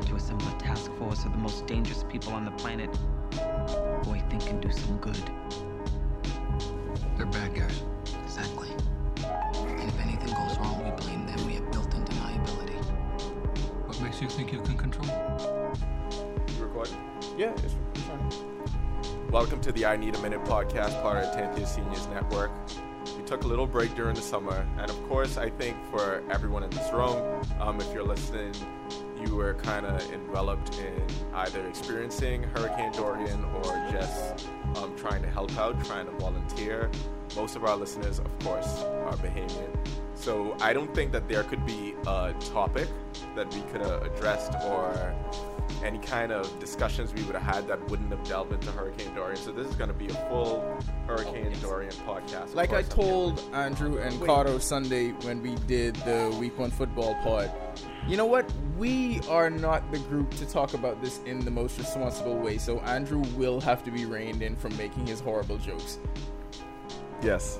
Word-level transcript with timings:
down 0.00 0.08
to 0.08 0.16
assemble 0.16 0.48
a 0.48 0.58
task 0.58 0.92
force 0.94 1.24
of 1.24 1.32
the 1.32 1.38
most 1.38 1.66
dangerous 1.66 2.04
people 2.08 2.32
on 2.32 2.44
the 2.44 2.50
planet 2.52 2.94
who 4.04 4.12
I 4.12 4.20
think 4.30 4.46
can 4.46 4.60
do 4.60 4.70
some 4.70 4.96
good. 4.98 5.30
They're 7.16 7.26
bad 7.26 7.54
guys. 7.54 7.82
Exactly. 8.24 8.68
And 9.18 9.88
if 9.88 10.00
anything 10.00 10.32
goes 10.34 10.58
wrong, 10.58 10.84
we 10.84 10.90
blame 11.02 11.26
them. 11.26 11.46
We 11.46 11.54
have 11.54 11.70
built-in 11.70 12.04
deniability. 12.04 12.82
What 13.86 14.00
makes 14.00 14.22
you 14.22 14.28
think 14.28 14.52
you 14.52 14.60
can 14.62 14.76
control? 14.76 15.06
You 16.56 16.64
recording? 16.64 16.96
Yeah, 17.36 17.52
it's, 17.52 17.74
it's 17.94 18.04
fine. 18.04 19.30
Welcome 19.30 19.60
to 19.62 19.72
the 19.72 19.86
I 19.86 19.96
Need 19.96 20.16
a 20.16 20.22
Minute 20.22 20.44
podcast, 20.44 21.00
part 21.02 21.24
of 21.24 21.34
10th 21.34 21.58
Year 21.58 21.66
Seniors 21.66 22.06
Network. 22.08 22.50
We 23.16 23.22
took 23.24 23.44
a 23.44 23.46
little 23.46 23.66
break 23.66 23.94
during 23.94 24.14
the 24.14 24.22
summer, 24.22 24.66
and 24.78 24.90
of 24.90 25.08
course, 25.08 25.36
I 25.36 25.50
think 25.50 25.76
for 25.90 26.22
everyone 26.30 26.62
in 26.62 26.70
this 26.70 26.92
room, 26.92 27.42
um, 27.60 27.80
if 27.80 27.92
you're 27.92 28.04
listening, 28.04 28.52
you 29.20 29.36
were 29.36 29.54
kind 29.54 29.86
of 29.86 30.12
enveloped 30.12 30.78
in 30.78 31.02
either 31.34 31.66
experiencing 31.66 32.42
Hurricane 32.42 32.92
Dorian 32.92 33.44
or 33.44 33.86
just 33.90 34.48
um, 34.76 34.94
trying 34.96 35.22
to 35.22 35.28
help 35.28 35.56
out, 35.58 35.82
trying 35.84 36.06
to 36.06 36.12
volunteer. 36.12 36.90
Most 37.36 37.56
of 37.56 37.64
our 37.64 37.76
listeners, 37.76 38.18
of 38.18 38.38
course, 38.40 38.82
are 38.82 39.16
Bahamian. 39.16 39.76
So 40.14 40.56
I 40.60 40.72
don't 40.72 40.94
think 40.94 41.12
that 41.12 41.28
there 41.28 41.44
could 41.44 41.64
be 41.64 41.94
a 42.06 42.34
topic 42.52 42.88
that 43.36 43.52
we 43.54 43.62
could 43.72 43.80
have 43.80 44.02
addressed 44.02 44.52
or 44.64 45.14
any 45.84 45.98
kind 45.98 46.32
of 46.32 46.58
discussions 46.60 47.14
we 47.14 47.22
would 47.22 47.34
have 47.34 47.54
had 47.54 47.68
that 47.68 47.88
wouldn't 47.88 48.10
have 48.10 48.22
delved 48.24 48.52
into 48.52 48.70
Hurricane 48.72 49.14
Dorian. 49.14 49.36
So 49.36 49.52
this 49.52 49.66
is 49.66 49.74
going 49.76 49.88
to 49.88 49.94
be 49.94 50.08
a 50.08 50.28
full 50.28 50.78
Hurricane 51.06 51.52
Dorian 51.60 51.92
podcast. 52.06 52.54
Like 52.54 52.70
I 52.72 52.82
course, 52.82 52.86
I'm 52.86 52.90
told 52.90 53.54
Andrew 53.54 53.98
and 53.98 54.20
Cardo 54.20 54.60
Sunday 54.60 55.10
when 55.22 55.42
we 55.42 55.54
did 55.66 55.96
the 55.96 56.36
Week 56.38 56.58
One 56.58 56.70
football 56.70 57.14
pod, 57.22 57.50
you 58.08 58.16
know 58.16 58.26
what? 58.26 58.50
We 58.76 59.20
are 59.28 59.50
not 59.50 59.90
the 59.92 59.98
group 59.98 60.30
to 60.36 60.46
talk 60.46 60.74
about 60.74 61.02
this 61.02 61.20
in 61.26 61.44
the 61.44 61.50
most 61.50 61.78
responsible 61.78 62.36
way. 62.36 62.58
So 62.58 62.80
Andrew 62.80 63.22
will 63.36 63.60
have 63.60 63.84
to 63.84 63.90
be 63.90 64.04
reined 64.06 64.42
in 64.42 64.56
from 64.56 64.76
making 64.76 65.06
his 65.06 65.20
horrible 65.20 65.58
jokes. 65.58 65.98
Yes. 67.22 67.58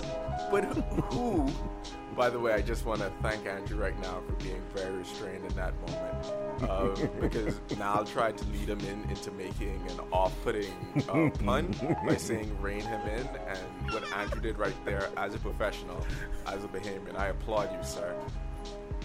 But 0.51 0.65
who, 0.65 1.47
by 2.17 2.31
the 2.31 2.39
way, 2.41 2.53
I 2.53 2.63
just 2.63 2.87
want 2.87 3.01
to 3.01 3.13
thank 3.23 3.47
Andrew 3.47 3.79
right 3.79 3.99
now 4.01 4.23
for 4.27 4.33
being 4.45 4.63
very 4.75 4.97
restrained 4.97 5.45
in 5.45 5.55
that 5.55 5.75
moment. 5.81 6.27
Uh, 6.63 7.07
because 7.21 7.61
Niall 7.79 8.05
tried 8.05 8.37
to 8.39 8.45
lead 8.47 8.69
him 8.69 8.81
in 8.81 9.09
into 9.11 9.31
making 9.33 9.81
an 9.91 10.01
off 10.13 10.35
putting 10.43 10.73
uh, 11.09 11.31
pun 11.45 11.75
by 12.07 12.17
saying 12.17 12.57
rein 12.61 12.81
him 12.81 13.01
in. 13.09 13.27
And 13.47 13.93
what 13.93 14.11
Andrew 14.15 14.41
did 14.41 14.59
right 14.59 14.75
there 14.85 15.11
as 15.17 15.35
a 15.35 15.39
professional, 15.39 16.05
as 16.47 16.65
a 16.65 16.69
Bahamian, 16.69 17.17
I 17.17 17.29
applaud 17.29 17.71
you, 17.73 17.85
sir. 17.85 18.17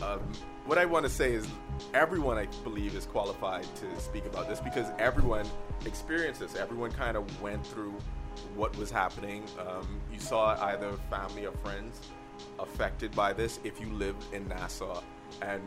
Um, 0.02 0.32
what 0.66 0.78
I 0.78 0.86
want 0.86 1.06
to 1.06 1.10
say 1.10 1.34
is 1.34 1.48
everyone 1.94 2.38
I 2.38 2.48
believe 2.64 2.96
is 2.96 3.06
qualified 3.06 3.66
to 3.76 4.00
speak 4.00 4.26
about 4.26 4.50
this 4.50 4.60
because 4.60 4.88
everyone 4.98 5.46
experienced 5.86 6.40
this. 6.40 6.56
Everyone 6.56 6.92
kind 6.92 7.16
of 7.16 7.42
went 7.42 7.66
through 7.66 7.96
what 8.56 8.76
was 8.78 8.90
happening. 8.90 9.44
Um, 9.60 10.02
you 10.12 10.20
saw 10.20 10.58
either 10.66 10.94
family 11.10 11.46
or 11.46 11.52
friends 11.64 12.02
affected 12.60 13.16
by 13.16 13.32
this 13.32 13.60
if 13.64 13.80
you 13.80 13.92
lived 13.92 14.34
in 14.34 14.48
Nassau. 14.48 15.02
And 15.42 15.62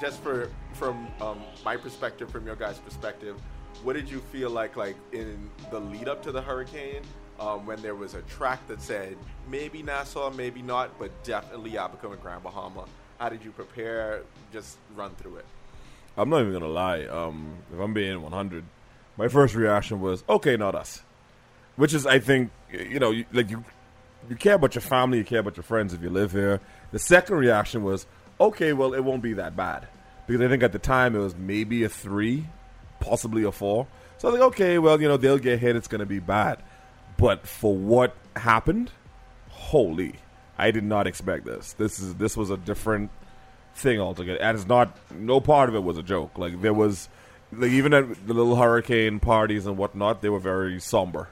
just 0.00 0.20
for 0.22 0.50
from 0.72 1.08
um, 1.20 1.42
my 1.64 1.76
perspective, 1.76 2.30
from 2.30 2.46
your 2.46 2.56
guys' 2.56 2.78
perspective, 2.78 3.36
what 3.82 3.94
did 3.94 4.10
you 4.10 4.20
feel 4.20 4.50
like 4.50 4.76
like 4.76 4.96
in 5.12 5.50
the 5.70 5.78
lead 5.78 6.08
up 6.08 6.22
to 6.22 6.32
the 6.32 6.40
hurricane? 6.40 7.02
Um, 7.40 7.66
when 7.66 7.82
there 7.82 7.94
was 7.96 8.14
a 8.14 8.22
track 8.22 8.66
that 8.68 8.80
said 8.80 9.16
maybe 9.48 9.82
Nassau, 9.82 10.30
maybe 10.30 10.62
not, 10.62 10.96
but 10.98 11.10
definitely 11.24 11.76
Abaco 11.76 12.12
and 12.12 12.22
Grand 12.22 12.42
Bahama. 12.42 12.86
How 13.22 13.28
did 13.28 13.44
you 13.44 13.52
prepare? 13.52 14.22
Just 14.52 14.78
run 14.96 15.12
through 15.14 15.36
it. 15.36 15.44
I'm 16.16 16.28
not 16.28 16.40
even 16.40 16.54
gonna 16.54 16.66
lie. 16.66 17.04
Um, 17.04 17.58
if 17.72 17.78
I'm 17.78 17.94
being 17.94 18.20
100, 18.20 18.64
my 19.16 19.28
first 19.28 19.54
reaction 19.54 20.00
was, 20.00 20.24
"Okay, 20.28 20.56
not 20.56 20.74
us," 20.74 21.04
which 21.76 21.94
is, 21.94 22.04
I 22.04 22.18
think, 22.18 22.50
you 22.72 22.98
know, 22.98 23.12
you, 23.12 23.24
like 23.32 23.48
you, 23.48 23.62
you 24.28 24.34
care 24.34 24.54
about 24.54 24.74
your 24.74 24.82
family, 24.82 25.18
you 25.18 25.24
care 25.24 25.38
about 25.38 25.56
your 25.56 25.62
friends 25.62 25.94
if 25.94 26.02
you 26.02 26.10
live 26.10 26.32
here. 26.32 26.60
The 26.90 26.98
second 26.98 27.36
reaction 27.36 27.84
was, 27.84 28.08
"Okay, 28.40 28.72
well, 28.72 28.92
it 28.92 29.04
won't 29.04 29.22
be 29.22 29.34
that 29.34 29.54
bad," 29.54 29.86
because 30.26 30.40
I 30.42 30.48
think 30.48 30.64
at 30.64 30.72
the 30.72 30.80
time 30.80 31.14
it 31.14 31.20
was 31.20 31.36
maybe 31.36 31.84
a 31.84 31.88
three, 31.88 32.48
possibly 32.98 33.44
a 33.44 33.52
four. 33.52 33.86
So 34.18 34.26
I 34.26 34.32
was 34.32 34.40
like, 34.40 34.48
"Okay, 34.48 34.78
well, 34.80 35.00
you 35.00 35.06
know, 35.06 35.16
they'll 35.16 35.38
get 35.38 35.60
hit. 35.60 35.76
It's 35.76 35.86
gonna 35.86 36.06
be 36.06 36.18
bad," 36.18 36.60
but 37.18 37.46
for 37.46 37.72
what 37.72 38.16
happened, 38.34 38.90
holy, 39.48 40.16
I 40.58 40.70
did 40.70 40.84
not 40.84 41.06
expect 41.06 41.44
this. 41.44 41.72
This 41.74 41.98
is 41.98 42.14
this 42.16 42.36
was 42.36 42.50
a 42.50 42.56
different 42.56 43.10
thing 43.74 44.00
altogether. 44.00 44.40
And 44.40 44.56
it's 44.56 44.66
not 44.66 44.96
no 45.12 45.40
part 45.40 45.68
of 45.68 45.74
it 45.74 45.82
was 45.82 45.98
a 45.98 46.02
joke. 46.02 46.38
Like 46.38 46.60
there 46.60 46.74
was 46.74 47.08
like 47.52 47.70
even 47.70 47.94
at 47.94 48.26
the 48.26 48.34
little 48.34 48.56
hurricane 48.56 49.20
parties 49.20 49.66
and 49.66 49.76
whatnot, 49.76 50.22
they 50.22 50.28
were 50.28 50.38
very 50.38 50.80
somber. 50.80 51.28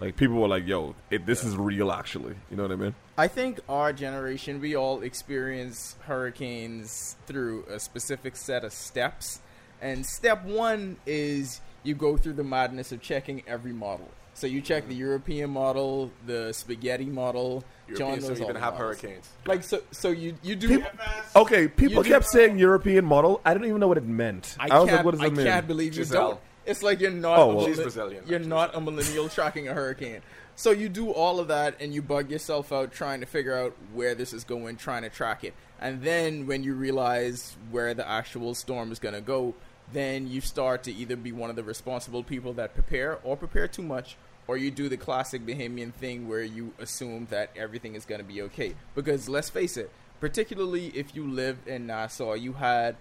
Like 0.00 0.16
people 0.16 0.36
were 0.36 0.48
like, 0.48 0.66
"Yo, 0.66 0.96
it, 1.10 1.26
this 1.26 1.44
is 1.44 1.56
real." 1.56 1.92
Actually, 1.92 2.34
you 2.50 2.56
know 2.56 2.64
what 2.64 2.72
I 2.72 2.76
mean? 2.76 2.94
I 3.16 3.28
think 3.28 3.60
our 3.68 3.92
generation, 3.92 4.60
we 4.60 4.74
all 4.74 5.02
experience 5.02 5.94
hurricanes 6.06 7.16
through 7.26 7.64
a 7.70 7.78
specific 7.78 8.36
set 8.36 8.64
of 8.64 8.72
steps. 8.72 9.40
And 9.80 10.04
step 10.04 10.44
one 10.44 10.96
is 11.06 11.60
you 11.84 11.94
go 11.94 12.16
through 12.16 12.34
the 12.34 12.44
madness 12.44 12.90
of 12.90 13.00
checking 13.00 13.42
every 13.46 13.72
model. 13.72 14.08
So 14.34 14.46
you 14.46 14.60
check 14.62 14.88
the 14.88 14.94
European 14.94 15.50
model, 15.50 16.10
the 16.26 16.52
spaghetti 16.52 17.04
model. 17.06 17.64
John 17.88 17.98
Europeans 17.98 18.28
knows 18.28 18.38
don't 18.38 18.50
even 18.50 18.62
have 18.62 18.74
models. 18.74 19.00
hurricanes. 19.00 19.28
Like 19.44 19.62
so, 19.62 19.82
so 19.90 20.08
you 20.10 20.34
you 20.42 20.56
do. 20.56 20.68
People- 20.68 20.90
Okay, 21.36 21.68
people 21.68 22.04
You 22.04 22.10
kept 22.12 22.26
saying 22.26 22.58
European 22.58 23.04
model. 23.04 23.40
I 23.44 23.52
don't 23.54 23.64
even 23.66 23.80
know 23.80 23.88
what 23.88 23.98
it 23.98 24.04
meant. 24.06 24.56
I, 24.58 24.68
I, 24.68 24.78
was 24.80 24.90
like, 24.90 25.04
"What 25.04 25.10
does 25.12 25.20
I 25.20 25.26
it 25.26 25.32
mean?" 25.34 25.46
I 25.46 25.50
can't 25.50 25.66
believe 25.68 25.94
you 25.94 26.04
Giselle. 26.04 26.28
don't. 26.30 26.40
It's 26.64 26.82
like 26.82 27.00
you're 27.00 27.10
not. 27.10 27.38
Oh, 27.38 27.50
a 27.50 27.54
well- 27.56 27.66
She's 27.66 27.78
Brazilian, 27.80 28.24
You're 28.26 28.36
actually, 28.36 28.48
not 28.48 28.74
a 28.74 28.80
millennial 28.80 29.28
tracking 29.28 29.68
a 29.68 29.74
hurricane. 29.74 30.22
So 30.54 30.70
you 30.70 30.88
do 30.88 31.10
all 31.10 31.40
of 31.40 31.48
that 31.48 31.76
and 31.80 31.94
you 31.94 32.02
bug 32.02 32.30
yourself 32.30 32.72
out 32.72 32.92
trying 32.92 33.20
to 33.20 33.26
figure 33.26 33.56
out 33.56 33.74
where 33.94 34.14
this 34.14 34.32
is 34.34 34.44
going, 34.44 34.76
trying 34.76 35.02
to 35.02 35.08
track 35.10 35.44
it. 35.44 35.54
And 35.80 36.02
then 36.02 36.46
when 36.46 36.62
you 36.62 36.74
realize 36.74 37.56
where 37.70 37.94
the 37.94 38.06
actual 38.08 38.54
storm 38.54 38.92
is 38.92 38.98
going 38.98 39.14
to 39.14 39.22
go, 39.22 39.54
then 39.92 40.28
you 40.28 40.40
start 40.40 40.84
to 40.84 40.92
either 40.92 41.16
be 41.16 41.32
one 41.32 41.50
of 41.50 41.56
the 41.56 41.62
responsible 41.62 42.22
people 42.22 42.52
that 42.54 42.74
prepare 42.74 43.18
or 43.22 43.36
prepare 43.36 43.68
too 43.68 43.82
much, 43.82 44.16
or 44.46 44.56
you 44.56 44.70
do 44.70 44.88
the 44.88 44.96
classic 44.96 45.44
Bahamian 45.46 45.92
thing 45.92 46.28
where 46.28 46.42
you 46.42 46.72
assume 46.78 47.26
that 47.30 47.50
everything 47.56 47.94
is 47.94 48.04
going 48.04 48.20
to 48.20 48.26
be 48.26 48.42
okay. 48.42 48.74
Because 48.94 49.28
let's 49.28 49.50
face 49.50 49.76
it, 49.76 49.90
particularly 50.20 50.86
if 50.88 51.14
you 51.14 51.26
lived 51.26 51.68
in 51.68 51.86
Nassau, 51.86 52.34
you 52.34 52.54
had 52.54 52.96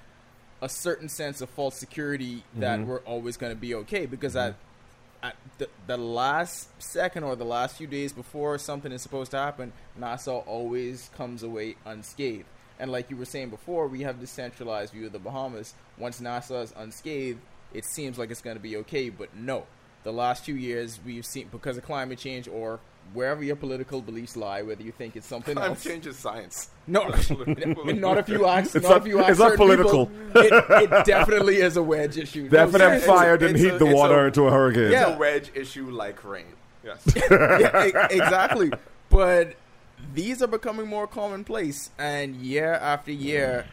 a 0.61 0.69
certain 0.69 1.09
sense 1.09 1.41
of 1.41 1.49
false 1.49 1.75
security 1.75 2.43
that 2.55 2.79
mm-hmm. 2.79 2.89
we're 2.89 2.99
always 2.99 3.37
going 3.37 3.51
to 3.51 3.59
be 3.59 3.73
okay 3.73 4.05
because 4.05 4.35
mm-hmm. 4.35 4.49
at 4.49 4.55
at 5.23 5.35
the, 5.57 5.69
the 5.87 5.97
last 5.97 6.69
second 6.81 7.23
or 7.23 7.35
the 7.35 7.45
last 7.45 7.77
few 7.77 7.87
days 7.87 8.11
before 8.11 8.57
something 8.57 8.91
is 8.91 9.01
supposed 9.01 9.31
to 9.31 9.37
happen, 9.37 9.71
Nassau 9.95 10.39
always 10.39 11.09
comes 11.15 11.43
away 11.43 11.75
unscathed. 11.85 12.45
And 12.81 12.91
like 12.91 13.09
you 13.09 13.15
were 13.15 13.25
saying 13.25 13.49
before, 13.51 13.87
we 13.87 14.01
have 14.01 14.19
this 14.19 14.31
centralized 14.31 14.91
view 14.91 15.05
of 15.05 15.13
the 15.13 15.19
Bahamas. 15.19 15.73
Once 15.97 16.19
Nassau 16.19 16.61
is 16.61 16.73
unscathed, 16.75 17.39
it 17.73 17.85
seems 17.85 18.17
like 18.17 18.31
it's 18.31 18.41
going 18.41 18.57
to 18.57 18.61
be 18.61 18.75
okay, 18.77 19.09
but 19.09 19.33
no. 19.35 19.65
The 20.03 20.11
last 20.11 20.43
few 20.43 20.55
years, 20.55 20.99
we've 21.05 21.25
seen 21.25 21.47
because 21.51 21.77
of 21.77 21.83
climate 21.85 22.17
change 22.17 22.47
or 22.47 22.79
wherever 23.13 23.43
your 23.43 23.55
political 23.55 24.01
beliefs 24.01 24.35
lie, 24.35 24.63
whether 24.63 24.81
you 24.81 24.91
think 24.91 25.15
it's 25.15 25.27
something 25.27 25.53
Climate 25.53 25.71
else. 25.77 25.83
change 25.83 26.07
is 26.07 26.17
science. 26.17 26.69
No, 26.87 27.03
not 27.07 28.17
if 28.17 28.29
you 28.29 28.45
ask. 28.47 28.75
It's 28.75 28.83
not 28.83 28.89
not- 28.89 29.01
if 29.01 29.07
you 29.07 29.19
ask 29.19 29.29
it's 29.29 29.39
not 29.39 29.51
certain 29.57 29.77
people. 29.77 30.07
political. 30.07 30.41
it, 30.41 30.89
it 30.91 31.05
definitely 31.05 31.57
is 31.57 31.77
a 31.77 31.83
wedge 31.83 32.17
issue. 32.17 32.49
The 32.49 32.65
No, 32.65 32.85
F&M 32.87 33.01
fire 33.01 33.37
didn't 33.37 33.57
heat 33.57 33.73
a- 33.73 33.77
the 33.77 33.85
water 33.85 34.23
a- 34.23 34.27
into 34.27 34.43
a 34.47 34.51
hurricane. 34.51 34.91
Yeah. 34.91 35.09
It's 35.09 35.15
a 35.17 35.19
wedge 35.19 35.51
issue 35.53 35.89
like 35.91 36.23
rain. 36.23 36.45
Yes. 36.83 37.03
yeah, 37.29 38.07
exactly. 38.09 38.71
But 39.09 39.53
these 40.13 40.41
are 40.41 40.47
becoming 40.47 40.87
more 40.87 41.07
commonplace, 41.07 41.89
and 41.97 42.35
year 42.35 42.73
after 42.73 43.11
year, 43.11 43.65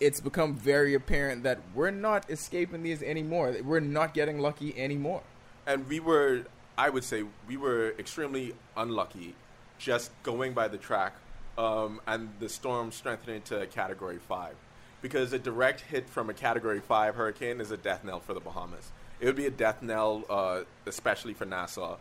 it's 0.00 0.20
become 0.20 0.54
very 0.54 0.94
apparent 0.94 1.44
that 1.44 1.60
we're 1.74 1.90
not 1.90 2.28
escaping 2.30 2.82
these 2.82 3.02
anymore. 3.02 3.56
We're 3.64 3.80
not 3.80 4.14
getting 4.14 4.38
lucky 4.38 4.76
anymore. 4.78 5.22
and 5.66 5.88
we 5.88 6.00
were, 6.00 6.42
I 6.76 6.90
would 6.90 7.04
say, 7.04 7.24
we 7.48 7.56
were 7.56 7.94
extremely 7.98 8.54
unlucky 8.76 9.34
just 9.78 10.10
going 10.22 10.52
by 10.52 10.68
the 10.68 10.78
track 10.78 11.14
um, 11.56 12.00
and 12.06 12.28
the 12.38 12.48
storm 12.48 12.92
strengthening 12.92 13.42
to 13.42 13.66
category 13.66 14.18
five. 14.18 14.54
Because 15.02 15.32
a 15.32 15.38
direct 15.38 15.82
hit 15.82 16.08
from 16.08 16.30
a 16.30 16.34
category 16.34 16.80
five 16.80 17.14
hurricane 17.14 17.60
is 17.60 17.70
a 17.70 17.76
death 17.76 18.04
knell 18.04 18.20
for 18.20 18.34
the 18.34 18.40
Bahamas. 18.40 18.90
It 19.20 19.26
would 19.26 19.36
be 19.36 19.46
a 19.46 19.50
death 19.50 19.82
knell, 19.82 20.24
uh, 20.28 20.62
especially 20.86 21.34
for 21.34 21.44
Nassau. 21.44 21.96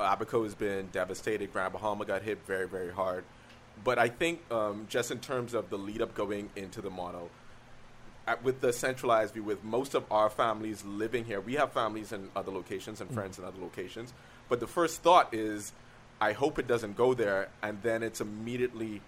Abaco 0.00 0.42
has 0.44 0.54
been 0.54 0.88
devastated. 0.92 1.52
Grand 1.52 1.72
Bahama 1.72 2.04
got 2.04 2.22
hit 2.22 2.44
very, 2.46 2.68
very 2.68 2.92
hard. 2.92 3.24
But 3.82 3.98
I 3.98 4.08
think 4.08 4.40
um, 4.50 4.86
just 4.88 5.10
in 5.10 5.18
terms 5.18 5.54
of 5.54 5.70
the 5.70 5.78
lead 5.78 6.02
up 6.02 6.14
going 6.14 6.50
into 6.56 6.80
the 6.80 6.90
model, 6.90 7.30
at, 8.26 8.42
with 8.42 8.60
the 8.60 8.72
centralized 8.72 9.34
view, 9.34 9.42
with 9.42 9.62
most 9.64 9.94
of 9.94 10.04
our 10.10 10.30
families 10.30 10.84
living 10.84 11.24
here, 11.24 11.40
we 11.40 11.54
have 11.54 11.72
families 11.72 12.12
in 12.12 12.30
other 12.34 12.52
locations 12.52 13.00
and 13.00 13.10
friends 13.10 13.38
in 13.38 13.44
other 13.44 13.60
locations. 13.60 14.12
But 14.48 14.60
the 14.60 14.66
first 14.66 15.02
thought 15.02 15.34
is, 15.34 15.72
I 16.20 16.32
hope 16.32 16.58
it 16.58 16.66
doesn't 16.66 16.96
go 16.96 17.14
there, 17.14 17.48
and 17.62 17.82
then 17.82 18.02
it's 18.02 18.20
immediately, 18.20 19.02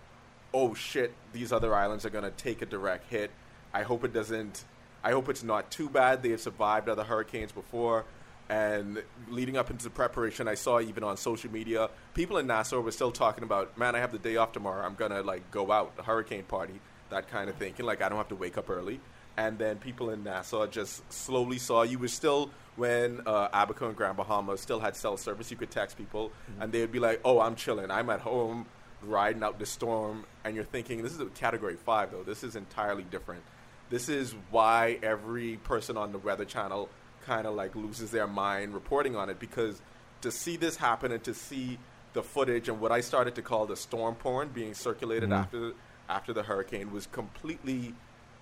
oh 0.52 0.74
shit, 0.74 1.12
these 1.32 1.52
other 1.52 1.74
islands 1.74 2.04
are 2.04 2.10
going 2.10 2.24
to 2.24 2.30
take 2.30 2.62
a 2.62 2.66
direct 2.66 3.08
hit. 3.10 3.30
I 3.72 3.82
hope 3.82 4.04
it 4.04 4.12
doesn't. 4.12 4.64
I 5.02 5.12
hope 5.12 5.28
it's 5.28 5.44
not 5.44 5.70
too 5.70 5.88
bad. 5.88 6.22
They 6.22 6.30
have 6.30 6.40
survived 6.40 6.88
other 6.88 7.04
hurricanes 7.04 7.52
before. 7.52 8.04
And 8.48 9.02
leading 9.28 9.56
up 9.56 9.70
into 9.70 9.84
the 9.84 9.90
preparation, 9.90 10.46
I 10.46 10.54
saw 10.54 10.80
even 10.80 11.02
on 11.02 11.16
social 11.16 11.50
media, 11.50 11.90
people 12.14 12.38
in 12.38 12.46
Nassau 12.46 12.80
were 12.80 12.92
still 12.92 13.10
talking 13.10 13.42
about, 13.42 13.76
man, 13.76 13.96
I 13.96 13.98
have 13.98 14.12
the 14.12 14.18
day 14.18 14.36
off 14.36 14.52
tomorrow. 14.52 14.84
I'm 14.84 14.94
gonna 14.94 15.22
like 15.22 15.50
go 15.50 15.72
out, 15.72 15.92
hurricane 16.04 16.44
party, 16.44 16.80
that 17.10 17.28
kind 17.28 17.50
of 17.50 17.56
thinking. 17.56 17.86
Like 17.86 18.02
I 18.02 18.08
don't 18.08 18.18
have 18.18 18.28
to 18.28 18.36
wake 18.36 18.56
up 18.56 18.70
early. 18.70 19.00
And 19.36 19.58
then 19.58 19.76
people 19.78 20.10
in 20.10 20.22
Nassau 20.22 20.66
just 20.66 21.12
slowly 21.12 21.58
saw 21.58 21.82
you 21.82 21.98
were 21.98 22.08
still 22.08 22.50
when 22.76 23.20
uh, 23.26 23.48
Abaco 23.52 23.88
and 23.88 23.96
Grand 23.96 24.16
Bahama 24.16 24.56
still 24.56 24.80
had 24.80 24.96
cell 24.96 25.16
service. 25.16 25.50
You 25.50 25.56
could 25.56 25.70
text 25.70 25.98
people, 25.98 26.30
and 26.60 26.72
they 26.72 26.80
would 26.80 26.92
be 26.92 27.00
like, 27.00 27.20
"Oh, 27.24 27.40
I'm 27.40 27.54
chilling. 27.54 27.90
I'm 27.90 28.08
at 28.10 28.20
home, 28.20 28.66
riding 29.02 29.42
out 29.42 29.58
the 29.58 29.66
storm." 29.66 30.24
And 30.44 30.54
you're 30.54 30.64
thinking, 30.64 31.02
"This 31.02 31.12
is 31.12 31.20
a 31.20 31.26
Category 31.26 31.76
Five, 31.76 32.12
though. 32.12 32.22
This 32.22 32.44
is 32.44 32.56
entirely 32.56 33.02
different." 33.02 33.42
This 33.88 34.08
is 34.08 34.34
why 34.50 34.98
every 35.02 35.58
person 35.58 35.96
on 35.96 36.12
the 36.12 36.18
Weather 36.18 36.44
Channel 36.44 36.88
kind 37.26 37.46
of 37.46 37.54
like 37.54 37.74
loses 37.74 38.10
their 38.10 38.26
mind 38.26 38.72
reporting 38.72 39.16
on 39.16 39.28
it 39.28 39.38
because 39.38 39.82
to 40.20 40.30
see 40.30 40.56
this 40.56 40.76
happen 40.76 41.12
and 41.12 41.22
to 41.24 41.34
see 41.34 41.78
the 42.12 42.22
footage 42.22 42.68
and 42.68 42.80
what 42.80 42.92
I 42.92 43.00
started 43.00 43.34
to 43.34 43.42
call 43.42 43.66
the 43.66 43.76
storm 43.76 44.14
porn 44.14 44.48
being 44.48 44.74
circulated 44.74 45.30
mm-hmm. 45.30 45.40
after 45.40 45.72
after 46.08 46.32
the 46.32 46.42
hurricane 46.42 46.92
was 46.92 47.06
completely 47.06 47.94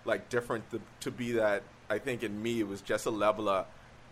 like 0.05 0.29
different 0.29 0.71
to, 0.71 0.81
to 1.01 1.11
be 1.11 1.33
that 1.33 1.63
I 1.89 1.99
think 1.99 2.23
in 2.23 2.43
me 2.43 2.61
it 2.61 2.69
was 2.69 2.83
just 2.83 3.07
a 3.07 3.11
level 3.11 3.49
of 3.49 3.67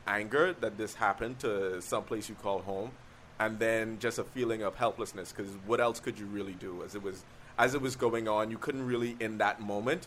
anger 0.06 0.54
that 0.60 0.78
this 0.78 0.94
happened 0.94 1.38
to 1.40 1.80
some 1.80 2.02
place 2.04 2.28
you 2.28 2.34
call 2.34 2.60
home 2.62 2.92
and 3.38 3.58
then 3.58 3.98
just 3.98 4.18
a 4.18 4.24
feeling 4.24 4.62
of 4.62 4.74
helplessness 4.74 5.32
because 5.32 5.52
what 5.66 5.80
else 5.80 6.00
could 6.00 6.18
you 6.18 6.26
really 6.26 6.54
do 6.54 6.82
as 6.82 6.94
it 6.94 7.02
was 7.02 7.24
as 7.58 7.74
it 7.74 7.80
was 7.80 7.96
going 7.96 8.26
on? 8.28 8.50
You 8.50 8.58
couldn't 8.58 8.86
really 8.86 9.16
in 9.20 9.38
that 9.38 9.60
moment 9.60 10.06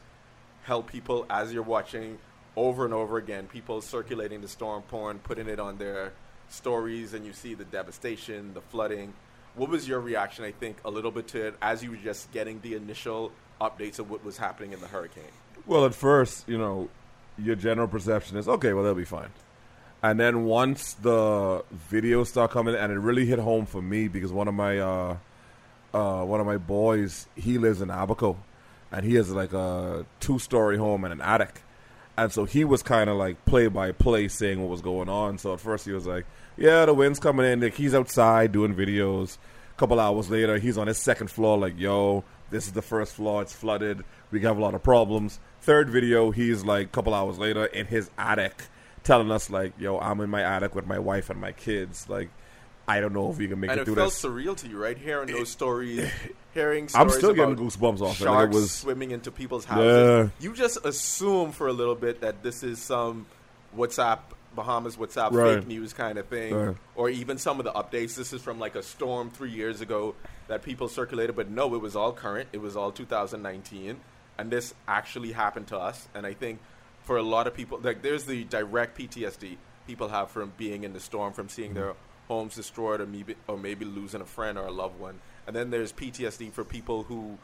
help 0.63 0.91
people 0.91 1.25
as 1.29 1.53
you're 1.53 1.63
watching 1.63 2.17
over 2.55 2.85
and 2.85 2.93
over 2.93 3.17
again 3.17 3.47
people 3.47 3.81
circulating 3.81 4.41
the 4.41 4.47
storm 4.47 4.81
porn 4.83 5.19
putting 5.19 5.47
it 5.47 5.59
on 5.59 5.77
their 5.77 6.13
stories 6.49 7.13
and 7.13 7.25
you 7.25 7.33
see 7.33 7.53
the 7.53 7.65
devastation 7.65 8.53
the 8.53 8.61
flooding 8.61 9.13
what 9.55 9.69
was 9.69 9.87
your 9.87 9.99
reaction 9.99 10.45
i 10.45 10.51
think 10.51 10.77
a 10.85 10.89
little 10.89 11.11
bit 11.11 11.27
to 11.27 11.47
it 11.47 11.55
as 11.61 11.83
you 11.83 11.89
were 11.91 11.97
just 11.97 12.31
getting 12.31 12.59
the 12.61 12.75
initial 12.75 13.31
updates 13.59 13.99
of 13.99 14.09
what 14.09 14.23
was 14.23 14.37
happening 14.37 14.73
in 14.73 14.79
the 14.81 14.87
hurricane 14.87 15.23
Well, 15.65 15.85
at 15.85 15.95
first, 15.95 16.47
you 16.47 16.57
know, 16.57 16.89
your 17.37 17.55
general 17.55 17.87
perception 17.87 18.37
is 18.37 18.47
okay. 18.47 18.73
Well, 18.73 18.83
they'll 18.83 18.93
be 18.93 19.05
fine. 19.05 19.29
And 20.03 20.19
then 20.19 20.43
once 20.45 20.93
the 20.93 21.63
videos 21.91 22.27
start 22.27 22.51
coming, 22.51 22.75
and 22.75 22.91
it 22.91 22.99
really 22.99 23.25
hit 23.25 23.39
home 23.39 23.65
for 23.65 23.81
me 23.81 24.07
because 24.07 24.31
one 24.31 24.47
of 24.47 24.53
my 24.53 24.77
uh, 24.77 25.17
uh, 25.93 26.23
one 26.23 26.39
of 26.39 26.45
my 26.45 26.57
boys, 26.57 27.27
he 27.35 27.57
lives 27.57 27.81
in 27.81 27.89
Abaco, 27.89 28.37
and 28.91 29.05
he 29.05 29.15
has 29.15 29.31
like 29.31 29.53
a 29.53 30.05
two 30.19 30.37
story 30.37 30.77
home 30.77 31.03
and 31.05 31.13
an 31.13 31.21
attic, 31.21 31.61
and 32.17 32.31
so 32.31 32.45
he 32.45 32.63
was 32.63 32.81
kind 32.81 33.09
of 33.09 33.17
like 33.17 33.43
play 33.45 33.67
by 33.67 33.91
play 33.91 34.27
saying 34.27 34.59
what 34.61 34.69
was 34.69 34.81
going 34.81 35.09
on. 35.09 35.37
So 35.37 35.53
at 35.53 35.59
first 35.59 35.85
he 35.85 35.91
was 35.91 36.05
like, 36.05 36.25
"Yeah, 36.57 36.85
the 36.85 36.93
wind's 36.93 37.19
coming 37.19 37.45
in." 37.45 37.61
Like 37.61 37.75
he's 37.75 37.93
outside 37.93 38.51
doing 38.51 38.75
videos. 38.75 39.37
A 39.73 39.77
couple 39.77 39.99
hours 39.99 40.29
later, 40.29 40.57
he's 40.57 40.77
on 40.77 40.87
his 40.87 40.97
second 40.97 41.29
floor. 41.29 41.57
Like, 41.57 41.77
"Yo, 41.77 42.23
this 42.49 42.67
is 42.67 42.73
the 42.73 42.81
first 42.81 43.13
floor. 43.13 43.41
It's 43.41 43.53
flooded. 43.53 44.03
We 44.31 44.41
have 44.41 44.57
a 44.57 44.61
lot 44.61 44.73
of 44.73 44.83
problems." 44.83 45.39
Third 45.61 45.89
video, 45.89 46.31
he's 46.31 46.63
like 46.63 46.87
a 46.87 46.89
couple 46.89 47.13
hours 47.13 47.37
later 47.39 47.65
in 47.65 47.87
his 47.87 48.09
attic, 48.17 48.63
telling 49.03 49.31
us 49.31 49.49
like, 49.49 49.73
"Yo, 49.77 49.97
I'm 49.99 50.21
in 50.21 50.29
my 50.29 50.41
attic 50.41 50.75
with 50.75 50.87
my 50.87 50.99
wife 50.99 51.29
and 51.29 51.41
my 51.41 51.51
kids. 51.51 52.07
Like, 52.07 52.29
I 52.87 52.99
don't 52.99 53.13
know 53.13 53.31
if 53.31 53.37
we 53.37 53.47
can 53.47 53.59
make 53.59 53.71
and 53.71 53.79
it 53.79 53.83
it 53.83 53.85
through 53.85 53.95
felt 53.95 54.09
this." 54.09 54.19
hearing 54.19 54.55
to 54.55 54.67
you, 54.67 54.77
right? 54.77 54.97
Hearing 54.97 55.27
those 55.27 55.49
stories, 55.59 56.09
hearing 56.53 56.83
I'm 56.93 57.09
stories 57.09 57.15
still 57.17 57.33
getting 57.33 57.55
goosebumps 57.55 58.01
off 58.01 58.21
it. 58.21 58.25
Like, 58.25 58.33
Sharks 58.33 58.55
it 58.55 58.59
was 58.59 58.71
swimming 58.71 59.11
into 59.11 59.31
people's 59.31 59.65
houses. 59.65 60.31
Yeah. 60.39 60.45
You 60.47 60.55
just 60.55 60.85
assume 60.85 61.51
for 61.51 61.67
a 61.67 61.73
little 61.73 61.95
bit 61.95 62.21
that 62.21 62.43
this 62.43 62.63
is 62.63 62.79
some 62.79 63.25
WhatsApp 63.75 64.19
Bahamas 64.55 64.95
WhatsApp 64.95 65.31
Right. 65.31 65.59
fake 65.59 65.67
news 65.67 65.93
kind 65.93 66.17
of 66.17 66.27
thing, 66.27 66.55
Right. 66.55 66.77
or 66.95 67.09
even 67.09 67.37
some 67.37 67.59
of 67.59 67.65
the 67.65 67.73
updates. 67.73 68.15
This 68.15 68.33
is 68.33 68.41
from 68.41 68.59
like 68.59 68.75
a 68.75 68.83
storm 68.83 69.29
three 69.29 69.51
years 69.51 69.81
ago 69.81 70.15
that 70.47 70.63
people 70.63 70.87
circulated, 70.87 71.35
but 71.35 71.49
no, 71.49 71.75
it 71.75 71.81
was 71.81 71.95
all 71.95 72.13
current. 72.13 72.49
It 72.53 72.61
was 72.61 72.77
all 72.77 72.91
2019, 72.91 73.99
and 74.37 74.51
this 74.51 74.73
actually 74.87 75.33
happened 75.33 75.67
to 75.67 75.77
us. 75.77 76.07
And 76.13 76.25
I 76.25 76.33
think 76.33 76.59
for 77.03 77.17
a 77.17 77.23
lot 77.23 77.47
of 77.47 77.53
people, 77.53 77.79
like 77.83 78.01
there's 78.01 78.25
the 78.25 78.43
direct 78.45 78.97
PTSD 78.97 79.57
people 79.87 80.07
have 80.07 80.31
from 80.31 80.53
being 80.57 80.83
in 80.83 80.93
the 80.93 80.99
storm, 80.99 81.33
from 81.33 81.49
seeing 81.49 81.71
mm. 81.71 81.75
their 81.75 81.93
homes 82.27 82.55
destroyed, 82.55 83.01
or 83.01 83.05
maybe 83.05 83.35
or 83.47 83.57
maybe 83.57 83.85
losing 83.85 84.21
a 84.21 84.25
friend 84.25 84.57
or 84.57 84.65
a 84.65 84.71
loved 84.71 84.99
one. 84.99 85.19
And 85.47 85.55
then 85.55 85.69
there's 85.69 85.93
PTSD 85.93 86.51
for 86.51 86.63
people 86.63 87.03
who 87.03 87.37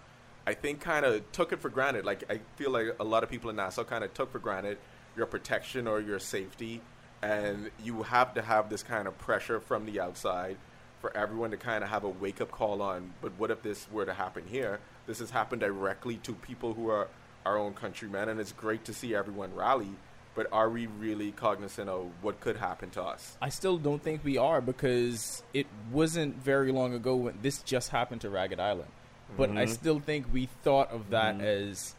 I 0.45 0.53
think 0.53 0.81
kind 0.81 1.05
of 1.05 1.31
took 1.31 1.53
it 1.53 1.61
for 1.61 1.69
granted. 1.69 2.05
Like 2.05 2.23
I 2.29 2.39
feel 2.55 2.71
like 2.71 2.95
a 2.99 3.03
lot 3.03 3.23
of 3.23 3.29
people 3.29 3.49
in 3.49 3.55
Nassau 3.55 3.83
kind 3.83 4.03
of 4.03 4.13
took 4.13 4.31
for 4.31 4.39
granted 4.39 4.77
your 5.15 5.25
protection 5.25 5.87
or 5.87 5.99
your 5.99 6.19
safety, 6.19 6.81
and 7.21 7.69
you 7.83 8.03
have 8.03 8.33
to 8.35 8.41
have 8.41 8.69
this 8.69 8.83
kind 8.83 9.07
of 9.07 9.17
pressure 9.17 9.59
from 9.59 9.85
the 9.85 9.99
outside 9.99 10.57
for 11.01 11.15
everyone 11.17 11.51
to 11.51 11.57
kind 11.57 11.83
of 11.83 11.89
have 11.89 12.03
a 12.03 12.09
wake 12.09 12.41
up 12.41 12.51
call 12.51 12.81
on. 12.81 13.13
But 13.21 13.33
what 13.37 13.51
if 13.51 13.61
this 13.61 13.87
were 13.91 14.05
to 14.05 14.13
happen 14.13 14.43
here? 14.47 14.79
This 15.07 15.19
has 15.19 15.31
happened 15.31 15.61
directly 15.61 16.17
to 16.17 16.33
people 16.33 16.73
who 16.73 16.89
are 16.89 17.07
our 17.45 17.57
own 17.57 17.73
countrymen, 17.73 18.29
and 18.29 18.39
it's 18.39 18.51
great 18.51 18.85
to 18.85 18.93
see 18.93 19.15
everyone 19.15 19.53
rally. 19.55 19.89
But 20.33 20.47
are 20.53 20.69
we 20.69 20.87
really 20.87 21.31
cognizant 21.31 21.89
of 21.89 22.09
what 22.21 22.39
could 22.39 22.55
happen 22.57 22.89
to 22.91 23.03
us? 23.03 23.37
I 23.41 23.49
still 23.49 23.77
don't 23.77 24.01
think 24.01 24.23
we 24.23 24.37
are 24.37 24.61
because 24.61 25.43
it 25.53 25.67
wasn't 25.91 26.37
very 26.37 26.71
long 26.71 26.93
ago 26.93 27.15
when 27.15 27.39
this 27.41 27.61
just 27.63 27.89
happened 27.89 28.21
to 28.21 28.29
Ragged 28.29 28.59
Island. 28.59 28.89
But 29.37 29.51
I 29.51 29.65
still 29.65 29.99
think 29.99 30.27
we 30.33 30.47
thought 30.63 30.91
of 30.91 31.09
that 31.11 31.39
as 31.39 31.95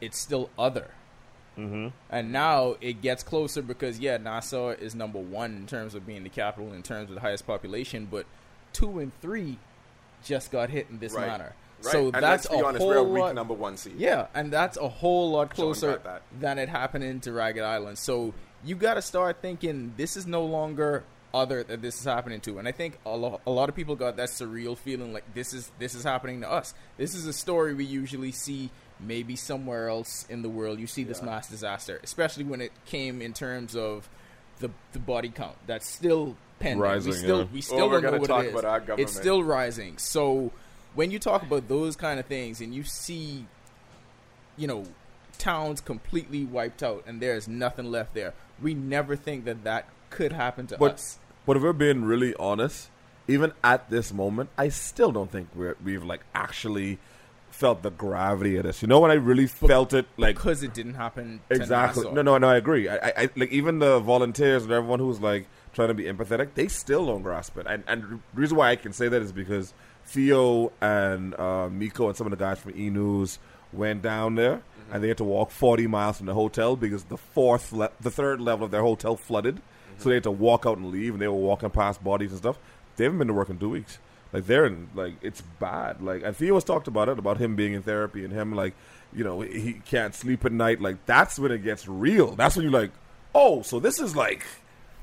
it's 0.00 0.18
still 0.18 0.50
other. 0.58 0.90
Mm-hmm. 1.58 1.88
And 2.08 2.32
now 2.32 2.76
it 2.80 3.02
gets 3.02 3.22
closer 3.22 3.60
because, 3.60 3.98
yeah, 3.98 4.16
Nassau 4.16 4.68
is 4.70 4.94
number 4.94 5.18
one 5.18 5.56
in 5.56 5.66
terms 5.66 5.94
of 5.94 6.06
being 6.06 6.22
the 6.22 6.30
capital, 6.30 6.72
in 6.72 6.82
terms 6.82 7.10
of 7.10 7.14
the 7.16 7.20
highest 7.20 7.46
population, 7.46 8.08
but 8.10 8.24
two 8.72 8.98
and 8.98 9.12
three 9.20 9.58
just 10.24 10.50
got 10.50 10.70
hit 10.70 10.86
in 10.90 10.98
this 11.00 11.12
Right. 11.12 11.26
manner. 11.26 11.54
Right. 11.82 11.92
So 11.92 12.04
and 12.06 12.14
that's 12.14 12.44
let's 12.44 12.48
be 12.48 12.56
a 12.56 12.64
honest, 12.64 12.80
whole 12.82 12.88
we're 12.88 12.96
a 12.96 13.02
weak 13.04 13.22
lot. 13.22 13.34
number 13.34 13.54
one 13.54 13.76
seed. 13.76 13.94
Yeah, 13.96 14.26
and 14.34 14.52
that's 14.52 14.76
a 14.76 14.88
whole 14.88 15.30
lot 15.30 15.50
closer 15.54 16.00
than 16.38 16.58
it 16.58 16.68
happening 16.68 17.20
to 17.20 17.32
Ragged 17.32 17.62
Island. 17.62 17.98
So 17.98 18.34
you 18.64 18.74
got 18.74 18.94
to 18.94 19.02
start 19.02 19.40
thinking 19.40 19.94
this 19.96 20.16
is 20.16 20.26
no 20.26 20.44
longer 20.44 21.04
other 21.32 21.62
that 21.62 21.80
this 21.80 21.98
is 21.98 22.04
happening 22.04 22.40
to. 22.40 22.58
And 22.58 22.66
I 22.66 22.72
think 22.72 22.98
a, 23.06 23.16
lo- 23.16 23.40
a 23.46 23.50
lot 23.50 23.68
of 23.68 23.74
people 23.76 23.96
got 23.96 24.16
that 24.16 24.28
surreal 24.30 24.76
feeling 24.76 25.12
like 25.12 25.32
this 25.34 25.52
is 25.54 25.70
this 25.78 25.94
is 25.94 26.04
happening 26.04 26.40
to 26.42 26.50
us. 26.50 26.74
This 26.96 27.14
is 27.14 27.26
a 27.26 27.32
story 27.32 27.74
we 27.74 27.84
usually 27.84 28.32
see 28.32 28.70
maybe 28.98 29.36
somewhere 29.36 29.88
else 29.88 30.26
in 30.28 30.42
the 30.42 30.48
world. 30.48 30.78
You 30.78 30.86
see 30.86 31.04
this 31.04 31.22
mass 31.22 31.48
disaster, 31.48 32.00
especially 32.02 32.44
when 32.44 32.60
it 32.60 32.72
came 32.86 33.22
in 33.22 33.32
terms 33.32 33.76
of 33.76 34.08
the 34.58 34.70
the 34.92 34.98
body 34.98 35.30
count. 35.30 35.56
That's 35.66 35.88
still 35.88 36.36
pending. 36.58 36.80
Rising, 36.80 37.12
we 37.12 37.18
still 37.18 37.38
yeah. 37.38 37.46
we 37.52 37.58
oh, 37.58 37.62
still 37.62 37.80
Oh, 37.80 37.88
we're 37.88 38.00
don't 38.00 38.12
know 38.12 38.18
what 38.18 38.26
talk 38.28 38.44
it 38.44 38.48
is. 38.48 38.52
about 38.52 38.64
our 38.66 38.80
government. 38.80 39.00
It's 39.00 39.16
still 39.16 39.42
rising. 39.42 39.98
So 39.98 40.52
when 40.94 41.10
you 41.10 41.18
talk 41.18 41.42
about 41.42 41.68
those 41.68 41.96
kind 41.96 42.18
of 42.20 42.26
things 42.26 42.60
and 42.60 42.74
you 42.74 42.82
see 42.84 43.46
you 44.56 44.66
know, 44.66 44.84
towns 45.38 45.80
completely 45.80 46.44
wiped 46.44 46.82
out 46.82 47.02
and 47.06 47.20
there's 47.20 47.48
nothing 47.48 47.90
left 47.90 48.14
there. 48.14 48.34
We 48.60 48.74
never 48.74 49.16
think 49.16 49.46
that 49.46 49.64
that 49.64 49.88
could 50.10 50.32
happen 50.32 50.66
to 50.68 50.76
But 50.76 50.94
us. 50.94 51.18
but 51.46 51.56
if 51.56 51.62
we're 51.62 51.72
being 51.72 52.04
really 52.04 52.34
honest, 52.34 52.90
even 53.26 53.52
at 53.64 53.88
this 53.88 54.12
moment, 54.12 54.50
I 54.58 54.68
still 54.68 55.12
don't 55.12 55.32
think 55.32 55.48
we're, 55.54 55.76
we've 55.82 56.04
like 56.04 56.20
actually 56.34 56.98
felt 57.50 57.82
the 57.82 57.90
gravity 57.90 58.56
of 58.56 58.64
this. 58.64 58.82
You 58.82 58.88
know 58.88 59.00
when 59.00 59.10
I 59.10 59.14
really 59.14 59.46
felt 59.46 59.94
it, 59.94 60.06
like 60.18 60.36
Because 60.36 60.62
it 60.62 60.74
didn't 60.74 60.94
happen 60.94 61.40
to 61.48 61.56
exactly. 61.56 62.02
Nassau. 62.02 62.14
No, 62.14 62.22
no, 62.22 62.38
no. 62.38 62.48
I 62.48 62.56
agree. 62.56 62.88
I, 62.88 62.96
I, 62.96 63.12
I 63.16 63.28
like 63.36 63.50
even 63.50 63.78
the 63.78 63.98
volunteers 64.00 64.64
and 64.64 64.72
everyone 64.72 64.98
who's 64.98 65.20
like 65.20 65.46
trying 65.72 65.88
to 65.88 65.94
be 65.94 66.04
empathetic, 66.04 66.54
they 66.54 66.68
still 66.68 67.06
don't 67.06 67.22
grasp 67.22 67.56
it. 67.56 67.66
And 67.68 67.82
and 67.86 68.02
the 68.02 68.18
reason 68.34 68.58
why 68.58 68.70
I 68.70 68.76
can 68.76 68.92
say 68.92 69.08
that 69.08 69.22
is 69.22 69.32
because 69.32 69.72
Theo 70.10 70.72
and 70.80 71.34
uh, 71.38 71.68
Miko 71.70 72.08
and 72.08 72.16
some 72.16 72.26
of 72.26 72.32
the 72.32 72.36
guys 72.36 72.58
from 72.58 72.72
E 72.76 72.90
News 72.90 73.38
went 73.72 74.02
down 74.02 74.34
there 74.34 74.62
and 74.92 75.02
they 75.04 75.08
had 75.08 75.18
to 75.18 75.24
walk 75.24 75.52
40 75.52 75.86
miles 75.86 76.16
from 76.16 76.26
the 76.26 76.34
hotel 76.34 76.74
because 76.74 77.04
the 77.04 77.16
fourth, 77.16 77.72
le- 77.72 77.92
the 78.00 78.10
third 78.10 78.40
level 78.40 78.64
of 78.64 78.72
their 78.72 78.82
hotel 78.82 79.16
flooded. 79.16 79.62
So 79.98 80.08
they 80.08 80.16
had 80.16 80.24
to 80.24 80.30
walk 80.30 80.64
out 80.66 80.78
and 80.78 80.90
leave, 80.90 81.12
and 81.12 81.20
they 81.20 81.28
were 81.28 81.34
walking 81.34 81.70
past 81.70 82.02
bodies 82.02 82.30
and 82.30 82.38
stuff. 82.38 82.58
They 82.96 83.04
haven't 83.04 83.18
been 83.18 83.28
to 83.28 83.34
work 83.34 83.50
in 83.50 83.58
two 83.58 83.68
weeks. 83.68 83.98
Like 84.32 84.46
they're 84.46 84.64
in, 84.66 84.88
like 84.94 85.14
it's 85.22 85.42
bad. 85.60 86.00
Like 86.02 86.22
and 86.24 86.34
Theo 86.34 86.54
has 86.54 86.64
talked 86.64 86.88
about 86.88 87.08
it 87.08 87.18
about 87.18 87.38
him 87.38 87.54
being 87.54 87.74
in 87.74 87.82
therapy 87.82 88.24
and 88.24 88.32
him 88.32 88.54
like 88.54 88.74
you 89.12 89.24
know 89.24 89.40
he 89.40 89.74
can't 89.84 90.14
sleep 90.14 90.44
at 90.44 90.52
night. 90.52 90.80
Like 90.80 91.04
that's 91.06 91.38
when 91.38 91.52
it 91.52 91.62
gets 91.62 91.86
real. 91.86 92.34
That's 92.34 92.56
when 92.56 92.62
you're 92.64 92.72
like, 92.72 92.92
oh, 93.34 93.62
so 93.62 93.78
this 93.78 94.00
is 94.00 94.16
like 94.16 94.44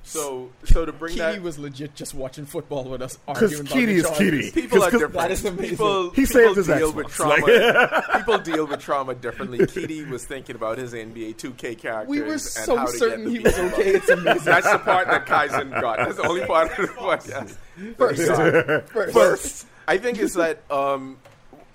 So, 0.07 0.49
so 0.63 0.85
to 0.85 0.93
bring 0.93 1.15
Keely 1.15 1.33
that, 1.33 1.41
was 1.41 1.59
legit 1.59 1.93
just 1.95 2.13
watching 2.13 2.45
football 2.45 2.85
with 2.85 3.01
us 3.01 3.17
because 3.27 3.59
arguing 3.59 3.61
about 3.67 3.73
Keely 3.73 3.85
the 3.85 3.99
is 3.99 4.03
charges. 4.05 4.17
Keely. 4.19 4.51
people 4.51 4.77
are 4.77 4.81
'Cause- 4.89 4.91
different. 4.99 5.13
That 5.13 5.31
is 5.31 5.45
amazing. 5.45 5.69
People, 5.69 6.03
He 6.11 6.21
people 6.25 6.33
saved 6.33 6.55
his 6.57 6.67
deal 6.67 6.91
Xbox. 6.91 6.95
with 6.95 7.07
trauma. 7.13 7.45
Like- 7.45 8.13
people 8.21 8.37
deal 8.39 8.67
with 8.67 8.79
trauma 8.79 9.15
differently. 9.15 9.65
Keely 9.67 10.05
was 10.05 10.25
thinking 10.25 10.55
about 10.55 10.77
his 10.77 10.93
NBA 10.93 11.33
2K 11.35 11.75
characters. 11.77 12.07
We 12.09 12.21
were 12.21 12.31
and 12.33 12.41
so 12.41 12.77
how 12.77 12.85
certain 12.87 13.29
he 13.29 13.39
was 13.39 13.53
beat 13.53 13.63
up. 13.63 13.73
okay. 13.73 13.89
It's 13.95 14.09
amazing. 14.09 14.43
That's 14.45 14.71
the 14.71 14.79
part 14.79 15.07
that 15.07 15.25
Kaizen 15.25 15.81
got. 15.81 15.97
That's 15.97 16.15
the 16.17 16.27
only 16.27 16.45
part 16.45 16.71
of 16.71 16.87
the 16.87 16.93
podcast. 16.93 17.57
First, 17.97 18.27
Got. 18.27 18.89
first. 18.89 19.13
First, 19.13 19.65
I 19.87 19.97
think 19.97 20.19
is 20.19 20.33
that 20.35 20.61
um, 20.71 21.17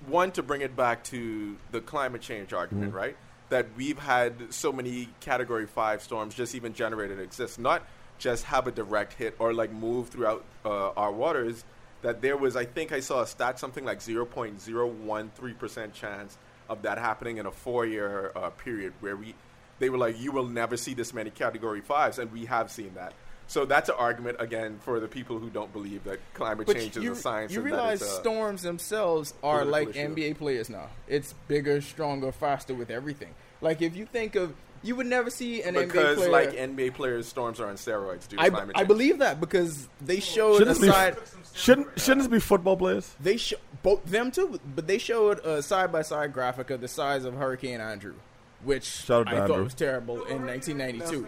one 0.07 0.31
to 0.31 0.43
bring 0.43 0.61
it 0.61 0.75
back 0.75 1.03
to 1.05 1.55
the 1.71 1.81
climate 1.81 2.21
change 2.21 2.51
argument, 2.53 2.87
Mm-hmm. 2.89 2.97
right? 2.97 3.15
that 3.49 3.67
we've 3.77 3.99
had 3.99 4.33
so 4.51 4.71
many 4.71 5.07
Category 5.19 5.67
Five 5.67 6.01
storms 6.01 6.33
just 6.33 6.55
even 6.55 6.73
generated 6.73 7.19
exist, 7.19 7.59
not 7.59 7.83
just 8.23 8.45
have 8.45 8.67
a 8.67 8.71
direct 8.71 9.13
hit 9.13 9.35
or 9.37 9.53
like 9.53 9.71
move 9.71 10.07
throughout 10.07 10.45
uh, 10.63 10.91
our 10.91 11.11
waters. 11.11 11.65
That 12.03 12.21
there 12.21 12.35
was, 12.35 12.55
I 12.55 12.65
think 12.65 12.91
I 12.91 12.99
saw 12.99 13.21
a 13.21 13.27
stat 13.27 13.59
something 13.59 13.85
like 13.85 14.01
zero 14.01 14.25
point 14.25 14.61
zero 14.61 14.87
one 14.87 15.29
three 15.35 15.53
percent 15.53 15.93
chance 15.93 16.37
of 16.69 16.81
that 16.83 16.97
happening 16.97 17.37
in 17.37 17.45
a 17.45 17.51
four 17.51 17.85
year 17.85 18.31
uh, 18.35 18.49
period 18.49 18.93
where 19.01 19.15
we 19.15 19.35
they 19.79 19.89
were 19.89 19.97
like, 19.97 20.19
you 20.19 20.31
will 20.31 20.47
never 20.47 20.77
see 20.77 20.93
this 20.93 21.13
many 21.13 21.29
Category 21.29 21.81
Fives, 21.81 22.19
and 22.19 22.31
we 22.31 22.45
have 22.45 22.71
seen 22.71 22.93
that. 22.95 23.13
So 23.47 23.65
that's 23.65 23.89
an 23.89 23.95
argument 23.97 24.37
again 24.39 24.79
for 24.83 24.99
the 24.99 25.07
people 25.07 25.37
who 25.37 25.49
don't 25.49 25.71
believe 25.73 26.05
that 26.05 26.19
climate 26.33 26.65
But 26.65 26.77
change 26.77 26.95
you, 26.95 27.11
is 27.11 27.19
a 27.19 27.21
science. 27.21 27.53
you 27.53 27.61
realize 27.61 27.99
that 27.99 28.05
it's 28.05 28.17
a, 28.17 28.21
storms 28.21 28.61
themselves 28.61 29.33
are 29.43 29.65
like 29.65 29.89
issue. 29.89 30.15
NBA 30.15 30.37
players 30.37 30.69
now. 30.69 30.87
It's 31.07 31.33
bigger, 31.47 31.81
stronger, 31.81 32.31
faster 32.31 32.73
with 32.73 32.89
everything. 32.89 33.33
Like 33.59 33.81
if 33.81 33.95
you 33.95 34.05
think 34.05 34.35
of, 34.35 34.53
you 34.83 34.95
would 34.95 35.05
never 35.07 35.29
see 35.29 35.63
an 35.63 35.75
NBA 35.75 35.81
because 35.87 36.17
player. 36.17 36.29
like 36.31 36.51
NBA 36.51 36.93
players, 36.93 37.27
storms 37.27 37.59
are 37.59 37.67
on 37.67 37.75
steroids 37.75 38.27
due 38.27 38.37
to 38.37 38.43
I, 38.43 38.49
climate 38.49 38.75
I 38.77 38.83
believe 38.83 39.19
that 39.19 39.39
because 39.39 39.87
they 40.01 40.19
showed 40.19 40.57
Shouldn't 40.59 40.77
a 40.77 40.79
this 40.79 40.87
be 40.87 40.93
side. 40.93 41.17
shouldn't 41.55 41.99
shouldn't 41.99 42.21
this 42.21 42.27
be 42.31 42.39
football 42.39 42.75
players? 42.77 43.15
They 43.19 43.37
show 43.37 43.57
both 43.81 44.03
them 44.05 44.31
too, 44.31 44.59
but 44.75 44.87
they 44.87 44.97
showed 44.97 45.39
a 45.45 45.61
side 45.63 45.91
by 45.91 46.01
side 46.01 46.33
graphic 46.33 46.69
of 46.69 46.81
the 46.81 46.87
size 46.87 47.25
of 47.25 47.33
Hurricane 47.35 47.79
Andrew, 47.81 48.15
which 48.63 48.83
Shout 48.85 49.27
I 49.27 49.31
to 49.31 49.37
thought 49.37 49.49
Andrew. 49.51 49.63
was 49.63 49.73
terrible 49.73 50.23
in 50.25 50.45
1992. 50.45 51.27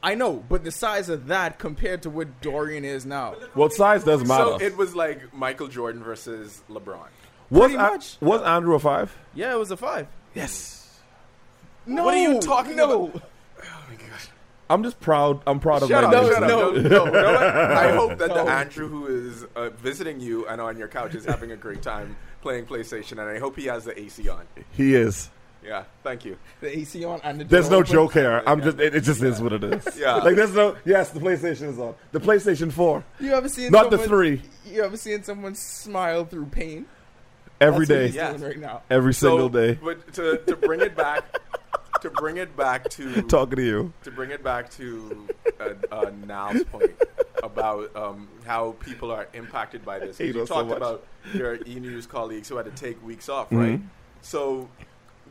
I 0.00 0.14
know, 0.14 0.44
but 0.48 0.62
the 0.62 0.70
size 0.70 1.08
of 1.08 1.26
that 1.26 1.58
compared 1.58 2.02
to 2.02 2.10
what 2.10 2.40
Dorian 2.40 2.84
is 2.84 3.04
now. 3.04 3.34
Well, 3.56 3.68
size 3.68 4.04
doesn't 4.04 4.28
matter. 4.28 4.44
So 4.44 4.60
it 4.60 4.76
was 4.76 4.94
like 4.94 5.34
Michael 5.34 5.66
Jordan 5.66 6.04
versus 6.04 6.62
LeBron. 6.70 7.08
was 7.50 7.72
pretty 7.72 7.74
A- 7.74 8.24
was 8.24 8.42
Andrew 8.42 8.74
a 8.76 8.78
five? 8.78 9.16
Yeah, 9.34 9.52
it 9.52 9.58
was 9.58 9.72
a 9.72 9.76
five. 9.76 10.06
Yes. 10.34 10.77
No, 11.88 12.04
What 12.04 12.14
are 12.14 12.18
you 12.18 12.38
talking 12.40 12.76
no. 12.76 13.06
about? 13.08 13.22
I'm 14.70 14.82
just 14.82 15.00
proud. 15.00 15.40
I'm 15.46 15.60
proud 15.60 15.82
of 15.82 15.88
Shut 15.88 16.04
my 16.04 16.10
up, 16.10 16.24
nation. 16.24 16.34
shut 16.34 16.42
up. 16.42 16.48
No, 16.50 16.72
no, 16.74 17.04
no. 17.04 17.04
You? 17.12 17.18
I 17.74 17.88
hope 17.96 18.18
that 18.18 18.28
the 18.28 18.42
Andrew 18.42 18.86
who 18.86 19.06
is 19.06 19.46
uh, 19.56 19.70
visiting 19.70 20.20
you 20.20 20.46
and 20.46 20.60
on 20.60 20.76
your 20.76 20.88
couch 20.88 21.14
is 21.14 21.24
having 21.24 21.52
a 21.52 21.56
great 21.56 21.80
time 21.80 22.16
playing 22.42 22.66
PlayStation, 22.66 23.12
and 23.12 23.22
I 23.22 23.38
hope 23.38 23.56
he 23.56 23.64
has 23.64 23.84
the 23.86 23.98
AC 23.98 24.28
on. 24.28 24.42
He 24.72 24.94
is. 24.94 25.30
Yeah, 25.64 25.84
thank 26.04 26.26
you. 26.26 26.36
The 26.60 26.78
AC 26.80 27.02
on 27.04 27.20
and 27.24 27.40
the 27.40 27.44
There's 27.44 27.70
no 27.70 27.82
joke 27.82 28.12
here. 28.12 28.42
I'm 28.46 28.62
just. 28.62 28.78
It, 28.78 28.94
it 28.94 29.00
just 29.04 29.22
is 29.22 29.40
what 29.40 29.54
it 29.54 29.64
is. 29.64 29.96
Yeah. 29.98 30.16
Like 30.16 30.36
there's 30.36 30.54
no. 30.54 30.76
Yes, 30.84 31.10
the 31.10 31.20
PlayStation 31.20 31.68
is 31.70 31.78
on. 31.78 31.94
The 32.12 32.20
PlayStation 32.20 32.70
Four. 32.70 33.04
You 33.18 33.32
ever 33.32 33.48
seen 33.48 33.72
Not 33.72 33.90
the 33.90 33.96
three. 33.98 34.42
You 34.66 34.84
ever 34.84 34.98
seen 34.98 35.22
someone 35.22 35.54
smile 35.54 36.26
through 36.26 36.46
pain? 36.46 36.84
Every 37.60 37.86
That's 37.86 37.90
what 37.90 37.94
day. 37.96 38.06
he's 38.08 38.14
Yeah. 38.16 38.30
doing 38.32 38.42
right 38.42 38.58
now. 38.58 38.82
Every 38.90 39.14
single 39.14 39.48
So, 39.48 39.48
day. 39.48 39.78
But 39.82 40.12
to, 40.12 40.38
to 40.46 40.56
bring 40.56 40.80
it 40.80 40.94
back, 40.94 41.24
to 42.02 42.10
bring 42.10 42.36
it 42.38 42.56
back 42.56 42.88
to 42.90 43.22
Talking 43.28 43.56
to 43.56 43.64
you. 43.64 43.92
to 44.04 44.10
bring 44.10 44.30
it 44.30 44.42
back 44.44 44.70
to 44.72 45.26
uh, 45.60 45.70
uh, 45.90 46.10
Niall's 46.26 46.64
point 46.64 46.90
about 47.42 47.94
um, 47.96 48.28
how 48.44 48.72
people 48.80 49.10
are 49.10 49.28
impacted 49.34 49.84
by 49.84 49.98
this. 49.98 50.18
You 50.18 50.42
us 50.42 50.48
so 50.48 50.54
talked 50.54 50.70
about 50.76 51.06
your 51.34 51.56
E 51.66 51.78
News 51.80 52.06
colleagues 52.06 52.48
who 52.48 52.56
had 52.56 52.64
to 52.66 52.72
take 52.72 53.02
weeks 53.04 53.28
off, 53.28 53.46
Mm-hmm. 53.50 53.58
right? 53.58 53.80
So 54.22 54.68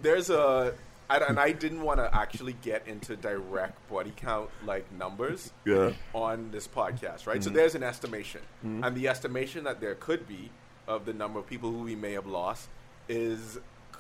there's 0.02 0.30
a, 0.30 0.74
I, 1.10 1.18
and 1.18 1.40
I 1.40 1.52
didn't 1.52 1.82
want 1.82 2.00
to 2.00 2.14
actually 2.16 2.54
get 2.62 2.88
into 2.88 3.16
direct 3.16 3.88
body 3.90 4.14
count 4.16 4.50
like 4.66 4.90
numbers 4.94 5.52
Yeah. 5.66 5.92
on 6.14 6.52
this 6.52 6.68
podcast, 6.68 7.28
right? 7.28 7.38
Mm-hmm. 7.38 7.42
So 7.42 7.50
there's 7.50 7.76
an 7.76 7.84
estimation, 7.84 8.42
and 8.64 8.96
the 8.96 9.08
estimation 9.10 9.64
that 9.66 9.82
there 9.82 9.96
could 9.96 10.28
be 10.28 10.50
of 10.88 11.06
the 11.06 11.14
number 11.14 11.40
of 11.40 11.48
people 11.48 11.72
who 11.72 11.80
we 11.80 11.96
may 11.96 12.14
have 12.14 12.26
lost 12.28 12.70
is 13.10 13.60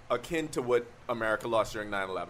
akin 0.09 0.47
to 0.49 0.61
what 0.61 0.85
America 1.09 1.47
lost 1.49 1.73
during 1.73 1.89
9/11. 1.89 2.27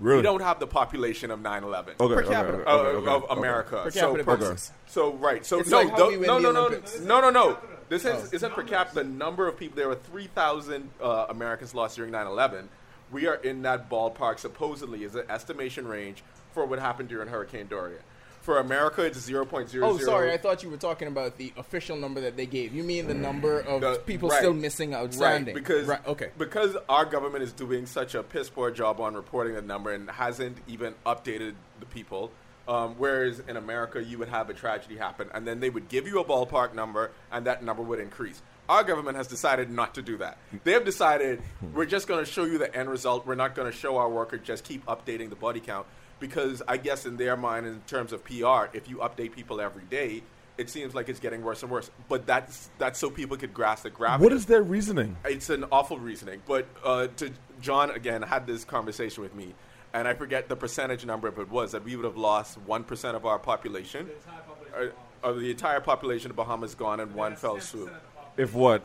Really? 0.00 0.18
We 0.18 0.22
don't 0.22 0.42
have 0.42 0.58
the 0.58 0.66
population 0.66 1.30
of 1.30 1.38
9/11 1.40 1.94
Okay. 2.00 2.14
Per 2.14 2.22
capita. 2.24 2.52
okay, 2.58 2.70
okay, 2.70 2.96
okay, 2.98 3.10
of 3.10 3.24
okay. 3.24 3.32
America. 3.38 3.80
Per 3.84 3.90
so, 3.92 4.14
per- 4.16 4.36
basis. 4.36 4.72
so 4.86 5.12
right. 5.14 5.46
So 5.46 5.60
It's 5.60 5.70
no, 5.70 5.78
like 5.78 5.90
how 5.90 5.96
don't- 5.96 6.08
we 6.08 6.16
win 6.18 6.26
no, 6.26 6.38
no, 6.38 6.50
no, 6.52 6.68
no, 7.02 7.20
no, 7.20 7.30
no. 7.30 7.58
This 7.88 8.04
is 8.04 8.24
Oh. 8.24 8.28
isn't 8.32 8.52
per 8.54 8.62
capita. 8.64 8.96
The 8.96 9.04
number 9.04 9.46
of 9.46 9.56
people. 9.56 9.76
There 9.76 9.88
were 9.88 9.94
3,000 9.94 10.90
uh, 11.00 11.26
Americans 11.28 11.74
lost 11.74 11.96
during 11.96 12.10
9/11. 12.12 12.68
We 13.12 13.26
are 13.28 13.36
in 13.36 13.62
that 13.62 13.88
ballpark. 13.88 14.38
Supposedly, 14.40 15.04
is 15.04 15.14
an 15.14 15.26
estimation 15.30 15.86
range 15.86 16.24
for 16.54 16.64
what 16.66 16.78
happened 16.80 17.08
during 17.08 17.28
Hurricane 17.28 17.66
Dorian. 17.68 18.00
For 18.44 18.58
America, 18.58 19.00
it's 19.00 19.18
0.00. 19.26 19.82
Oh, 19.82 19.96
sorry. 19.96 20.30
I 20.30 20.36
thought 20.36 20.62
you 20.62 20.68
were 20.68 20.76
talking 20.76 21.08
about 21.08 21.38
the 21.38 21.50
official 21.56 21.96
number 21.96 22.20
that 22.20 22.36
they 22.36 22.44
gave. 22.44 22.74
You 22.74 22.82
mean 22.84 23.06
the 23.06 23.14
number 23.14 23.58
of 23.60 23.80
The- 23.80 24.02
people 24.04 24.28
right. 24.28 24.36
still 24.36 24.52
missing 24.52 24.94
outstanding? 24.94 25.54
Right, 25.54 25.64
because 25.64 25.86
right, 25.86 26.06
okay. 26.06 26.28
because 26.36 26.76
our 26.90 27.06
government 27.06 27.42
is 27.42 27.54
doing 27.54 27.86
such 27.86 28.14
a 28.14 28.22
piss 28.22 28.50
poor 28.50 28.70
job 28.70 29.00
on 29.00 29.14
reporting 29.14 29.54
the 29.54 29.62
number 29.62 29.92
and 29.92 30.10
hasn't 30.10 30.58
even 30.66 30.94
updated 31.06 31.54
the 31.80 31.86
people. 31.86 32.32
Um, 32.68 32.96
whereas 32.98 33.40
in 33.48 33.56
America, 33.56 34.04
you 34.04 34.18
would 34.18 34.28
have 34.28 34.50
a 34.50 34.54
tragedy 34.54 34.98
happen, 34.98 35.28
and 35.32 35.46
then 35.46 35.60
they 35.60 35.70
would 35.70 35.88
give 35.88 36.06
you 36.06 36.20
a 36.20 36.24
ballpark 36.24 36.74
number, 36.74 37.12
and 37.32 37.46
that 37.46 37.64
number 37.64 37.82
would 37.82 37.98
increase. 37.98 38.42
Our 38.68 38.84
government 38.84 39.16
has 39.16 39.26
decided 39.26 39.70
not 39.70 39.94
to 39.94 40.02
do 40.02 40.18
that. 40.18 40.36
They 40.64 40.72
have 40.72 40.84
decided 40.84 41.42
we're 41.74 41.84
just 41.86 42.06
going 42.08 42.22
to 42.24 42.30
show 42.30 42.44
you 42.44 42.58
the 42.58 42.74
end 42.76 42.90
result. 42.90 43.26
We're 43.26 43.34
not 43.36 43.54
going 43.54 43.70
to 43.72 43.76
show 43.76 43.96
our 43.96 44.08
worker 44.10 44.36
just 44.36 44.64
keep 44.64 44.84
updating 44.84 45.30
the 45.30 45.36
body 45.36 45.60
count 45.60 45.86
because 46.20 46.62
I 46.66 46.76
guess 46.76 47.06
in 47.06 47.16
their 47.16 47.36
mind, 47.36 47.66
in 47.66 47.80
terms 47.86 48.12
of 48.12 48.24
PR, 48.24 48.74
if 48.76 48.88
you 48.88 48.98
update 48.98 49.32
people 49.32 49.60
every 49.60 49.84
day, 49.84 50.22
it 50.56 50.70
seems 50.70 50.94
like 50.94 51.08
it's 51.08 51.20
getting 51.20 51.42
worse 51.42 51.62
and 51.62 51.70
worse. 51.70 51.90
But 52.08 52.26
that's 52.26 52.70
that's 52.78 52.98
so 52.98 53.10
people 53.10 53.36
could 53.36 53.52
grasp 53.52 53.84
the 53.84 53.90
gravity. 53.90 54.24
What 54.24 54.32
is 54.32 54.46
their 54.46 54.62
reasoning? 54.62 55.16
It's 55.24 55.50
an 55.50 55.64
awful 55.72 55.98
reasoning. 55.98 56.42
But 56.46 56.66
uh, 56.84 57.08
to 57.16 57.30
John 57.60 57.90
again 57.90 58.22
had 58.22 58.46
this 58.46 58.64
conversation 58.64 59.22
with 59.22 59.34
me, 59.34 59.54
and 59.92 60.06
I 60.06 60.14
forget 60.14 60.48
the 60.48 60.56
percentage 60.56 61.04
number 61.04 61.28
of 61.28 61.38
it 61.38 61.50
was 61.50 61.72
that 61.72 61.84
we 61.84 61.96
would 61.96 62.04
have 62.04 62.16
lost 62.16 62.58
one 62.58 62.84
percent 62.84 63.16
of 63.16 63.26
our 63.26 63.38
population, 63.38 64.08
uh, 64.76 64.86
of 65.22 65.40
the 65.40 65.50
entire 65.50 65.80
population 65.80 66.30
of 66.30 66.36
Bahamas 66.36 66.74
gone 66.74 67.00
in 67.00 67.14
one 67.14 67.36
fell 67.36 67.60
swoop. 67.60 67.92
If 68.36 68.54
what? 68.54 68.82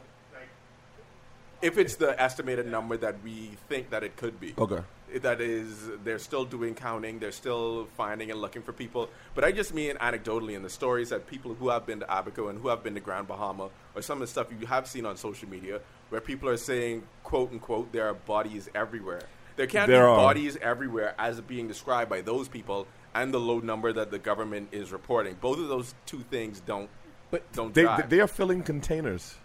If 1.61 1.77
it's 1.77 1.97
the 1.97 2.19
estimated 2.19 2.67
number 2.67 2.95
that 2.97 3.21
we 3.21 3.51
think 3.67 3.89
that 3.89 4.01
it 4.03 4.15
could 4.15 4.39
be. 4.39 4.53
Okay. 4.57 4.79
That 5.21 5.41
is, 5.41 5.89
they're 6.03 6.19
still 6.19 6.45
doing 6.45 6.75
counting. 6.75 7.19
They're 7.19 7.31
still 7.31 7.87
finding 7.97 8.29
and 8.31 8.39
looking 8.39 8.61
for 8.61 8.73
people. 8.73 9.09
But 9.33 9.43
I 9.43 9.51
just 9.51 9.73
mean 9.73 9.95
anecdotally 9.95 10.53
in 10.55 10.61
the 10.61 10.69
stories 10.69 11.09
that 11.09 11.25
people 11.27 11.55
who 11.55 11.69
have 11.69 11.85
been 11.85 11.99
to 12.01 12.05
Abaco 12.19 12.49
and 12.49 12.61
who 12.61 12.67
have 12.67 12.83
been 12.83 12.93
to 12.93 12.99
Grand 12.99 13.27
Bahama, 13.27 13.69
or 13.95 14.01
some 14.01 14.17
of 14.17 14.21
the 14.21 14.27
stuff 14.27 14.47
you 14.59 14.67
have 14.67 14.87
seen 14.87 15.05
on 15.05 15.17
social 15.17 15.49
media, 15.49 15.81
where 16.09 16.21
people 16.21 16.47
are 16.49 16.57
saying, 16.57 17.03
"quote 17.23 17.51
unquote," 17.51 17.91
there 17.91 18.07
are 18.07 18.13
bodies 18.13 18.69
everywhere. 18.75 19.21
There 19.55 19.67
can't 19.67 19.87
There 19.87 20.03
be 20.05 20.09
are. 20.09 20.15
bodies 20.15 20.57
everywhere 20.61 21.15
as 21.17 21.41
being 21.41 21.67
described 21.67 22.09
by 22.09 22.21
those 22.21 22.47
people 22.47 22.87
and 23.13 23.33
the 23.33 23.39
low 23.39 23.59
number 23.59 23.91
that 23.91 24.11
the 24.11 24.19
government 24.19 24.69
is 24.71 24.91
reporting. 24.91 25.35
Both 25.41 25.59
of 25.59 25.67
those 25.67 25.93
two 26.05 26.19
things 26.29 26.59
don't. 26.61 26.89
But 27.31 27.51
don't 27.51 27.73
They 27.73 27.83
jive. 27.83 28.09
they 28.09 28.19
are 28.21 28.27
filling 28.27 28.63
containers, 28.63 29.35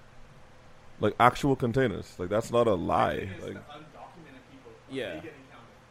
like 1.00 1.14
actual 1.18 1.56
containers. 1.56 2.14
Like 2.18 2.28
that's 2.28 2.50
not 2.50 2.66
a 2.66 2.75
lie. 2.75 3.28
Like 3.42 3.56
Yeah. 4.90 5.21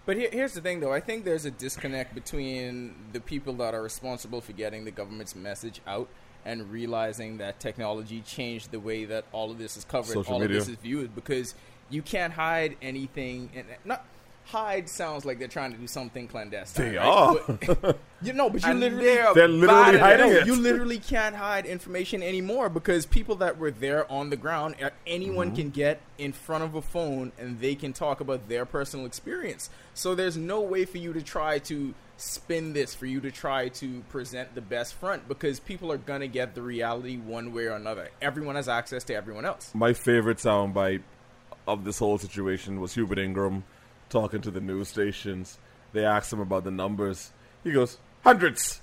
But 0.05 0.17
here, 0.17 0.29
here's 0.31 0.53
the 0.53 0.61
thing, 0.61 0.81
though. 0.81 0.91
I 0.91 0.99
think 0.99 1.23
there's 1.23 1.45
a 1.45 1.51
disconnect 1.51 2.13
between 2.13 2.95
the 3.13 3.21
people 3.21 3.53
that 3.53 3.73
are 3.73 3.81
responsible 3.81 4.41
for 4.41 4.51
getting 4.51 4.83
the 4.83 4.91
government's 4.91 5.35
message 5.35 5.79
out 5.87 6.09
and 6.45 6.69
realizing 6.69 7.37
that 7.37 7.61
technology 7.61 8.21
changed 8.21 8.71
the 8.71 8.79
way 8.79 9.05
that 9.05 9.23
all 9.31 9.49
of 9.49 9.57
this 9.57 9.77
is 9.77 9.85
covered, 9.85 10.13
Social 10.13 10.33
all 10.33 10.39
media. 10.41 10.57
of 10.57 10.65
this 10.65 10.73
is 10.75 10.81
viewed, 10.81 11.15
because 11.15 11.55
you 11.89 12.01
can't 12.01 12.33
hide 12.33 12.75
anything. 12.81 13.49
And 13.55 13.65
not 13.85 14.05
hide 14.45 14.87
sounds 14.89 15.25
like 15.25 15.39
they're 15.39 15.47
trying 15.47 15.71
to 15.71 15.77
do 15.77 15.87
something 15.87 16.27
clandestine. 16.27 16.91
They 16.91 16.97
right? 16.97 17.05
are. 17.07 17.35
But, 17.81 17.97
you 18.21 18.33
know, 18.33 18.49
but 18.49 18.63
you 18.65 18.73
literally 18.73 19.05
they're 19.05 19.33
They're 19.33 19.47
literally 19.47 19.97
hiding 19.97 20.29
it. 20.29 20.35
it. 20.39 20.47
you 20.47 20.55
literally 20.55 20.99
can't 20.99 21.35
hide 21.35 21.65
information 21.65 22.21
anymore 22.21 22.69
because 22.69 23.05
people 23.05 23.35
that 23.37 23.57
were 23.57 23.71
there 23.71 24.09
on 24.11 24.29
the 24.29 24.37
ground, 24.37 24.75
uh, 24.83 24.89
anyone 25.07 25.47
Mm-hmm. 25.47 25.55
can 25.55 25.69
get 25.71 26.01
in 26.17 26.31
front 26.33 26.63
of 26.63 26.75
a 26.75 26.81
phone 26.81 27.31
and 27.39 27.59
they 27.59 27.75
can 27.75 27.93
talk 27.93 28.19
about 28.21 28.47
their 28.49 28.65
personal 28.65 29.05
experience. 29.05 29.69
So 29.93 30.13
there's 30.15 30.37
no 30.37 30.61
way 30.61 30.85
for 30.85 30.97
you 30.99 31.13
to 31.13 31.21
try 31.21 31.59
to 31.59 31.93
spin 32.17 32.73
this, 32.73 32.93
for 32.93 33.05
you 33.05 33.19
to 33.21 33.31
try 33.31 33.69
to 33.69 34.01
present 34.09 34.53
the 34.55 34.61
best 34.61 34.93
front 34.93 35.27
because 35.27 35.59
people 35.59 35.91
are 35.91 35.97
going 35.97 36.21
to 36.21 36.27
get 36.27 36.53
the 36.55 36.61
reality 36.61 37.17
one 37.17 37.53
way 37.53 37.65
or 37.65 37.75
another. 37.75 38.09
Everyone 38.21 38.55
has 38.55 38.69
access 38.69 39.03
to 39.05 39.15
everyone 39.15 39.45
else. 39.45 39.71
my 39.73 39.93
favorite 39.93 40.37
soundbite 40.37 41.01
of 41.67 41.83
this 41.85 41.97
whole 41.99 42.17
situation 42.17 42.79
was 42.81 42.93
Hubert 42.93 43.19
Ingraham 43.19 43.63
talking 44.13 44.39
to 44.41 44.51
the 44.51 44.61
news 44.61 44.87
stations. 44.87 45.57
They 45.91 46.05
asked 46.05 46.31
him 46.31 46.39
about 46.39 46.63
the 46.63 46.71
numbers. 46.71 47.31
He 47.63 47.71
goes, 47.71 47.97
hundreds. 48.23 48.79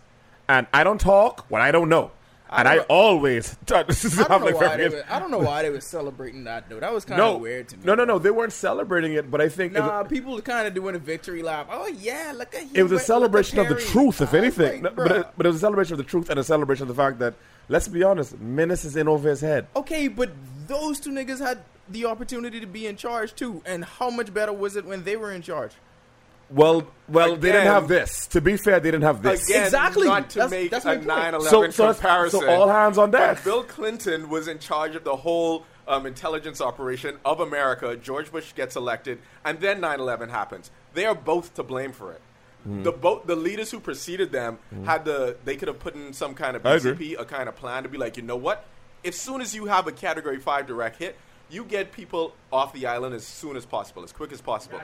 And 0.49 0.67
I 0.75 0.85
don't 0.85 1.01
talk 1.01 1.47
when 1.49 1.63
I 1.63 1.71
don't 1.71 1.89
know. 1.89 2.11
And 2.53 2.67
I, 2.67 2.77
don't- 2.77 2.87
always. 2.89 3.57
Is 3.89 4.19
I 4.19 4.25
don't, 4.27 4.43
like, 4.45 4.57
why 4.57 4.77
they 4.77 4.89
were, 4.89 5.05
I 5.09 5.21
don't 5.21 5.31
know 5.31 5.39
why 5.39 5.63
they 5.63 5.71
were 5.71 5.81
celebrating 5.81 6.45
that 6.45 6.69
though. 6.69 6.81
That 6.81 6.93
was 6.93 7.05
kind 7.05 7.21
of 7.21 7.35
no, 7.35 7.39
weird 7.39 7.69
to 7.69 7.77
me. 7.77 7.83
no, 7.85 7.95
no, 7.95 8.05
no. 8.05 8.19
They 8.19 8.33
weren't 8.33 8.53
celebrating 8.53 9.13
it, 9.13 9.31
but 9.31 9.41
I 9.41 9.49
think 9.49 9.73
Nah, 9.75 10.03
people 10.03 10.37
are 10.37 10.43
kind 10.43 10.67
of 10.67 10.75
doing 10.75 10.97
a 10.97 10.99
victory 10.99 11.43
lap. 11.45 11.69
Oh 11.71 11.87
yeah, 11.87 12.33
look 12.37 12.53
at 12.57 12.63
you. 12.65 12.71
it 12.75 12.83
was 12.83 12.91
a 12.91 12.95
Hubert, 12.95 12.95
look 12.95 13.01
at 13.03 13.07
celebration 13.07 13.59
of 13.61 13.69
the 13.69 13.77
truth, 13.77 14.21
if 14.21 14.35
anything. 14.35 14.83
like, 14.83 14.97
No, 14.97 15.05
but, 15.05 15.13
it, 15.13 15.27
but 15.37 15.47
it 15.47 15.49
was 15.49 15.57
a 15.57 15.61
celebration 15.61 15.93
of 15.95 15.99
the 15.99 16.05
truth 16.05 16.29
and 16.29 16.41
a 16.41 16.45
celebration 16.45 16.83
of 16.83 16.89
the 16.89 17.01
fact 17.01 17.21
that, 17.21 17.35
let's 17.69 17.87
be 17.87 18.03
honest, 18.03 18.37
Menace 18.41 18.85
is 18.85 18.97
in 18.97 19.07
over 19.07 19.29
his 19.29 19.41
head. 19.41 19.69
Okay, 19.77 20.09
but 20.09 20.31
those 20.67 20.99
two 20.99 21.11
niggas 21.11 21.39
had 21.39 21.59
the 21.91 22.05
opportunity 22.07 22.61
to 22.61 22.67
be 22.67 22.87
in 22.87 22.97
charge 22.97 23.35
too. 23.35 23.63
And 23.67 23.85
how 23.85 24.11
much 24.11 24.33
better 24.33 24.53
was 24.53 24.77
it 24.77 24.85
when 24.85 25.05
they 25.05 25.17
were 25.17 25.33
in 25.33 25.43
charge? 25.43 25.73
Well, 26.49 26.89
well, 27.09 27.37
they 27.37 27.53
didn't 27.53 27.69
have 27.69 27.87
this. 27.87 28.27
To 28.29 28.41
be 28.41 28.57
fair, 28.57 28.81
they 28.81 28.91
didn't 28.91 29.05
have 29.05 29.23
this. 29.23 29.49
Again, 29.49 29.65
Exactly. 29.67 30.09
not 30.09 30.31
to 30.31 30.39
That's- 30.39 30.51
make 30.51 30.71
that's 30.73 30.85
a 30.85 30.97
my 30.99 31.31
9/11 31.31 31.49
So- 31.49 31.71
so 31.71 31.93
comparison. 31.95 32.41
so 32.41 32.49
all 32.51 32.69
hands 32.69 32.99
on 32.99 33.13
deck. 33.13 33.45
Bill 33.45 33.63
Clinton 33.63 34.29
was 34.29 34.49
in 34.49 34.59
charge 34.59 34.97
of 34.97 35.05
the 35.05 35.17
whole 35.17 35.65
um, 35.87 36.07
intelligence 36.07 36.61
operation 36.61 37.19
of 37.25 37.41
America. 37.41 37.97
George 37.97 38.31
Bush 38.31 38.53
gets 38.55 38.77
elected, 38.77 39.19
and 39.45 39.61
then 39.61 39.81
9/11 39.81 40.29
happens. 40.31 40.71
They 40.95 41.05
are 41.05 41.15
both 41.17 41.55
to 41.55 41.63
blame 41.63 41.93
for 41.93 42.13
it. 42.13 42.21
Hmm. 42.65 42.83
The 42.83 42.93
both 42.93 43.27
the 43.27 43.35
leaders 43.37 43.71
who 43.71 43.81
preceded 43.81 44.31
them 44.33 44.59
had 44.85 45.05
the 45.05 45.37
they 45.45 45.57
could 45.57 45.69
have 45.69 45.79
put 45.79 45.95
in 45.95 46.13
some 46.13 46.35
kind 46.35 46.57
of 46.57 46.63
BCP, 46.65 47.15
a 47.19 47.25
kind 47.25 47.49
of 47.49 47.55
plan 47.57 47.85
to 47.85 47.89
be 47.89 47.97
like, 47.99 48.17
you 48.17 48.23
know 48.25 48.37
what? 48.37 48.65
As 49.05 49.17
soon 49.17 49.41
as 49.41 49.55
you 49.55 49.67
have 49.67 49.87
a 49.87 49.93
Category 49.93 50.39
Five 50.39 50.67
direct 50.67 50.99
hit, 50.99 51.17
you 51.51 51.65
get 51.65 51.93
people 51.93 52.35
off 52.53 52.73
the 52.73 52.87
island 52.87 53.15
as 53.15 53.27
soon 53.27 53.57
as 53.57 53.67
possible, 53.67 54.03
as 54.03 54.13
quick 54.13 54.33
as 54.33 54.41
possible. 54.41 54.81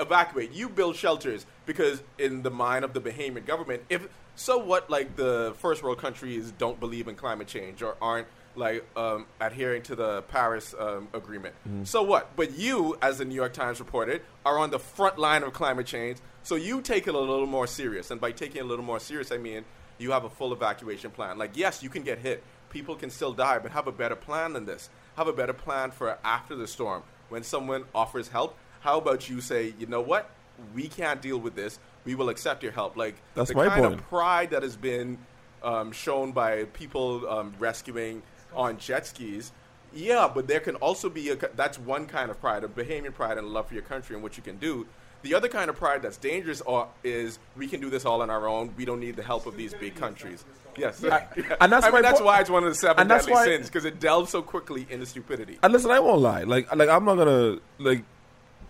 Evacuate. 0.00 0.52
You 0.52 0.68
build 0.68 0.96
shelters 0.96 1.46
because, 1.66 2.02
in 2.18 2.42
the 2.42 2.50
mind 2.50 2.84
of 2.84 2.92
the 2.92 3.00
Bahamian 3.00 3.46
government, 3.46 3.82
if 3.88 4.08
so, 4.36 4.58
what 4.58 4.90
like 4.90 5.16
the 5.16 5.54
first 5.58 5.82
world 5.82 5.98
countries 5.98 6.52
don't 6.58 6.80
believe 6.80 7.06
in 7.08 7.14
climate 7.14 7.46
change 7.46 7.82
or 7.82 7.96
aren't 8.02 8.26
like 8.56 8.84
um, 8.96 9.26
adhering 9.40 9.82
to 9.82 9.96
the 9.96 10.22
Paris 10.22 10.74
um, 10.78 11.08
Agreement. 11.12 11.54
So 11.84 12.02
what? 12.02 12.36
But 12.36 12.56
you, 12.56 12.96
as 13.02 13.18
the 13.18 13.24
New 13.24 13.34
York 13.34 13.52
Times 13.52 13.80
reported, 13.80 14.22
are 14.44 14.58
on 14.58 14.70
the 14.70 14.78
front 14.78 15.18
line 15.18 15.42
of 15.42 15.52
climate 15.52 15.86
change. 15.86 16.18
So 16.42 16.56
you 16.56 16.80
take 16.80 17.06
it 17.06 17.14
a 17.14 17.18
little 17.18 17.46
more 17.46 17.66
serious, 17.66 18.10
and 18.10 18.20
by 18.20 18.32
taking 18.32 18.58
it 18.58 18.64
a 18.64 18.68
little 18.68 18.84
more 18.84 19.00
serious, 19.00 19.32
I 19.32 19.38
mean 19.38 19.64
you 19.98 20.10
have 20.10 20.24
a 20.24 20.30
full 20.30 20.52
evacuation 20.52 21.10
plan. 21.10 21.38
Like, 21.38 21.56
yes, 21.56 21.82
you 21.82 21.88
can 21.88 22.02
get 22.02 22.18
hit, 22.18 22.42
people 22.70 22.96
can 22.96 23.10
still 23.10 23.32
die, 23.32 23.58
but 23.58 23.70
have 23.72 23.86
a 23.86 23.92
better 23.92 24.16
plan 24.16 24.52
than 24.52 24.66
this. 24.66 24.90
Have 25.16 25.28
a 25.28 25.32
better 25.32 25.52
plan 25.52 25.90
for 25.90 26.18
after 26.24 26.56
the 26.56 26.66
storm 26.66 27.02
when 27.28 27.42
someone 27.42 27.84
offers 27.94 28.28
help. 28.28 28.56
How 28.80 28.98
about 28.98 29.28
you 29.28 29.40
say, 29.40 29.74
you 29.78 29.86
know 29.86 30.00
what? 30.00 30.30
We 30.74 30.88
can't 30.88 31.22
deal 31.22 31.38
with 31.38 31.54
this. 31.54 31.78
We 32.04 32.14
will 32.14 32.28
accept 32.28 32.62
your 32.62 32.72
help. 32.72 32.96
Like 32.96 33.16
That's 33.34 33.50
the 33.50 33.56
my 33.56 33.68
kind 33.68 33.82
point. 33.82 33.94
of 33.94 34.08
pride 34.08 34.50
that 34.50 34.62
has 34.62 34.76
been 34.76 35.18
um, 35.62 35.92
shown 35.92 36.32
by 36.32 36.64
people 36.64 37.28
um, 37.28 37.54
rescuing 37.58 38.22
on 38.54 38.78
jet 38.78 39.06
skis. 39.06 39.52
Yeah, 39.94 40.30
but 40.32 40.48
there 40.48 40.60
can 40.60 40.74
also 40.76 41.08
be 41.08 41.30
a, 41.30 41.36
that's 41.36 41.78
one 41.78 42.06
kind 42.06 42.30
of 42.30 42.40
pride, 42.40 42.64
a 42.64 42.68
Bahamian 42.68 43.14
pride 43.14 43.38
and 43.38 43.48
love 43.48 43.68
for 43.68 43.74
your 43.74 43.84
country 43.84 44.14
and 44.14 44.22
what 44.22 44.36
you 44.36 44.42
can 44.42 44.56
do. 44.58 44.86
The 45.24 45.34
other 45.34 45.48
kind 45.48 45.68
of 45.70 45.76
pride 45.76 46.02
that's 46.02 46.18
dangerous 46.18 46.60
are, 46.62 46.86
is 47.02 47.38
we 47.56 47.66
can 47.66 47.80
do 47.80 47.90
this 47.90 48.04
all 48.04 48.20
on 48.22 48.28
our 48.30 48.46
own. 48.46 48.74
We 48.76 48.84
don't 48.84 49.00
need 49.00 49.16
the 49.16 49.22
help 49.22 49.46
of 49.46 49.56
these 49.56 49.72
big 49.74 49.94
countries. 49.96 50.44
Yes, 50.76 51.02
and 51.02 51.72
that's 51.72 51.86
I 51.86 51.90
mean 51.90 52.02
that's 52.02 52.20
po- 52.20 52.26
why 52.26 52.40
it's 52.40 52.50
one 52.50 52.62
of 52.62 52.68
the 52.68 52.74
seven 52.74 53.00
and 53.00 53.10
that's 53.10 53.24
deadly 53.24 53.32
why- 53.34 53.44
sins 53.46 53.68
because 53.68 53.84
it 53.84 53.98
delves 54.00 54.30
so 54.30 54.42
quickly 54.42 54.86
into 54.90 55.06
stupidity. 55.06 55.58
And 55.62 55.72
listen, 55.72 55.90
I 55.90 55.98
won't 56.00 56.20
lie. 56.20 56.42
Like, 56.42 56.74
like 56.76 56.88
I'm 56.88 57.04
not 57.04 57.16
gonna 57.16 57.58
like. 57.78 58.04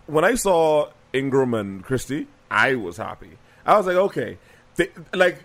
When 0.06 0.24
I 0.24 0.34
saw 0.36 0.90
Ingraham 1.12 1.54
and 1.54 1.82
Christie, 1.84 2.26
I 2.50 2.76
was 2.76 2.98
happy. 2.98 3.30
I 3.66 3.76
was 3.76 3.86
like, 3.86 3.96
okay, 3.96 4.38
they, 4.76 4.90
like. 5.12 5.44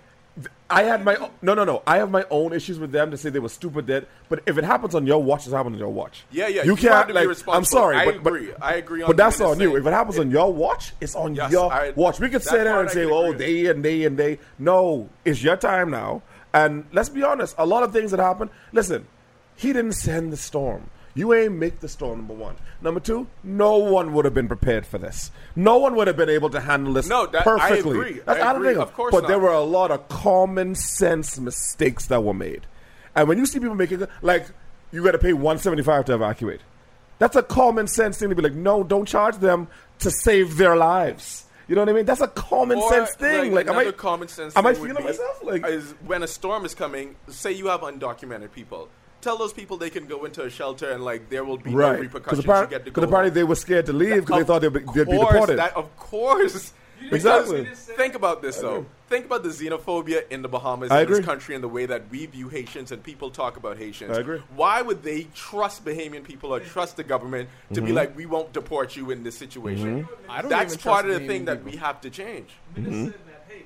I 0.69 0.83
had 0.83 1.03
my 1.03 1.15
o- 1.15 1.31
no 1.41 1.53
no 1.55 1.63
no. 1.63 1.81
I 1.87 1.97
have 1.97 2.11
my 2.11 2.25
own 2.29 2.53
issues 2.53 2.77
with 2.79 2.91
them 2.91 3.09
to 3.11 3.17
say 3.17 3.29
they 3.31 3.39
were 3.39 3.49
stupid 3.49 3.87
dead. 3.87 4.05
But 4.29 4.43
if 4.45 4.57
it 4.57 4.63
happens 4.63 4.93
on 4.93 5.07
your 5.07 5.21
watch, 5.21 5.45
it's 5.45 5.53
happening 5.53 5.73
on 5.75 5.79
your 5.79 5.89
watch. 5.89 6.23
Yeah, 6.31 6.47
yeah, 6.47 6.63
You 6.63 6.71
you 6.71 6.75
can't 6.75 6.93
have 6.93 7.07
to 7.07 7.13
be 7.13 7.19
like. 7.19 7.27
responsible. 7.27 7.53
I'm 7.57 7.65
sorry, 7.65 7.95
I 7.97 8.05
but, 8.05 8.23
but- 8.23 8.33
agree. 8.33 8.53
I 8.61 8.75
agree 8.75 9.01
on 9.01 9.07
But 9.07 9.17
that's 9.17 9.41
on 9.41 9.59
you. 9.59 9.75
If 9.75 9.85
it 9.85 9.91
happens 9.91 10.19
on 10.19 10.29
your 10.29 10.53
watch, 10.53 10.93
it's 11.01 11.15
on 11.15 11.33
Yes, 11.35 11.51
your 11.51 11.71
I- 11.73 11.91
watch. 11.95 12.19
We 12.19 12.29
could 12.29 12.43
sit 12.43 12.63
there 12.63 12.79
and 12.79 12.87
I 12.89 12.91
say, 12.93 13.05
"Oh, 13.05 13.33
they 13.33 13.65
and 13.65 13.83
they 13.83 14.03
and 14.05 14.17
they." 14.17 14.37
No, 14.59 15.09
it's 15.25 15.41
your 15.43 15.57
time 15.57 15.89
now. 15.89 16.21
And 16.53 16.85
let's 16.93 17.09
be 17.09 17.23
honest. 17.23 17.55
A 17.57 17.65
lot 17.65 17.81
of 17.83 17.91
things 17.91 18.11
that 18.11 18.19
happen. 18.19 18.49
Listen, 18.71 19.07
he 19.55 19.73
didn't 19.73 19.93
send 19.93 20.31
the 20.31 20.37
storm. 20.37 20.89
You 21.19 21.33
ain't 21.33 21.53
make 21.55 21.81
the 21.81 21.89
storm. 21.89 22.19
Number 22.19 22.33
one. 22.33 22.55
Number 22.81 22.99
two. 23.01 23.27
No 23.43 23.77
one 23.77 24.13
would 24.13 24.23
have 24.25 24.33
been 24.33 24.47
prepared 24.47 24.85
for 24.85 24.97
this. 24.97 25.31
No 25.55 25.77
one 25.77 25.95
would 25.95 26.07
have 26.07 26.15
been 26.15 26.29
able 26.29 26.49
to 26.51 26.59
handle 26.61 26.93
this 26.93 27.09
No, 27.09 27.25
that- 27.25 27.41
I 27.41 27.43
perfectly. 27.43 27.97
agree. 27.99 28.21
That's 28.25 28.39
I 28.39 28.51
of 28.51 28.55
agree. 28.57 28.73
thing. 28.73 28.81
Of 28.81 28.93
course 28.93 29.11
but 29.11 29.27
there 29.27 29.37
were 29.39 29.51
a 29.51 29.59
lot 29.59 29.91
of 29.91 30.07
common 30.07 30.75
sense 30.75 31.37
mistakes 31.39 32.05
that 32.07 32.23
were 32.23 32.33
made. 32.33 32.65
And 33.15 33.27
when 33.27 33.37
you 33.37 33.45
see 33.45 33.59
people 33.59 33.75
making 33.75 34.07
like 34.21 34.45
you 34.91 35.03
got 35.03 35.11
to 35.11 35.19
pay 35.19 35.33
one 35.33 35.57
seventy 35.59 35.83
five 35.83 36.05
to 36.05 36.13
evacuate. 36.15 36.61
That's 37.19 37.35
a 37.35 37.43
common 37.43 37.87
sense 37.87 38.17
thing 38.17 38.29
to 38.29 38.35
be 38.35 38.41
like, 38.41 38.53
no, 38.53 38.81
don't 38.81 39.05
charge 39.05 39.35
them 39.39 39.67
to 39.99 40.09
save 40.09 40.55
their 40.55 40.77
lives. 40.77 41.45
You 41.67 41.75
know 41.75 41.81
what 41.81 41.89
I 41.89 41.93
mean? 41.93 42.05
That's 42.05 42.21
a 42.21 42.27
common 42.29 42.79
Or, 42.79 42.89
sense 42.89 43.13
thing. 43.15 43.53
Like, 43.53 43.67
am 43.67 43.73
another 43.75 43.89
I 43.89 43.91
common 43.91 44.27
sense 44.29 44.55
am 44.57 44.65
I 44.65 44.73
feeling 44.73 45.03
myself? 45.03 45.43
Like, 45.43 45.67
is 45.67 45.91
when 46.07 46.23
a 46.23 46.27
storm 46.27 46.63
is 46.65 46.73
coming. 46.73 47.15
Say 47.27 47.51
you 47.51 47.67
have 47.67 47.81
undocumented 47.81 48.51
people. 48.53 48.87
Tell 49.21 49.37
those 49.37 49.51
people 49.53 49.77
they 49.77 49.89
can 49.89 50.05
go 50.07 50.23
into 50.25 50.43
a 50.43 50.49
shelter 50.49 50.91
and 50.91 51.03
like 51.03 51.29
there 51.29 51.43
will 51.43 51.57
be 51.57 51.71
no 51.71 51.77
right? 51.77 51.99
repercussions. 51.99 52.43
Because 52.43 52.45
you 52.45 52.51
apparently, 52.51 52.77
get 52.77 52.85
to 52.85 52.91
go 52.91 53.01
apparently 53.03 53.29
they 53.31 53.43
were 53.43 53.55
scared 53.55 53.85
to 53.87 53.93
leave 53.93 54.25
because 54.25 54.39
they 54.39 54.45
thought 54.45 54.61
they'd 54.61 54.71
be, 54.73 54.79
they'd 54.79 55.09
be 55.09 55.17
deported. 55.17 55.57
That, 55.59 55.75
of 55.75 55.95
course. 55.97 56.73
Exactly. 57.11 57.63
Think 57.63 58.15
about 58.15 58.41
this 58.41 58.57
though. 58.57 58.85
Think 59.07 59.25
about 59.25 59.41
the 59.41 59.49
xenophobia 59.49 60.27
in 60.29 60.41
the 60.41 60.49
Bahamas, 60.49 60.91
in 60.91 61.09
this 61.09 61.25
country, 61.25 61.55
and 61.55 61.63
the 61.63 61.67
way 61.69 61.85
that 61.85 62.09
we 62.11 62.25
view 62.25 62.49
Haitians 62.49 62.91
and 62.91 63.01
people 63.01 63.29
talk 63.31 63.55
about 63.55 63.77
Haitians. 63.77 64.17
I 64.17 64.19
agree. 64.19 64.39
Why 64.53 64.81
would 64.81 65.01
they 65.01 65.27
trust 65.33 65.85
Bahamian 65.85 66.25
people 66.25 66.53
or 66.53 66.59
trust 66.59 66.97
the 66.97 67.03
government 67.05 67.47
to 67.69 67.75
Mm-hmm. 67.75 67.85
be 67.85 67.93
like, 67.93 68.17
we 68.17 68.25
won't 68.25 68.51
deport 68.51 68.97
you 68.97 69.11
in 69.11 69.23
this 69.23 69.37
situation? 69.37 70.09
I 70.27 70.41
don't 70.41 70.49
That's 70.49 70.73
even 70.73 70.83
part 70.83 71.05
trust 71.05 71.15
of 71.15 71.21
the 71.21 71.27
thing 71.27 71.43
Bahamian 71.43 71.45
that 71.45 71.63
we 71.63 71.77
have 71.77 72.01
to 72.01 72.09
change. 72.09 72.49
Minnis 72.75 72.83
Mm-hmm. 72.87 73.05
said 73.05 73.13
that, 73.27 73.45
hey, 73.47 73.63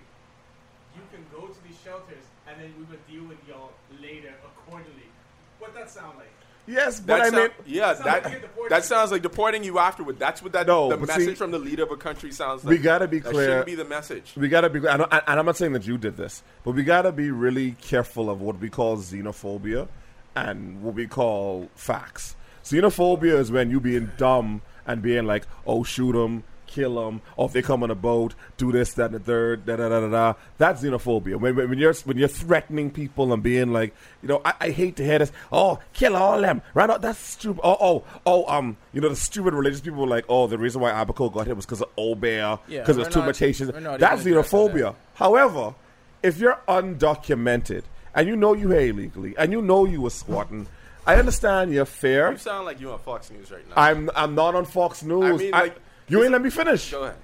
you 0.96 1.02
can 1.12 1.26
go 1.36 1.48
to 1.48 1.64
these 1.68 1.78
shelters 1.84 2.24
and 2.48 2.62
then 2.62 2.72
we 2.78 2.84
will 2.86 3.02
deal 3.10 3.28
with 3.28 3.40
y'all 3.50 3.72
later 4.00 4.34
accordingly. 4.46 5.10
What 5.58 5.74
that 5.74 5.83
sound 5.94 6.18
like? 6.18 6.28
yes, 6.68 7.00
but 7.00 7.08
That 7.08 7.22
I 7.22 7.30
sound- 7.30 7.36
mean, 7.36 7.50
yeah, 7.66 7.94
Sounds 7.94 8.06
like 8.06 8.24
that 8.24 8.32
you 8.32 8.70
that 8.70 8.86
sounds 8.86 9.12
like 9.12 9.22
deporting 9.22 9.64
you 9.64 9.80
afterward. 9.80 10.18
That's 10.20 10.42
what 10.42 10.54
that 10.54 10.66
No, 10.68 10.90
the 10.90 10.98
message 10.98 11.26
see, 11.30 11.36
from 11.36 11.52
the 11.52 11.60
leader 11.60 11.84
of 11.84 11.92
a 11.92 11.98
country 11.98 12.32
sounds 12.32 12.64
like. 12.64 12.70
we 12.72 12.78
gotta 12.78 13.08
be 13.08 13.20
That 13.20 13.32
clear. 13.32 13.46
shouldn't 13.48 13.66
be 13.66 13.76
the 13.76 13.86
message. 13.86 14.34
we 14.38 14.48
gotta 14.48 14.70
be. 14.70 14.80
And, 14.88 15.04
I- 15.12 15.22
and 15.28 15.40
I'm 15.40 15.46
not 15.46 15.58
saying 15.58 15.74
that 15.74 15.86
you 15.86 15.98
did 15.98 16.16
this, 16.18 16.42
but 16.64 16.72
we 16.72 16.84
gotta 16.84 17.12
be 17.12 17.32
really 17.32 17.72
careful 17.82 18.30
of 18.30 18.42
what 18.42 18.60
we 18.60 18.70
call 18.70 18.98
xenophobia 18.98 19.88
and 20.36 20.82
what 20.82 20.96
we 20.96 21.06
call 21.08 21.70
facts. 21.76 22.36
Xenophobia 22.64 23.38
is 23.38 23.52
when 23.52 23.70
you 23.70 23.80
being 23.82 24.12
dumb 24.18 24.62
and 24.88 25.02
being 25.02 25.26
like, 25.26 25.46
"Oh, 25.68 25.84
shoot 25.84 26.14
them." 26.14 26.44
Kill 26.74 26.96
them, 26.96 27.22
or 27.38 27.46
if 27.46 27.54
they 27.54 27.62
come 27.62 27.84
on 27.84 27.92
a 27.92 27.96
boat, 27.96 28.34
do 28.58 28.72
this, 28.72 28.94
that, 28.94 29.06
and 29.06 29.14
the 29.14 29.20
third, 29.20 29.64
da 29.64 29.76
da 29.76 29.90
da 29.90 30.00
da 30.00 30.10
da. 30.10 30.34
That's 30.58 30.82
xenophobia. 30.82 31.36
When, 31.40 31.56
when 31.56 31.70
when 31.70 31.78
you're 31.78 31.94
when 32.06 32.18
you're 32.18 32.28
threatening 32.28 32.90
people 32.90 33.32
and 33.32 33.44
being 33.44 33.72
like, 33.72 33.94
you 34.24 34.30
know, 34.30 34.42
I, 34.44 34.54
I 34.60 34.70
hate 34.72 34.96
to 34.96 35.04
hear 35.04 35.20
this. 35.20 35.32
Oh, 35.52 35.78
kill 35.94 36.16
all 36.16 36.42
them, 36.42 36.64
right? 36.74 36.90
out. 36.90 37.04
That's 37.04 37.20
stupid. 37.20 37.62
Oh, 37.64 37.78
oh, 37.80 38.04
oh, 38.26 38.46
um, 38.48 38.76
you 38.92 39.02
know, 39.02 39.10
the 39.10 39.16
stupid 39.16 39.54
religious 39.54 39.82
people 39.82 40.00
were 40.00 40.08
like, 40.08 40.26
oh, 40.30 40.48
the 40.48 40.58
reason 40.58 40.82
why 40.82 41.00
Abaco 41.00 41.30
got 41.30 41.46
hit 41.46 41.56
was 41.56 41.68
because 41.68 41.82
of 41.82 41.90
Obeah, 41.96 42.60
Yeah, 42.68 42.80
because 42.80 42.98
we're 42.98 43.04
there's 43.04 43.14
too 43.14 43.22
much 43.22 43.38
Haitians. 43.38 43.72
That's 43.72 44.24
xenophobia. 44.24 44.82
that. 44.82 44.96
However, 45.14 45.76
if 46.24 46.40
you're 46.40 46.60
undocumented 46.68 47.84
and 48.16 48.28
you 48.28 48.36
know 48.36 48.54
you 48.54 48.70
here 48.70 48.90
illegally 48.90 49.36
and 49.38 49.52
you 49.52 49.62
know 49.62 49.86
you 49.86 50.02
were 50.02 50.10
squatting, 50.10 50.66
I 51.06 51.16
understand 51.16 51.74
your 51.74 51.86
fear. 51.86 52.32
You 52.32 52.38
sound 52.38 52.66
like 52.66 52.80
you're 52.80 52.94
on 52.94 53.00
Fox 53.00 53.30
News 53.30 53.52
right 53.52 53.68
now. 53.68 53.74
I'm 53.76 54.10
I'm 54.16 54.36
not 54.36 54.56
on 54.56 54.66
Fox 54.66 55.04
News. 55.04 55.42
I 55.42 55.44
mean, 55.44 55.52
like, 55.52 55.76
you 56.08 56.24
ain't 56.24 56.32
let 56.32 56.42
me 56.42 56.50
finish. 56.50 56.92
Go 56.92 57.04
ahead. 57.04 57.16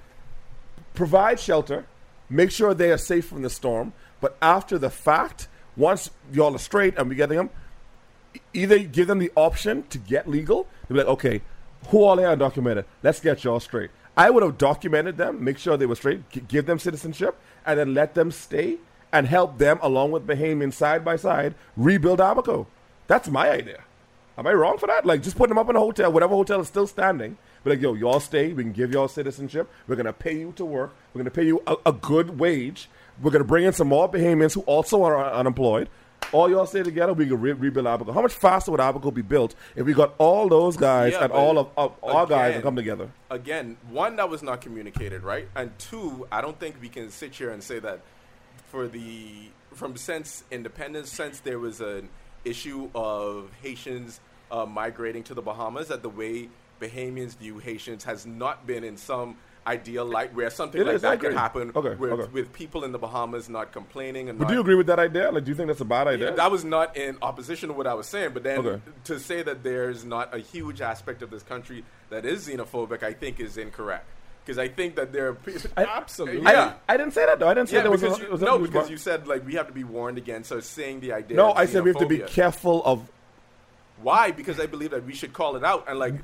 Provide 0.94 1.38
shelter, 1.38 1.86
make 2.28 2.50
sure 2.50 2.74
they 2.74 2.90
are 2.90 2.98
safe 2.98 3.26
from 3.26 3.42
the 3.42 3.50
storm. 3.50 3.92
But 4.20 4.36
after 4.42 4.78
the 4.78 4.90
fact, 4.90 5.48
once 5.76 6.10
y'all 6.32 6.54
are 6.54 6.58
straight 6.58 6.96
and 6.98 7.08
we 7.08 7.14
get 7.14 7.28
them, 7.28 7.50
either 8.52 8.78
give 8.78 9.06
them 9.06 9.18
the 9.18 9.32
option 9.34 9.84
to 9.88 9.98
get 9.98 10.28
legal. 10.28 10.66
They'll 10.88 10.96
be 10.96 11.02
like, 11.02 11.12
okay, 11.12 11.42
who 11.88 12.04
all 12.04 12.18
here 12.18 12.28
undocumented? 12.28 12.84
Let's 13.02 13.20
get 13.20 13.44
y'all 13.44 13.60
straight. 13.60 13.90
I 14.16 14.30
would 14.30 14.42
have 14.42 14.58
documented 14.58 15.16
them, 15.16 15.42
make 15.42 15.58
sure 15.58 15.76
they 15.76 15.86
were 15.86 15.94
straight, 15.94 16.48
give 16.48 16.66
them 16.66 16.78
citizenship, 16.78 17.38
and 17.64 17.78
then 17.78 17.94
let 17.94 18.14
them 18.14 18.30
stay 18.30 18.78
and 19.12 19.26
help 19.26 19.58
them 19.58 19.78
along 19.82 20.10
with 20.12 20.26
Bahamian 20.26 20.72
side 20.72 21.04
by 21.04 21.16
side 21.16 21.54
rebuild 21.76 22.20
Abaco. 22.20 22.66
That's 23.06 23.28
my 23.28 23.50
idea. 23.50 23.82
Am 24.40 24.46
I 24.46 24.54
wrong 24.54 24.78
for 24.78 24.86
that? 24.86 25.04
Like, 25.04 25.22
just 25.22 25.36
put 25.36 25.50
them 25.50 25.58
up 25.58 25.68
in 25.68 25.76
a 25.76 25.80
hotel, 25.80 26.10
whatever 26.10 26.34
hotel 26.34 26.60
is 26.60 26.66
still 26.68 26.86
standing. 26.86 27.36
Be 27.62 27.70
like, 27.72 27.80
yo, 27.82 27.92
y'all 27.92 28.20
stay. 28.20 28.54
We 28.54 28.62
can 28.62 28.72
give 28.72 28.90
y'all 28.90 29.06
citizenship. 29.06 29.70
We're 29.86 29.96
gonna 29.96 30.14
pay 30.14 30.38
you 30.38 30.52
to 30.56 30.64
work. 30.64 30.94
We're 31.12 31.18
gonna 31.18 31.30
pay 31.30 31.44
you 31.44 31.62
a, 31.66 31.76
a 31.84 31.92
good 31.92 32.40
wage. 32.40 32.88
We're 33.20 33.32
gonna 33.32 33.44
bring 33.44 33.64
in 33.66 33.74
some 33.74 33.88
more 33.88 34.10
Bahamians 34.10 34.54
who 34.54 34.62
also 34.62 35.02
are 35.02 35.22
un- 35.22 35.32
unemployed. 35.40 35.90
All 36.32 36.48
y'all 36.50 36.64
stay 36.64 36.82
together. 36.82 37.12
We 37.12 37.26
can 37.26 37.38
re- 37.38 37.52
rebuild 37.52 37.84
Abaco. 37.86 38.12
How 38.14 38.22
much 38.22 38.32
faster 38.32 38.70
would 38.70 38.80
Abaco 38.80 39.10
be 39.12 39.20
built 39.20 39.54
if 39.76 39.84
we 39.84 39.92
got 39.92 40.14
all 40.16 40.48
those 40.48 40.74
guys 40.74 41.12
Yeah, 41.12 41.24
and 41.24 41.32
but 41.32 41.38
all 41.38 41.58
of, 41.58 41.68
of 41.76 41.92
our 42.02 42.26
guys 42.26 42.52
again- 42.52 42.62
come 42.62 42.76
together? 42.76 43.10
again, 43.30 43.76
one 43.90 44.16
that 44.16 44.30
was 44.30 44.42
not 44.42 44.62
communicated, 44.62 45.22
right? 45.22 45.48
And 45.54 45.78
two, 45.78 46.26
I 46.32 46.40
don't 46.40 46.58
think 46.58 46.76
we 46.80 46.88
can 46.88 47.10
sit 47.10 47.34
here 47.34 47.50
and 47.50 47.62
say 47.62 47.78
that 47.80 48.00
for 48.68 48.88
the 48.88 49.50
from 49.74 49.96
since 49.98 50.44
independence, 50.50 51.12
since 51.12 51.40
there 51.40 51.58
was 51.58 51.82
an 51.82 52.08
issue 52.42 52.88
of 52.94 53.50
Haitians 53.60 54.18
uh, 54.50 54.66
migrating 54.66 55.22
to 55.24 55.34
the 55.34 55.42
Bahamas, 55.42 55.88
that 55.88 56.02
the 56.02 56.08
way 56.08 56.48
Bahamians 56.80 57.36
view 57.36 57.58
Haitians 57.58 58.04
has 58.04 58.26
not 58.26 58.66
been 58.66 58.84
in 58.84 58.96
some 58.96 59.36
ideal 59.66 60.06
light 60.06 60.34
where 60.34 60.48
something 60.48 60.80
It 60.80 60.86
like 60.86 60.96
is, 60.96 61.02
that 61.02 61.20
could 61.20 61.34
happen 61.34 61.70
Okay, 61.76 61.94
with, 61.94 62.10
okay. 62.12 62.32
with 62.32 62.50
people 62.52 62.82
in 62.82 62.92
the 62.92 62.98
Bahamas 62.98 63.50
not 63.50 63.72
complaining 63.72 64.30
and 64.30 64.38
But 64.38 64.44
not, 64.44 64.48
do 64.48 64.54
you 64.54 64.60
agree 64.62 64.74
with 64.74 64.86
that 64.86 64.98
idea? 64.98 65.30
Like, 65.30 65.44
do 65.44 65.50
you 65.50 65.54
think 65.54 65.68
that's 65.68 65.82
a 65.82 65.84
bad 65.84 66.08
idea? 66.08 66.30
Yeah, 66.30 66.36
that 66.36 66.50
was 66.50 66.64
not 66.64 66.96
in 66.96 67.18
opposition 67.20 67.68
to 67.68 67.74
what 67.74 67.86
I 67.86 67.92
was 67.92 68.06
saying, 68.06 68.30
but 68.32 68.42
then 68.42 68.58
Okay. 68.66 68.82
to 69.04 69.20
say 69.20 69.42
that 69.42 69.62
there's 69.62 70.02
not 70.04 70.34
a 70.34 70.38
huge 70.38 70.80
aspect 70.80 71.20
of 71.20 71.30
this 71.30 71.42
country 71.42 71.84
that 72.08 72.24
is 72.24 72.48
xenophobic, 72.48 73.02
I 73.02 73.12
think 73.12 73.38
is 73.38 73.58
incorrect. 73.58 74.06
Because 74.42 74.58
I 74.58 74.68
think 74.68 74.96
that 74.96 75.12
there 75.12 75.28
are 75.28 75.34
people. 75.34 75.70
I- 75.76 75.84
Absolutely. 75.84 76.46
I, 76.46 76.52
Yeah. 76.52 76.64
didn't, 76.64 76.76
I 76.88 76.96
didn't 76.96 77.12
say 77.12 77.26
that 77.26 77.38
though. 77.38 77.48
I 77.48 77.54
didn't 77.54 77.68
say 77.68 77.76
yeah, 77.76 77.82
there 77.82 77.90
was, 77.90 78.00
because 78.00 78.18
a, 78.18 78.22
you, 78.22 78.30
was 78.30 78.40
no, 78.40 78.58
because 78.58 78.84
bar- 78.86 78.90
you 78.90 78.96
said 78.96 79.28
like 79.28 79.46
we 79.46 79.54
have 79.56 79.66
to 79.66 79.74
be 79.74 79.84
warned 79.84 80.16
against. 80.16 80.48
So 80.48 80.58
saying 80.60 81.00
the 81.00 81.12
idea. 81.12 81.36
No, 81.36 81.52
I 81.52 81.66
said 81.66 81.84
we 81.84 81.90
have 81.90 81.98
to 82.00 82.06
be 82.06 82.20
careful 82.20 82.82
of. 82.84 83.08
Why? 84.02 84.30
Because 84.30 84.58
I 84.60 84.66
believe 84.66 84.90
that 84.90 85.04
we 85.04 85.14
should 85.14 85.32
call 85.32 85.56
it 85.56 85.64
out 85.64 85.84
and 85.88 85.98
like 85.98 86.14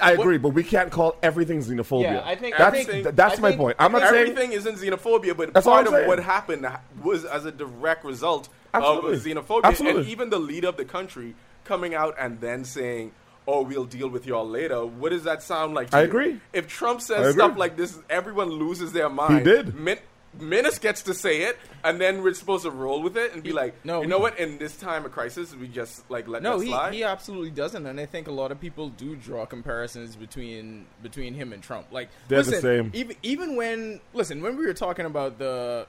I 0.00 0.12
What- 0.12 0.20
agree, 0.20 0.36
but 0.38 0.50
we 0.50 0.62
can't 0.62 0.90
call 0.92 1.16
everything 1.22 1.60
xenophobia. 1.60 2.02
Yeah, 2.02 2.22
I 2.24 2.34
think- 2.34 2.54
I 2.54 2.70
that's 2.70 2.76
think- 2.86 3.02
th- 3.04 3.14
that's 3.14 3.38
I 3.38 3.42
my 3.42 3.48
think 3.48 3.60
point. 3.60 3.76
I'm 3.78 3.92
not 3.92 4.02
saying 4.02 4.30
everything 4.30 4.52
isn't 4.52 4.74
xenophobia, 4.76 5.34
but 5.34 5.54
That's 5.54 5.64
part 5.66 5.86
of 5.86 5.94
saying. 5.94 6.06
what 6.06 6.18
happened 6.20 6.68
was 7.02 7.24
as 7.24 7.46
a 7.46 7.50
direct 7.50 8.04
result 8.04 8.50
Absolutely. 8.74 9.14
of 9.14 9.22
xenophobia. 9.46 9.64
Absolutely. 9.64 10.02
And 10.02 10.10
even 10.10 10.28
the 10.28 10.38
leader 10.38 10.68
of 10.68 10.76
the 10.76 10.84
country 10.84 11.34
coming 11.64 11.94
out 11.94 12.14
and 12.18 12.40
then 12.42 12.64
saying, 12.66 13.12
"Oh, 13.48 13.62
we'll 13.62 13.86
deal 13.86 14.08
with 14.10 14.26
y'all 14.26 14.46
later." 14.46 14.84
What 14.84 15.12
does 15.12 15.24
that 15.24 15.42
sound 15.42 15.72
like? 15.72 15.88
To 15.90 15.96
I 15.96 16.00
you? 16.02 16.06
agree. 16.08 16.40
If 16.52 16.68
Trump 16.68 17.00
says 17.00 17.34
stuff 17.34 17.56
like 17.56 17.78
this, 17.78 17.98
everyone 18.10 18.50
loses 18.50 18.92
their 18.92 19.08
mind. 19.08 19.38
He 19.38 19.44
did. 19.44 19.74
Min- 19.74 19.98
Menace 20.38 20.78
gets 20.78 21.02
to 21.02 21.14
say 21.14 21.42
it, 21.42 21.58
and 21.82 22.00
then 22.00 22.22
we're 22.22 22.34
supposed 22.34 22.62
to 22.64 22.70
roll 22.70 23.02
with 23.02 23.16
it 23.16 23.34
and 23.34 23.42
be 23.42 23.52
like, 23.52 23.74
no, 23.84 24.00
you 24.02 24.06
know 24.06 24.18
he- 24.18 24.22
what? 24.22 24.38
In 24.38 24.58
this 24.58 24.76
time 24.76 25.04
of 25.04 25.10
crisis, 25.10 25.54
we 25.56 25.66
just 25.66 26.08
like 26.08 26.28
let 26.28 26.42
No, 26.42 26.58
that 26.58 26.64
he, 26.64 26.70
slide. 26.70 26.94
he 26.94 27.02
absolutely 27.04 27.50
doesn't, 27.50 27.84
and 27.84 27.98
I 27.98 28.06
think 28.06 28.28
a 28.28 28.32
lot 28.32 28.52
of 28.52 28.60
people 28.60 28.90
do 28.90 29.16
draw 29.16 29.44
comparisons 29.44 30.14
between 30.14 30.86
between 31.02 31.34
him 31.34 31.52
and 31.52 31.62
Trump. 31.62 31.88
Like 31.90 32.10
They're 32.28 32.42
the 32.44 32.60
same. 32.60 32.90
Even 32.94 33.16
even 33.24 33.56
when 33.56 34.00
listen 34.14 34.40
when 34.40 34.56
we 34.56 34.64
were 34.66 34.74
talking 34.74 35.04
about 35.06 35.38
the 35.38 35.86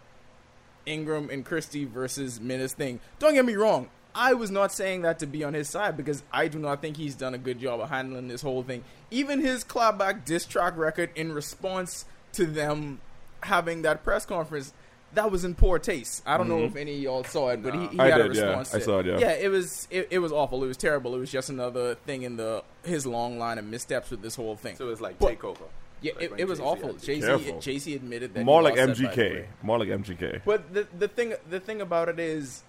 Ingraham 0.87 1.29
and 1.29 1.45
Christie 1.45 1.85
versus 1.85 2.39
Minnis 2.39 2.71
thing, 2.73 2.99
don't 3.19 3.33
get 3.35 3.45
me 3.45 3.55
wrong. 3.55 3.89
I 4.13 4.33
was 4.33 4.51
not 4.51 4.73
saying 4.73 5.03
that 5.03 5.19
to 5.19 5.27
be 5.27 5.43
on 5.43 5.53
his 5.53 5.69
side 5.69 5.95
because 5.95 6.21
I 6.33 6.47
do 6.49 6.59
not 6.59 6.81
think 6.81 6.97
he's 6.97 7.15
done 7.15 7.33
a 7.33 7.37
good 7.37 7.59
job 7.59 7.79
of 7.79 7.89
handling 7.89 8.27
this 8.27 8.41
whole 8.41 8.61
thing. 8.63 8.83
Even 9.09 9.39
his 9.39 9.63
clawback 9.63 10.25
diss 10.25 10.45
track 10.45 10.75
record 10.75 11.11
in 11.15 11.31
response 11.31 12.05
to 12.33 12.45
them 12.45 12.99
having 13.43 13.81
that 13.83 14.03
press 14.03 14.25
conference, 14.25 14.73
that 15.13 15.29
was 15.31 15.43
in 15.43 15.55
poor 15.55 15.77
taste. 15.79 16.23
I 16.25 16.37
don't 16.37 16.47
know 16.47 16.63
if 16.63 16.75
any 16.75 16.95
of 16.95 17.01
y'all 17.01 17.23
saw 17.25 17.49
it, 17.49 17.61
but 17.61 17.73
he, 17.73 17.79
he 17.81 17.85
Mm-hmm. 17.87 17.99
I 18.01 18.07
had 18.07 18.21
a 18.21 18.27
did, 18.29 18.37
yeah. 18.37 18.43
response. 18.57 18.73
I 18.75 18.79
saw 18.79 18.99
it, 18.99 19.05
yeah. 19.07 19.17
Yeah, 19.19 19.31
it 19.33 19.49
was 19.49 19.87
it, 19.91 20.07
it 20.11 20.19
was 20.19 20.31
awful. 20.31 20.63
It 20.63 20.67
was 20.67 20.77
terrible. 20.77 21.13
It 21.15 21.19
was 21.19 21.31
just 21.31 21.49
another 21.49 21.95
thing 21.95 22.21
in 22.23 22.37
the 22.37 22.63
his 22.83 23.05
long 23.05 23.37
line 23.37 23.57
of 23.57 23.65
missteps 23.65 24.09
with 24.09 24.21
this 24.21 24.35
whole 24.35 24.55
thing. 24.55 24.75
so 24.77 24.89
it's 24.89 25.01
like 25.01 25.19
But- 25.19 25.37
takeover. 25.39 25.57
yeah, 26.01 26.13
Like 26.15 26.23
it, 26.23 26.31
it 26.39 26.47
was 26.47 26.59
Jay-Z 26.59 26.63
awful. 26.71 26.93
Jay 26.93 27.19
Z 27.21 27.53
Jay 27.59 27.77
Z 27.79 27.95
admitted 27.95 28.33
that 28.35 28.45
more 28.45 28.61
he 28.61 28.65
like 28.69 28.77
lost 28.87 29.01
MGK. 29.01 29.13
three. 29.13 29.43
More 29.61 29.79
like 29.79 29.89
MGK. 29.89 30.41
But 30.45 30.73
the 30.73 30.87
the 30.97 31.07
thing 31.09 31.33
the 31.49 31.59
thing 31.59 31.81
about 31.81 32.07
it 32.09 32.17
is, 32.19 32.63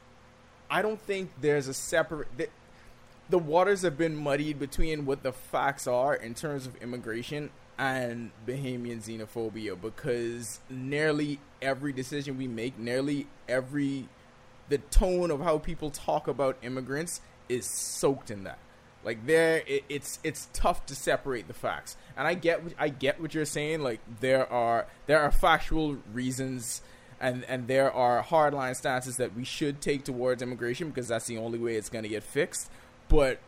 I 0.68 0.82
don't 0.82 1.00
think 1.00 1.30
there's 1.40 1.68
a 1.68 1.74
separate. 1.74 2.26
The, 2.36 2.48
the 3.30 3.38
waters 3.38 3.82
have 3.82 3.96
been 3.96 4.16
muddied 4.16 4.58
between 4.58 5.06
what 5.06 5.22
the 5.22 5.32
facts 5.32 5.86
are 5.86 6.14
in 6.14 6.34
terms 6.34 6.66
of 6.66 6.74
immigration 6.82 7.50
and 7.82 8.30
Bahamian 8.46 9.02
xenophobia 9.02 9.78
because 9.80 10.60
nearly 10.70 11.40
every 11.60 11.92
decision 11.92 12.38
we 12.38 12.46
make, 12.46 12.78
nearly 12.78 13.26
every 13.48 14.08
the 14.68 14.78
tone 14.78 15.32
of 15.32 15.40
how 15.40 15.58
people 15.58 15.90
talk 15.90 16.28
about 16.28 16.56
immigrants 16.62 17.20
is 17.48 17.66
soaked 17.66 18.30
in 18.30 18.44
that. 18.44 18.58
Like 19.04 19.26
there, 19.26 19.64
it, 19.66 19.82
it's 19.88 20.20
it's 20.22 20.48
tough 20.52 20.86
to 20.86 20.94
separate 20.94 21.48
the 21.48 21.54
facts, 21.54 21.96
and 22.16 22.24
I 22.28 22.34
get 22.34 22.62
what- 22.62 22.74
I 22.78 22.88
get 22.88 23.20
what 23.20 23.34
you're 23.34 23.44
saying. 23.44 23.80
Like 23.80 23.98
there 24.20 24.50
are 24.50 24.86
there 25.06 25.18
are 25.18 25.32
factual 25.32 25.96
reasons, 26.12 26.82
and 27.20 27.44
and 27.46 27.66
there 27.66 27.92
are 27.92 28.22
hardline 28.22 28.76
stances 28.76 29.16
that 29.16 29.34
we 29.34 29.42
should 29.42 29.80
take 29.80 30.04
towards 30.04 30.40
immigration 30.40 30.88
because 30.90 31.08
that's 31.08 31.26
the 31.26 31.36
only 31.36 31.58
way 31.58 31.74
it's 31.74 31.88
going 31.88 32.04
to 32.04 32.08
get 32.08 32.22
fixed. 32.22 32.70
But 33.08 33.40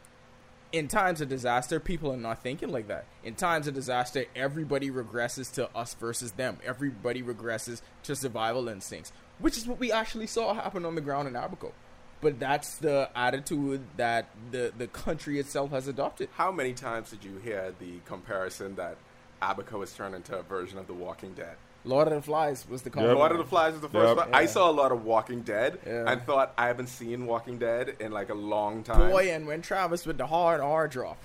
in 0.74 0.88
times 0.88 1.20
of 1.20 1.28
disaster, 1.28 1.78
people 1.78 2.12
are 2.12 2.16
not 2.16 2.42
thinking 2.42 2.68
like 2.68 2.88
that. 2.88 3.04
In 3.22 3.36
times 3.36 3.68
of 3.68 3.74
disaster, 3.74 4.24
everybody 4.34 4.90
regresses 4.90 5.52
to 5.52 5.70
us 5.72 5.94
versus 5.94 6.32
them. 6.32 6.58
Everybody 6.64 7.22
regresses 7.22 7.80
to 8.02 8.16
survival 8.16 8.68
instincts, 8.68 9.12
which 9.38 9.56
is 9.56 9.68
what 9.68 9.78
we 9.78 9.92
actually 9.92 10.26
saw 10.26 10.52
happen 10.52 10.84
on 10.84 10.96
the 10.96 11.00
ground 11.00 11.28
in 11.28 11.36
Abaco. 11.36 11.72
But 12.20 12.40
that's 12.40 12.78
the 12.78 13.08
attitude 13.14 13.82
that 13.98 14.30
the, 14.50 14.72
the 14.76 14.88
country 14.88 15.38
itself 15.38 15.70
has 15.70 15.86
adopted. 15.86 16.28
How 16.34 16.50
many 16.50 16.72
times 16.72 17.10
did 17.10 17.22
you 17.22 17.38
hear 17.38 17.72
the 17.78 18.00
comparison 18.04 18.74
that 18.74 18.96
Abaco 19.40 19.78
has 19.78 19.92
turned 19.92 20.16
into 20.16 20.36
a 20.36 20.42
version 20.42 20.78
of 20.78 20.88
The 20.88 20.94
Walking 20.94 21.34
Dead? 21.34 21.54
Lord 21.84 22.08
of 22.08 22.14
the 22.14 22.22
Flies 22.22 22.64
was 22.68 22.82
the 22.82 22.90
Yep. 22.94 23.14
Lord 23.16 23.32
of 23.32 23.38
the 23.38 23.44
Flies 23.44 23.72
was 23.72 23.82
the 23.82 23.88
first 23.90 24.08
Yep. 24.08 24.16
one. 24.16 24.34
I 24.34 24.46
saw 24.46 24.70
a 24.70 24.72
lot 24.72 24.90
of 24.90 25.04
Walking 25.04 25.42
Dead 25.42 25.78
Yeah. 25.86 26.10
and 26.10 26.22
thought 26.24 26.52
I 26.56 26.66
haven't 26.68 26.86
seen 26.88 27.26
Walking 27.26 27.58
Dead 27.58 27.96
in 28.00 28.10
like 28.12 28.30
a 28.30 28.34
long 28.34 28.82
time. 28.82 29.10
Boy, 29.10 29.30
and 29.30 29.46
when 29.46 29.60
Travis 29.62 30.06
with 30.06 30.16
the 30.18 30.26
hard 30.26 30.60
R 30.60 30.88
drop. 30.88 31.18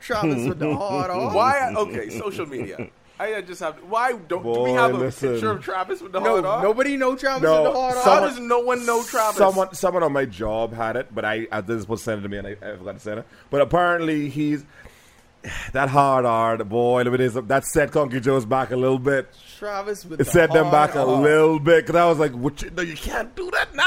Travis 0.00 0.46
with 0.48 0.58
the 0.58 0.74
hard 0.76 1.10
R. 1.10 1.34
Why? 1.34 1.72
Okay, 1.74 2.10
social 2.10 2.46
media. 2.46 2.88
I 3.20 3.40
just 3.40 3.58
have. 3.60 3.74
Why 3.88 4.12
don't 4.12 4.44
do 4.44 4.60
we 4.62 4.70
have 4.70 4.94
a 4.94 4.96
listen. 4.96 5.32
picture 5.32 5.50
of 5.50 5.60
Travis 5.64 6.00
with 6.00 6.12
the 6.12 6.20
No, 6.20 6.34
hard 6.34 6.44
R? 6.44 6.62
nobody 6.62 6.96
know 6.96 7.16
Travis 7.16 7.42
No, 7.42 7.62
with 7.64 7.72
the 7.72 7.78
hard 7.80 7.94
How 7.94 7.98
R. 7.98 8.04
someone- 8.04 8.28
does 8.30 8.38
no 8.38 8.58
one 8.60 8.86
know 8.86 9.02
Travis? 9.02 9.36
Someone, 9.38 9.74
someone 9.74 10.02
on 10.04 10.12
my 10.12 10.24
job 10.24 10.72
had 10.72 10.94
it, 10.94 11.12
but 11.12 11.24
I, 11.24 11.48
I 11.50 11.60
this 11.62 11.88
was 11.88 12.00
sent 12.00 12.20
it 12.20 12.22
to 12.22 12.28
me, 12.28 12.36
and 12.38 12.46
I, 12.46 12.50
I 12.62 12.76
forgot 12.76 12.92
to 12.94 13.00
send 13.00 13.18
it. 13.20 13.26
But 13.50 13.60
apparently, 13.62 14.28
he's 14.28 14.64
that 15.72 15.88
hard 15.88 16.24
R, 16.24 16.56
the 16.56 16.64
boy. 16.64 17.02
Look 17.02 17.14
at 17.14 17.18
this. 17.18 17.34
That 17.46 17.64
set 17.64 17.92
Conky 17.92 18.20
Joe's 18.20 18.44
back 18.44 18.70
a 18.70 18.76
little 18.76 18.98
bit. 18.98 19.28
Travis 19.58 20.04
with 20.04 20.20
It 20.20 20.24
the 20.24 20.30
set 20.30 20.52
them 20.52 20.70
back 20.70 20.94
a 20.94 21.00
R. 21.00 21.06
little 21.06 21.58
bit 21.60 21.84
because 21.86 21.96
I 21.98 22.06
was 22.06 22.18
like, 22.18 22.32
what 22.32 22.60
you, 22.62 22.70
"No, 22.70 22.82
you 22.82 22.94
can't 22.94 23.34
do 23.34 23.50
that 23.52 23.74
now. 23.74 23.84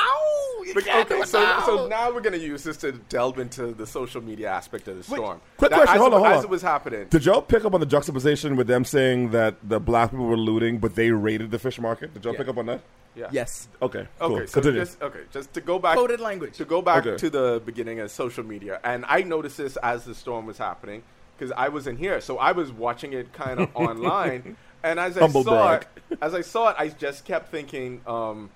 You 0.65 0.73
But, 0.73 0.85
can't 0.85 1.09
do 1.09 1.15
okay, 1.15 1.23
it 1.23 1.27
so, 1.27 1.41
now." 1.41 1.65
so 1.65 1.87
now 1.87 2.11
we're 2.13 2.21
gonna 2.21 2.37
use 2.37 2.63
this 2.63 2.77
to 2.77 2.91
delve 2.93 3.39
into 3.39 3.73
the 3.73 3.85
social 3.85 4.21
media 4.21 4.49
aspect 4.49 4.87
of 4.87 4.97
the 4.97 5.03
storm. 5.03 5.41
quick 5.57 5.71
That- 5.71 5.77
question, 5.81 5.97
hold 5.99 6.13
on, 6.13 6.19
hold 6.23 6.33
as 6.33 6.43
it 6.43 6.49
was 6.49 6.61
happening. 6.61 7.07
Did 7.09 7.25
y'all 7.25 7.41
pick 7.41 7.65
up 7.65 7.73
on 7.73 7.79
the 7.79 7.85
juxtaposition 7.85 8.55
with 8.55 8.67
them 8.67 8.85
saying 8.85 9.31
that 9.31 9.55
the 9.67 9.79
black 9.79 10.11
people 10.11 10.25
were 10.27 10.37
looting, 10.37 10.77
but 10.79 10.95
they 10.95 11.11
raided 11.11 11.51
the 11.51 11.59
fish 11.59 11.79
market? 11.79 12.13
Did 12.13 12.23
y'all 12.23 12.33
Yeah. 12.33 12.39
pick 12.39 12.47
up 12.47 12.57
on 12.57 12.65
that? 12.67 12.81
Yeah. 13.15 13.27
Yes. 13.31 13.67
Okay, 13.81 14.07
cool. 14.19 14.35
Okay, 14.37 14.45
so 14.45 14.61
Continue. 14.61 14.79
just 14.81 15.01
okay, 15.01 15.19
just 15.33 15.53
to 15.53 15.61
go 15.61 15.79
back 15.79 15.97
Coded 15.97 16.21
language. 16.21 16.55
to 16.57 16.63
go 16.65 16.81
back 16.81 17.05
Okay. 17.05 17.17
to 17.17 17.29
the 17.29 17.61
beginning 17.65 17.99
of 17.99 18.09
social 18.09 18.43
media, 18.45 18.79
and 18.85 19.03
I 19.09 19.23
noticed 19.23 19.57
this 19.57 19.75
as 19.77 20.05
the 20.05 20.15
storm 20.15 20.45
was 20.45 20.57
happening 20.57 21.03
because 21.41 21.51
I 21.57 21.69
was 21.69 21.87
in 21.87 21.97
here, 21.97 22.21
so 22.21 22.37
I 22.37 22.51
was 22.51 22.71
watching 22.71 23.13
it 23.13 23.33
kind 23.33 23.59
of 23.59 23.75
online, 23.75 24.55
and 24.83 24.99
as 24.99 25.17
I 25.17 25.21
Humble 25.21 25.43
saw 25.43 25.69
brag. 25.69 25.87
it, 26.11 26.19
as 26.21 26.35
I 26.35 26.41
saw 26.41 26.69
it, 26.69 26.75
I 26.77 26.89
just 26.89 27.25
kept 27.25 27.49
thinking, 27.49 28.01
um, 28.05 28.51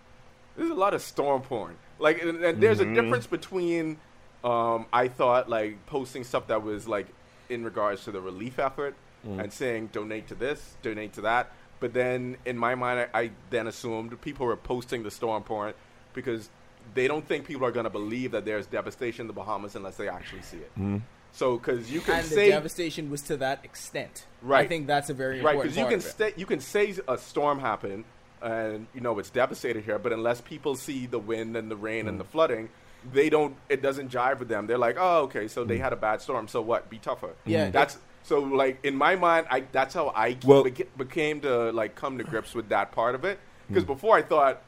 there's 0.56 0.70
a 0.70 0.76
lot 0.76 0.94
of 0.94 1.02
storm 1.02 1.42
porn. 1.42 1.78
Like, 1.98 2.22
and, 2.22 2.44
and 2.44 2.62
there's 2.62 2.78
Mm-hmm. 2.80 2.92
a 2.98 3.02
difference 3.02 3.26
between, 3.26 3.98
um, 4.44 4.86
I 4.94 5.08
thought 5.08 5.50
like 5.50 5.84
posting 5.88 6.24
stuff 6.24 6.46
that 6.48 6.62
was 6.62 6.88
like 6.88 7.08
in 7.50 7.64
regards 7.64 8.04
to 8.04 8.12
the 8.12 8.22
relief 8.22 8.60
effort 8.60 8.96
Mm. 9.28 9.42
and 9.44 9.52
saying 9.52 9.90
donate 9.92 10.28
to 10.28 10.36
this, 10.36 10.76
donate 10.84 11.14
to 11.14 11.22
that. 11.22 11.52
But 11.80 11.94
then 11.96 12.38
in 12.46 12.60
my 12.60 12.76
mind, 12.76 13.10
I, 13.12 13.22
I 13.22 13.32
then 13.50 13.66
assumed 13.66 14.22
people 14.22 14.46
were 14.46 14.56
posting 14.56 15.02
the 15.02 15.10
storm 15.10 15.42
porn 15.42 15.74
because 16.14 16.50
they 16.94 17.08
don't 17.08 17.28
think 17.28 17.48
people 17.48 17.66
are 17.66 17.72
going 17.72 17.86
to 17.86 17.90
believe 17.90 18.34
that 18.34 18.46
there's 18.46 18.68
devastation 18.68 19.22
in 19.22 19.28
the 19.28 19.34
Bahamas 19.34 19.76
unless 19.76 19.98
they 19.98 20.08
actually 20.08 20.44
see 20.44 20.58
it. 20.58 20.72
Mm-hmm. 20.74 20.98
So, 21.36 21.58
because 21.58 21.92
you 21.92 22.00
can 22.02 22.16
and 22.16 22.26
the 22.26 22.30
say 22.30 22.50
devastation 22.50 23.10
was 23.10 23.22
to 23.24 23.38
that 23.38 23.60
extent. 23.66 24.26
Right? 24.42 24.66
I 24.66 24.68
think 24.68 24.88
that's 24.88 25.10
a 25.10 25.14
very 25.14 25.42
right, 25.42 25.58
because 25.62 25.78
you 25.78 25.84
can 25.86 25.96
of 25.96 26.00
it. 26.06 26.10
stay, 26.10 26.34
you 26.38 26.46
can 26.46 26.60
say 26.62 26.96
a 27.08 27.18
storm 27.18 27.60
happened 27.60 28.06
and 28.42 28.88
you 28.94 29.02
know 29.02 29.20
it's 29.20 29.30
devastated 29.30 29.84
here, 29.84 30.00
but 30.00 30.14
unless 30.14 30.40
people 30.42 30.76
see 30.76 31.06
the 31.08 31.20
wind 31.20 31.58
and 31.58 31.70
the 31.70 31.76
rain 31.76 32.06
Mm. 32.06 32.10
and 32.10 32.20
the 32.20 32.24
flooding, 32.24 32.70
they 33.12 33.30
don't. 33.30 33.56
It 33.70 33.82
doesn't 33.82 34.12
jive 34.12 34.40
with 34.40 34.48
them. 34.48 34.68
They're 34.68 34.78
like, 34.78 34.96
oh, 35.00 35.24
okay, 35.24 35.48
so 35.48 35.66
Mm. 35.66 35.68
they 35.68 35.78
had 35.78 35.92
a 35.94 35.98
bad 35.98 36.22
storm. 36.22 36.48
So 36.48 36.62
what? 36.62 36.90
Be 36.90 37.00
tougher. 37.00 37.32
Yeah. 37.46 37.70
that's 37.70 37.98
so 38.24 38.40
like 38.40 38.80
in 38.84 38.96
my 38.96 39.16
mind, 39.16 39.48
I 39.52 39.64
that's 39.72 39.94
how 39.94 40.14
I 40.16 40.38
Well- 40.46 40.64
beca- 40.64 40.88
became 40.98 41.42
to 41.42 41.72
like 41.72 41.96
come 41.96 42.18
to 42.18 42.24
grips 42.24 42.54
with 42.56 42.70
that 42.70 42.92
part 42.94 43.14
of 43.14 43.26
it. 43.26 43.38
Mm. 43.38 43.68
Because 43.70 43.84
before 43.84 44.16
I 44.16 44.22
thought, 44.22 44.62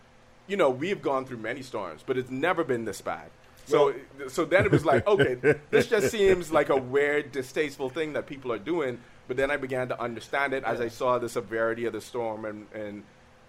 you 0.47 0.57
know, 0.57 0.69
we've 0.69 1.01
gone 1.01 1.25
through 1.25 1.37
many 1.37 1.61
storms, 1.61 2.03
but 2.05 2.17
it's 2.17 2.29
never 2.31 2.63
been 2.63 2.83
this 2.85 2.99
bad. 3.01 3.29
So, 3.67 3.93
so 4.29 4.45
then 4.45 4.65
it 4.65 4.71
was 4.71 4.85
like, 4.85 5.05
okay, 5.05 5.35
this 5.69 5.87
just 5.87 6.09
seems 6.09 6.51
like 6.51 6.69
a 6.69 6.77
weird, 6.77 7.31
distasteful 7.31 7.89
thing 7.89 8.13
that 8.13 8.25
people 8.25 8.51
are 8.51 8.59
doing. 8.59 8.99
But 9.27 9.35
then 9.35 9.51
I 9.51 9.57
began 9.57 9.89
to 9.89 10.01
understand 10.01 10.53
it 10.53 10.63
as 10.63 10.79
I 10.79 10.87
saw 10.87 11.19
the 11.19 11.27
severity 11.27 11.85
of 11.85 11.93
the 11.93 11.99
storm, 11.99 12.45
and, 12.45 12.65
and 12.73 13.03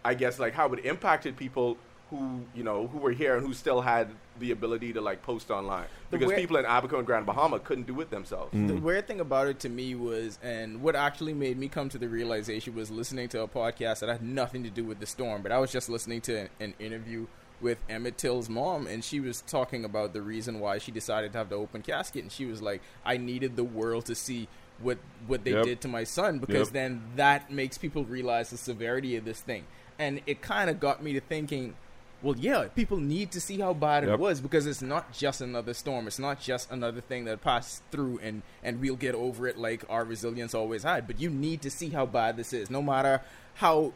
I 0.04 0.14
guess 0.14 0.38
like 0.38 0.54
how 0.54 0.72
it 0.72 0.84
impacted 0.84 1.36
people 1.36 1.76
who 2.10 2.40
you 2.54 2.62
know 2.62 2.86
who 2.86 2.98
were 2.98 3.10
here 3.10 3.36
and 3.36 3.46
who 3.46 3.52
still 3.52 3.82
had 3.82 4.08
the 4.38 4.50
ability 4.50 4.94
to 4.94 5.00
like 5.00 5.22
post 5.22 5.50
online 5.50 5.84
because 6.10 6.28
weir- 6.28 6.38
people 6.38 6.56
in 6.56 6.64
Abaco 6.64 6.96
and 6.96 7.06
Grand 7.06 7.26
Bahama 7.26 7.58
couldn't 7.58 7.86
do 7.86 8.00
it 8.00 8.10
themselves. 8.10 8.54
Mm. 8.54 8.68
The 8.68 8.74
weird 8.76 9.06
thing 9.06 9.20
about 9.20 9.48
it 9.48 9.60
to 9.60 9.68
me 9.68 9.94
was, 9.94 10.38
and 10.42 10.80
what 10.80 10.96
actually 10.96 11.34
made 11.34 11.58
me 11.58 11.68
come 11.68 11.88
to 11.90 11.98
the 11.98 12.08
realization 12.08 12.74
was 12.74 12.90
listening 12.90 13.28
to 13.30 13.42
a 13.42 13.48
podcast 13.48 14.00
that 14.00 14.08
had 14.08 14.22
nothing 14.22 14.64
to 14.64 14.70
do 14.70 14.84
with 14.84 15.00
the 15.00 15.06
storm, 15.06 15.42
but 15.42 15.52
I 15.52 15.58
was 15.58 15.70
just 15.70 15.88
listening 15.88 16.20
to 16.22 16.38
an, 16.38 16.48
an 16.60 16.74
interview 16.78 17.26
with 17.60 17.78
Emmett 17.88 18.16
Till's 18.18 18.48
mom, 18.48 18.86
and 18.86 19.02
she 19.04 19.20
was 19.20 19.40
talking 19.42 19.84
about 19.84 20.12
the 20.12 20.22
reason 20.22 20.60
why 20.60 20.78
she 20.78 20.92
decided 20.92 21.32
to 21.32 21.38
have 21.38 21.48
the 21.48 21.56
open 21.56 21.82
casket, 21.82 22.22
and 22.22 22.30
she 22.32 22.44
was 22.46 22.62
like, 22.62 22.80
"I 23.04 23.16
needed 23.16 23.56
the 23.56 23.64
world 23.64 24.06
to 24.06 24.14
see 24.14 24.48
what 24.80 24.98
what 25.26 25.42
they 25.44 25.52
Yep. 25.52 25.64
did 25.64 25.80
to 25.80 25.88
my 25.88 26.04
son 26.04 26.38
because 26.38 26.68
Yep. 26.68 26.72
then 26.72 27.02
that 27.16 27.50
makes 27.50 27.76
people 27.78 28.04
realize 28.04 28.50
the 28.50 28.56
severity 28.56 29.16
of 29.16 29.24
this 29.24 29.40
thing. 29.40 29.64
And 29.98 30.20
it 30.26 30.40
kind 30.40 30.70
of 30.70 30.78
got 30.78 31.02
me 31.02 31.12
to 31.14 31.20
thinking, 31.20 31.74
well, 32.22 32.36
yeah, 32.38 32.68
people 32.68 32.96
need 32.98 33.32
to 33.32 33.40
see 33.40 33.58
how 33.58 33.74
bad 33.74 34.04
it 34.04 34.16
was 34.18 34.40
because 34.40 34.66
it's 34.66 34.80
not 34.82 35.12
just 35.12 35.40
another 35.40 35.74
storm. 35.74 36.06
It's 36.06 36.18
not 36.20 36.40
just 36.40 36.70
another 36.70 37.00
thing 37.00 37.24
that 37.24 37.40
passed 37.42 37.82
through 37.90 38.20
and 38.22 38.42
and 38.62 38.80
we'll 38.80 38.94
get 38.94 39.16
over 39.16 39.48
it 39.48 39.58
like 39.58 39.82
our 39.88 40.04
resilience 40.04 40.54
always 40.54 40.84
had. 40.84 41.08
But 41.08 41.20
you 41.20 41.28
need 41.30 41.60
to 41.62 41.70
see 41.70 41.88
how 41.88 42.06
bad 42.06 42.36
this 42.36 42.52
is, 42.52 42.70
no 42.70 42.80
matter 42.80 43.22
how 43.54 43.92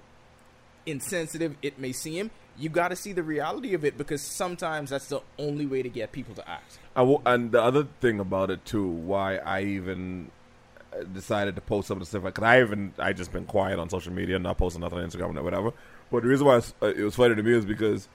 insensitive 0.87 1.57
it 1.63 1.79
may 1.79 1.93
seem. 1.93 2.31
You 2.59 2.69
got 2.69 2.89
to 2.89 2.97
see 2.97 3.13
the 3.13 3.23
reality 3.23 3.75
of 3.75 3.85
it 3.85 3.97
because 3.97 4.21
sometimes 4.23 4.91
that's 4.91 5.07
the 5.07 5.21
only 5.39 5.67
way 5.67 5.83
to 5.83 5.89
get 5.89 6.13
people 6.13 6.35
to 6.35 6.49
act. 6.49 6.79
I 6.95 7.01
w- 7.01 7.21
and 7.25 7.51
the 7.51 7.63
other 7.63 7.87
thing 8.01 8.21
about 8.21 8.51
it 8.51 8.65
too, 8.65 8.87
why 8.87 9.37
I 9.39 9.63
even 9.63 10.31
uh, 10.93 11.05
decided 11.05 11.55
to 11.57 11.61
post 11.63 11.89
some 11.89 11.97
of 11.97 12.01
the 12.01 12.07
stuff, 12.07 12.23
because 12.25 12.45
I 12.45 12.61
even 12.61 12.93
I 12.99 13.13
just 13.15 13.33
been 13.33 13.47
quiet 13.47 13.79
on 13.79 13.89
social 13.89 14.13
media, 14.13 14.39
not 14.39 14.59
posting 14.59 14.83
nothing 14.83 14.99
on 14.99 15.09
Instagram 15.09 15.37
or 15.37 15.43
whatever. 15.43 15.73
But 16.11 16.23
the 16.23 16.29
reason 16.29 16.47
why 16.47 16.57
uh, 16.83 16.87
it 16.89 17.03
was 17.03 17.15
funny 17.15 17.35
to 17.35 17.43
me 17.43 17.53
is 17.55 17.65
because 17.65 18.07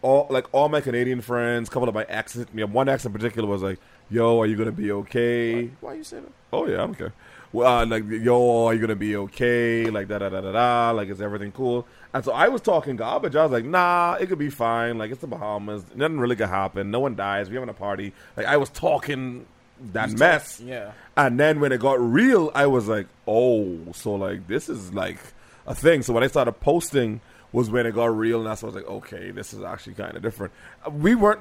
all 0.00 0.26
like 0.30 0.46
all 0.52 0.68
my 0.70 0.80
Canadian 0.80 1.20
friends, 1.20 1.68
couple 1.68 1.88
of 1.88 1.94
my 1.94 2.04
exes, 2.08 2.40
hit 2.46 2.54
me 2.54 2.64
one 2.64 2.88
ex 2.88 3.04
in 3.04 3.12
particular 3.12 3.46
was 3.46 3.62
like, 3.62 3.78
"Yo, 4.10 4.40
are 4.40 4.46
you 4.46 4.56
gonna 4.56 4.72
be 4.72 4.90
okay?" 4.90 5.66
Why 5.80 5.92
are 5.92 5.94
you 5.96 6.04
say 6.04 6.20
that? 6.20 6.32
Oh 6.52 6.66
yeah, 6.66 6.74
I 6.74 6.78
don't 6.78 6.94
care. 6.96 7.12
Well, 7.52 7.80
uh, 7.80 7.84
like, 7.86 8.04
yo, 8.08 8.66
are 8.66 8.72
you 8.74 8.80
gonna 8.80 8.96
be 8.96 9.14
okay? 9.16 9.84
Like 9.90 10.08
da 10.08 10.18
da 10.18 10.30
da 10.30 10.40
da 10.40 10.52
da. 10.52 10.90
Like, 10.92 11.08
is 11.08 11.20
everything 11.20 11.52
cool? 11.52 11.86
And 12.14 12.24
so 12.24 12.32
I 12.32 12.48
was 12.48 12.60
talking 12.60 12.96
garbage. 12.96 13.34
I 13.36 13.42
was 13.42 13.52
like, 13.52 13.64
nah, 13.64 14.16
it 14.20 14.26
could 14.28 14.38
be 14.38 14.50
fine. 14.50 14.98
Like, 14.98 15.10
it's 15.10 15.20
the 15.20 15.26
Bahamas. 15.26 15.84
Nothing 15.94 16.18
really 16.18 16.36
could 16.36 16.48
happen. 16.48 16.90
No 16.90 17.00
one 17.00 17.14
dies. 17.14 17.48
We're 17.48 17.54
having 17.54 17.70
a 17.70 17.74
party. 17.74 18.12
Like, 18.36 18.46
I 18.46 18.58
was 18.58 18.68
talking 18.68 19.46
that 19.92 20.10
mess. 20.12 20.60
Yeah. 20.60 20.92
And 21.16 21.38
then 21.38 21.60
when 21.60 21.72
it 21.72 21.80
got 21.80 22.00
real, 22.00 22.50
I 22.54 22.66
was 22.66 22.88
like, 22.88 23.06
oh, 23.26 23.78
so 23.92 24.14
like 24.14 24.46
this 24.46 24.68
is 24.68 24.94
like 24.94 25.18
a 25.66 25.74
thing. 25.74 26.02
So 26.02 26.12
when 26.12 26.22
I 26.22 26.28
started 26.28 26.52
posting 26.52 27.20
was 27.52 27.68
when 27.68 27.86
it 27.86 27.94
got 27.94 28.16
real, 28.16 28.38
and 28.38 28.46
that's 28.46 28.62
when 28.62 28.72
I 28.72 28.74
was 28.74 28.84
like, 28.84 28.92
okay, 28.92 29.30
this 29.30 29.52
is 29.52 29.62
actually 29.62 29.94
kind 29.94 30.16
of 30.16 30.22
different. 30.22 30.52
We 30.90 31.14
weren't, 31.14 31.40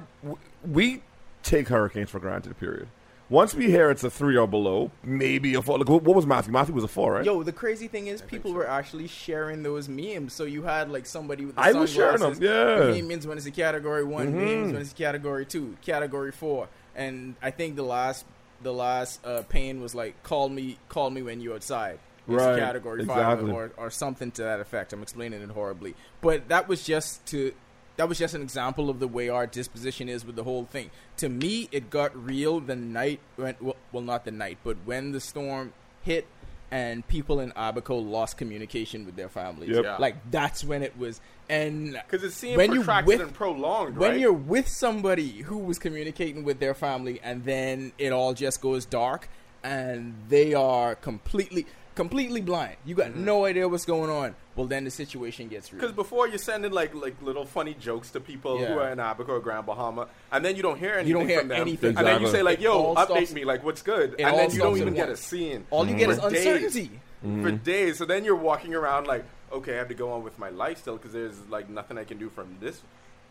we 0.66 1.02
take 1.44 1.68
hurricanes 1.68 2.10
for 2.10 2.20
granted. 2.20 2.60
Period. 2.60 2.88
Once 3.32 3.56
we 3.56 3.68
hear 3.68 3.90
it's 3.90 4.04
a 4.04 4.10
three 4.10 4.36
or 4.36 4.46
below, 4.46 4.92
maybe 5.04 5.56
a 5.56 5.62
four. 5.62 5.80
Like, 5.80 5.88
what 5.88 6.04
what 6.04 6.18
was 6.18 6.28
Matthew? 6.28 6.52
Matthew 6.52 6.76
was 6.76 6.84
a 6.84 6.90
four, 6.90 7.14
right? 7.14 7.24
Yo, 7.26 7.44
the 7.44 7.54
crazy 7.54 7.88
thing 7.88 8.08
is, 8.08 8.22
people 8.22 8.52
were 8.52 8.68
actually 8.68 9.08
sharing 9.08 9.64
those 9.64 9.88
memes. 9.88 10.34
So 10.34 10.44
you 10.44 10.64
had 10.64 10.92
like 10.92 11.06
somebody 11.06 11.46
with 11.46 11.56
the 11.56 11.62
I 11.62 11.72
was 11.72 11.94
sharing 11.94 12.20
them, 12.20 12.34
yeah. 12.42 12.50
Mm-hmm. 12.50 12.92
The 12.92 13.02
memes 13.02 13.26
when 13.26 13.38
it's 13.38 13.48
a 13.48 13.52
category 13.52 14.04
one, 14.04 14.36
memes 14.36 14.74
when 14.74 14.82
it's 14.82 14.92
a 14.92 14.96
category 14.96 15.46
two, 15.46 15.78
category 15.82 16.34
four, 16.34 16.68
and 16.94 17.36
I 17.42 17.52
think 17.52 17.78
the 17.78 17.84
last 17.84 18.26
the 18.62 18.74
last 18.74 19.26
uh, 19.26 19.44
pain 19.44 19.82
was 19.82 19.96
like 19.96 20.22
call 20.24 20.50
me 20.50 20.78
call 20.90 21.10
me 21.10 21.22
when 21.22 21.40
you're 21.40 21.56
outside. 21.56 22.00
It's 22.28 22.36
Right, 22.36 22.60
category 22.60 23.02
exactly. 23.02 23.48
five 23.48 23.56
or, 23.56 23.72
or 23.78 23.90
something 23.90 24.30
to 24.32 24.44
that 24.44 24.60
effect. 24.60 24.92
I'm 24.92 25.02
explaining 25.02 25.42
it 25.42 25.50
horribly, 25.50 25.96
but 26.20 26.50
that 26.50 26.68
was 26.68 26.84
just 26.84 27.26
to 27.28 27.54
that 27.98 28.08
was 28.10 28.18
just 28.18 28.34
an 28.34 28.42
example 28.42 28.90
of 28.90 29.00
the 29.00 29.08
way 29.08 29.30
our 29.30 29.46
disposition 29.48 30.10
is 30.10 30.26
with 30.26 30.36
the 30.36 30.44
whole 30.44 30.66
thing. 30.66 30.90
To 31.18 31.30
me, 31.30 31.68
it 31.72 31.90
got 31.90 32.16
real 32.16 32.60
the 32.60 32.76
night 32.76 33.20
when 33.36 33.56
well, 33.60 33.76
well 33.92 34.04
not 34.04 34.26
the 34.26 34.32
night, 34.32 34.58
but 34.64 34.78
when 34.86 35.12
the 35.12 35.20
storm 35.20 35.74
hit 36.02 36.26
and 36.72 37.06
people 37.08 37.42
in 37.42 37.52
Abaco 37.56 37.98
lost 37.98 38.38
communication 38.38 39.06
with 39.06 39.18
their 39.18 39.28
families. 39.28 39.70
Yep. 39.72 39.84
Yeah. 39.84 39.98
Like 39.98 40.32
that's 40.32 40.64
when 40.64 40.84
it 40.84 40.98
was 40.98 41.20
and 41.50 41.94
Because 42.10 42.24
it 42.24 42.32
seemed 42.32 42.56
when 42.58 42.72
you 42.72 42.78
protracted 42.80 43.08
with- 43.08 43.22
and 43.22 43.34
prolonged, 43.34 43.98
when 43.98 44.12
right? 44.12 44.20
you're 44.20 44.32
with 44.32 44.70
somebody 44.70 45.42
who 45.42 45.58
was 45.58 45.78
communicating 45.80 46.44
with 46.46 46.60
their 46.60 46.74
family 46.74 47.20
and 47.22 47.44
then 47.44 47.92
it 47.98 48.14
all 48.14 48.34
just 48.34 48.62
goes 48.62 48.86
dark 48.86 49.28
and 49.64 50.16
they 50.30 50.54
are 50.54 50.96
completely 50.96 51.68
completely 51.96 52.42
blind. 52.42 52.76
You 52.86 52.96
got 52.96 53.08
Mm-hmm. 53.12 53.26
no 53.26 53.46
idea 53.46 53.68
what's 53.68 53.86
going 53.86 54.10
on. 54.10 54.36
Well 54.56 54.68
then 54.68 54.84
the 54.84 54.92
situation 54.92 55.48
gets 55.48 55.72
real. 55.72 55.82
Because 55.82 55.96
before 55.96 56.28
you're 56.28 56.38
sending 56.38 56.72
like 56.72 56.94
like 56.96 57.22
little 57.22 57.46
funny 57.46 57.74
jokes 57.74 58.12
to 58.12 58.20
people 58.20 58.58
who 58.58 58.78
are 58.80 58.90
in 58.90 59.00
Abaco 59.00 59.34
or 59.34 59.40
Grand 59.40 59.66
Bahama, 59.66 60.08
and 60.32 60.44
then 60.44 60.56
you 60.56 60.62
don't 60.62 60.78
hear 60.80 60.94
anything 60.94 61.08
You 61.08 61.14
don't 61.16 61.28
hear 61.28 61.40
from 61.40 61.48
them, 61.50 61.62
anything. 61.62 61.98
and 61.98 62.06
then 62.08 62.22
you 62.22 62.28
say 62.28 62.42
like, 62.44 62.60
"Yo, 62.62 62.94
update 62.96 63.06
stops- 63.06 63.34
me, 63.34 63.46
like 63.46 63.64
what's 63.64 63.82
good," 63.82 64.16
and 64.20 64.38
then 64.38 64.52
you 64.52 64.60
don't 64.60 64.78
even 64.78 64.94
get 64.94 65.10
a 65.10 65.16
scene. 65.18 65.66
all 65.70 65.88
you 65.88 65.96
get 65.96 66.06
for 66.08 66.12
is 66.12 66.20
days. 66.20 66.46
uncertainty. 66.46 67.00
for 67.42 67.52
days. 67.52 67.98
So 67.98 68.06
then 68.06 68.26
you're 68.26 68.36
walking 68.36 68.74
around 68.74 69.06
like, 69.08 69.24
okay, 69.52 69.76
I 69.76 69.78
have 69.78 69.88
to 69.90 69.94
go 69.94 70.12
on 70.12 70.24
with 70.24 70.38
my 70.40 70.50
life 70.50 70.80
still 70.80 70.98
because 70.98 71.14
there's 71.14 71.38
like 71.50 71.70
nothing 71.70 71.98
I 71.98 72.04
can 72.04 72.18
do 72.18 72.30
from 72.30 72.56
this 72.60 72.82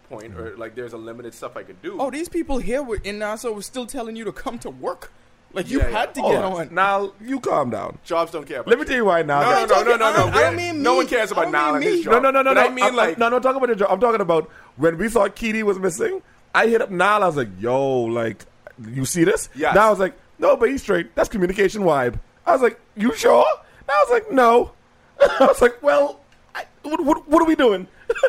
point, 0.08 0.34
or 0.36 0.56
like 0.56 0.74
there's 0.74 0.92
a 0.92 0.96
limited 0.98 1.34
stuff 1.34 1.56
I 1.56 1.62
could 1.64 1.80
do. 1.82 1.96
Oh, 2.00 2.10
these 2.10 2.28
people 2.28 2.58
here 2.58 2.82
were 2.82 3.00
in 3.04 3.18
Nassau 3.18 3.52
were 3.52 3.62
still 3.62 3.86
telling 3.86 4.16
you 4.16 4.24
to 4.24 4.32
come 4.32 4.58
to 4.60 4.70
work. 4.70 5.12
Like 5.52 5.68
you 5.68 5.78
Yeah, 5.80 5.88
yeah. 5.88 5.98
had 5.98 6.14
to 6.14 6.20
get 6.22 6.44
on. 6.44 6.52
on. 6.68 6.74
Now 6.74 7.12
you 7.20 7.40
calm 7.40 7.70
down. 7.70 7.98
Jobs 8.04 8.30
don't 8.30 8.46
care. 8.46 8.60
About 8.60 8.68
Let 8.70 8.78
me 8.78 8.82
you. 8.82 8.86
tell 8.86 8.96
you 8.96 9.04
why 9.04 9.22
now. 9.22 9.40
No, 9.40 9.50
no, 9.50 9.66
no, 9.66 9.82
no, 9.82 9.82
no, 9.82 9.82
I 9.82 9.82
no. 9.82 9.96
don't- 9.96 10.04
I 10.06 10.22
don't 10.22 10.34
We're- 10.34 10.56
mean 10.56 10.82
no 10.82 10.92
me. 10.92 10.96
one 10.98 11.06
cares 11.08 11.30
I 11.30 11.34
about 11.34 11.42
don't 11.44 11.52
Niall 11.52 11.66
mean 11.72 11.74
and 11.76 11.84
his 11.84 11.94
me. 11.96 12.02
job. 12.04 12.12
No, 12.12 12.18
no, 12.20 12.30
no, 12.30 12.42
no, 12.42 12.54
But 12.54 12.60
no. 12.60 12.66
I 12.66 12.70
mean 12.72 12.84
I'm- 12.84 12.94
like, 12.96 13.18
no, 13.18 13.28
no. 13.28 13.36
I'm 13.36 13.42
talking 13.42 13.56
about 13.56 13.68
your 13.68 13.76
job. 13.76 13.88
I'm 13.90 14.00
talking 14.00 14.20
about 14.20 14.48
when 14.76 14.96
we 14.98 15.08
saw 15.08 15.28
Kitty 15.28 15.62
was 15.62 15.78
missing. 15.78 16.22
I 16.54 16.66
hit 16.68 16.80
up 16.82 16.90
Niall. 16.90 17.22
I 17.24 17.26
was 17.26 17.36
like, 17.36 17.48
"Yo, 17.60 18.02
like, 18.02 18.44
you 18.88 19.04
see 19.04 19.24
this?" 19.24 19.48
Yes. 19.54 19.74
Now 19.74 19.88
I 19.88 19.90
was 19.90 19.98
like, 19.98 20.14
"No, 20.38 20.56
but 20.56 20.68
he's 20.68 20.82
straight. 20.82 21.14
That's 21.14 21.28
communication 21.28 21.82
vibe." 21.82 22.18
I 22.46 22.52
was 22.52 22.62
like, 22.62 22.80
"You 22.96 23.14
sure?" 23.14 23.44
Now 23.88 23.94
I 23.94 24.04
was 24.04 24.10
like, 24.10 24.30
"No." 24.32 24.72
I 25.20 25.46
was 25.46 25.60
like, 25.60 25.82
"Well, 25.82 26.20
I, 26.54 26.64
what, 26.82 27.04
what, 27.04 27.28
what 27.28 27.42
are 27.42 27.46
we 27.46 27.54
doing?" 27.56 27.86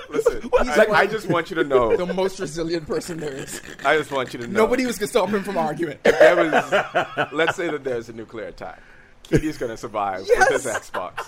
Listen, 0.09 0.41
What- 0.49 0.67
I, 0.67 1.01
I 1.01 1.07
just 1.07 1.27
want 1.27 1.49
you 1.49 1.55
to 1.57 1.63
know. 1.63 1.95
the 1.95 2.11
most 2.13 2.39
resilient 2.39 2.87
person 2.87 3.17
there 3.19 3.33
is. 3.33 3.61
I 3.85 3.97
just 3.97 4.11
want 4.11 4.33
you 4.33 4.39
to 4.41 4.47
know. 4.47 4.63
Nobody 4.65 4.85
was 4.85 4.97
gonna 4.97 5.07
stop 5.07 5.29
him 5.29 5.43
from 5.43 5.57
arguing. 5.57 5.97
there 6.03 6.35
was, 6.35 7.29
let's 7.31 7.55
say 7.55 7.69
that 7.69 7.83
there's 7.83 8.09
a 8.09 8.13
nuclear 8.13 8.45
attack. 8.47 8.79
Kitty's 9.23 9.57
gonna 9.57 9.77
survive 9.77 10.21
with 10.27 10.49
his 10.49 10.65
Xbox, 10.65 11.27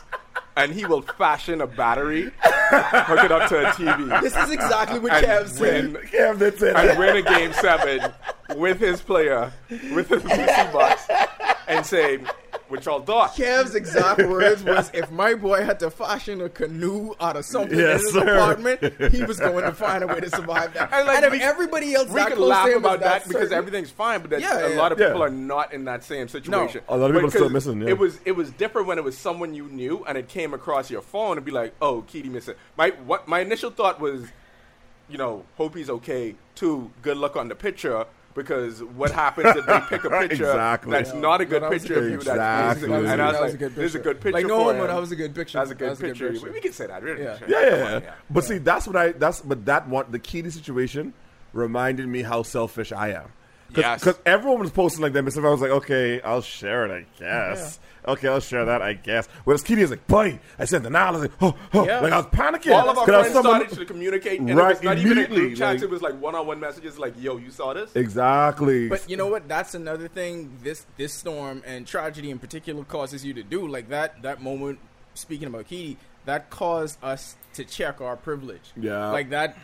and 0.57 0.71
he 0.73 0.85
will 0.85 1.01
fashion 1.01 1.61
a 1.61 1.67
battery, 1.67 2.31
hook 2.43 3.23
it 3.23 3.31
up 3.31 3.47
to 3.49 3.61
a 3.67 3.71
TV, 3.71 4.21
This 4.21 4.35
is 4.35 4.51
exactly 4.51 4.99
what 4.99 5.13
and 5.13 5.25
Kev 5.25 5.47
said. 5.47 5.93
win, 5.93 6.03
Kev 6.07 6.39
did 6.39 6.59
say 6.59 6.73
and 6.75 6.99
win 6.99 7.15
a 7.17 7.21
game 7.21 7.53
seven 7.53 8.11
with 8.57 8.79
his 8.79 9.01
player, 9.01 9.53
with 9.93 10.09
his 10.09 10.21
PC 10.23 10.73
box, 10.73 11.07
and 11.67 11.85
say, 11.85 12.19
"Which 12.73 12.87
all 12.87 13.01
thought." 13.01 13.35
Kev's 13.35 13.75
exact 13.75 14.19
words 14.27 14.63
was, 14.63 14.91
"If 14.93 15.09
my 15.11 15.35
boy 15.35 15.63
had 15.63 15.79
to 15.79 15.89
fashion 15.89 16.41
a 16.41 16.49
canoe 16.49 17.13
out 17.21 17.37
of 17.37 17.45
something 17.45 17.77
Yes, 17.77 17.99
in 18.01 18.05
his 18.05 18.13
sir. 18.13 18.35
apartment, 18.35 19.11
he 19.13 19.23
was 19.23 19.39
going 19.39 19.63
to 19.63 19.71
find 19.71 20.03
a 20.03 20.07
way 20.07 20.19
to 20.19 20.29
survive 20.29 20.73
that." 20.73 20.91
And, 20.91 21.07
like, 21.07 21.17
and 21.17 21.25
if 21.25 21.31
we- 21.31 21.41
everybody 21.41 21.93
else 21.93 22.09
We 22.09 22.15
that 22.15 22.27
can 22.29 22.37
close 22.37 22.49
laugh 22.49 22.65
to 22.65 22.71
him 22.73 22.77
about 22.79 22.99
was 22.99 23.07
that 23.07 23.27
because 23.27 23.51
everything's 23.51 23.91
fine, 23.91 24.21
but 24.21 24.31
that 24.31 24.41
Yeah, 24.41 24.57
a 24.65 24.69
yeah. 24.73 24.77
lot 24.81 24.91
of 24.91 24.99
Yeah. 24.99 25.07
people 25.07 25.23
are 25.23 25.29
not 25.29 25.73
in 25.73 25.85
that 25.85 26.03
same 26.03 26.27
situation. 26.27 26.81
A 26.89 26.97
lot 26.97 27.09
of 27.09 27.15
people 27.15 27.27
are 27.27 27.31
still 27.31 27.43
'cause 27.43 27.51
missing, 27.53 27.81
yeah. 27.81 27.89
It 27.89 27.97
was 27.97 28.19
it 28.25 28.33
was 28.33 28.51
different 28.51 28.87
when 28.87 28.97
it 28.97 29.03
was 29.03 29.17
someone 29.17 29.53
you 29.53 29.65
knew 29.67 30.03
and 30.07 30.17
it 30.17 30.27
came 30.27 30.53
across 30.53 30.89
your 30.89 31.01
phone 31.01 31.37
and 31.37 31.45
be 31.45 31.51
like, 31.51 31.73
"Oh, 31.81 32.01
Kitty 32.07 32.29
missing." 32.29 32.55
My 32.77 32.89
what 33.05 33.27
my 33.27 33.39
initial 33.41 33.69
thought 33.69 33.99
was, 33.99 34.23
you 35.09 35.17
know, 35.17 35.43
hope 35.57 35.75
he's 35.75 35.89
okay. 35.89 36.35
Two, 36.55 36.91
good 37.01 37.17
luck 37.17 37.35
on 37.35 37.47
the 37.49 37.55
picture. 37.55 38.05
Because 38.35 38.81
what 38.83 39.11
happens 39.11 39.55
if 39.55 39.65
they 39.65 39.79
pick 39.89 40.03
a 40.05 40.09
picture 40.21 40.45
Exactly. 40.49 40.91
that's 40.91 41.13
Yeah. 41.13 41.19
not 41.19 41.41
a 41.41 41.43
No, 41.43 41.49
good 41.51 41.63
that 41.63 41.71
picture 41.71 41.93
a 41.93 41.97
of 41.99 42.03
you 42.09 42.17
picture. 42.17 42.35
that's 42.35 42.79
missing? 42.81 42.93
Exactly. 42.93 43.11
And 43.13 43.21
I 43.21 43.25
was 43.27 43.33
That 43.37 43.41
like, 43.43 43.53
a 43.53 43.57
good 43.57 43.75
"This 43.75 43.85
is 43.85 43.95
a 43.95 43.97
picture. 43.99 44.13
good 44.13 44.21
picture." 44.21 44.37
Like 44.39 44.47
no 44.47 44.57
for 44.59 44.65
one 44.65 44.75
him. 44.75 44.81
would. 44.81 44.89
That 44.89 44.99
was 45.01 45.11
a 45.11 45.15
good 45.15 45.35
picture. 45.35 45.57
That's 45.59 45.71
a 45.71 45.75
good 45.75 45.85
That 45.85 45.89
was 45.91 45.99
picture. 45.99 46.31
picture. 46.31 46.51
We 46.51 46.59
can 46.59 46.73
say 46.73 46.87
that. 46.87 47.03
Really. 47.03 47.23
Yeah. 47.23 47.37
Yeah, 47.47 47.59
yeah, 47.61 47.99
yeah. 47.99 48.13
But 48.29 48.43
see, 48.43 48.57
that's 48.57 48.87
what 48.87 48.95
I. 48.95 49.11
That's 49.11 49.41
but 49.41 49.65
that 49.65 49.87
one. 49.87 50.05
The 50.09 50.19
Kitty 50.19 50.49
situation 50.49 51.13
reminded 51.53 52.07
me 52.07 52.23
how 52.23 52.41
selfish 52.43 52.91
I 52.91 53.09
am. 53.09 53.31
Yes. 53.75 53.99
Because 54.01 54.19
everyone 54.25 54.59
was 54.61 54.71
posting 54.71 55.01
like 55.03 55.13
that, 55.13 55.19
and 55.19 55.45
I 55.45 55.49
was 55.49 55.61
like, 55.61 55.71
okay, 55.71 56.21
I'll 56.21 56.41
share 56.41 56.85
it, 56.85 56.91
I 56.91 57.19
guess. 57.19 57.79
Okay, 58.07 58.27
I'll 58.27 58.39
share 58.39 58.65
that, 58.65 58.81
I 58.81 58.93
guess. 58.93 59.27
Whereas 59.45 59.63
Kitty 59.63 59.81
is 59.81 59.89
like, 59.91 60.05
buddy, 60.07 60.39
I 60.59 60.65
sent 60.65 60.83
the 60.83 60.89
now. 60.89 61.07
I 61.07 61.09
like, 61.17 61.31
oh, 61.41 61.55
oh. 61.73 61.85
Yeah. 61.85 61.99
like 62.01 62.11
I 62.13 62.17
was 62.17 62.25
panicking. 62.27 62.73
All 62.75 62.89
of 62.89 62.97
our 62.97 63.05
'Cause 63.05 63.15
I 63.15 63.19
friends 63.21 63.33
someone- 63.33 63.59
started 63.61 63.79
to 63.79 63.85
communicate, 63.85 64.39
and 64.39 64.55
Right, 64.55 64.65
it 64.71 64.73
was 64.75 64.83
not 64.83 64.97
even 64.97 65.11
in 65.11 65.17
immediately, 65.19 65.41
group 65.47 65.57
chats. 65.57 65.81
like- 65.81 65.83
it 65.83 65.89
was 65.89 66.01
like 66.01 66.19
one-on-one 66.21 66.59
messages, 66.59 66.99
like, 66.99 67.13
"Yo, 67.17 67.37
you 67.37 67.49
saw 67.51 67.73
this?" 67.73 67.95
Exactly. 67.95 68.89
But 68.89 69.09
you 69.09 69.17
know 69.17 69.27
what? 69.27 69.47
That's 69.47 69.73
another 69.75 70.07
thing. 70.07 70.57
This 70.63 70.85
this 70.97 71.13
storm 71.13 71.63
and 71.65 71.85
tragedy 71.87 72.29
in 72.31 72.39
particular 72.39 72.83
causes 72.83 73.23
you 73.25 73.33
to 73.35 73.43
do 73.43 73.67
like 73.67 73.89
that. 73.89 74.21
That 74.23 74.41
moment. 74.41 74.79
Speaking 75.15 75.47
about 75.47 75.67
Kitty, 75.67 75.97
that 76.25 76.49
caused 76.49 76.97
us 77.03 77.35
to 77.53 77.63
check 77.63 78.01
our 78.01 78.15
privilege. 78.17 78.71
Yeah. 78.75 79.09
like 79.11 79.29
that 79.29 79.57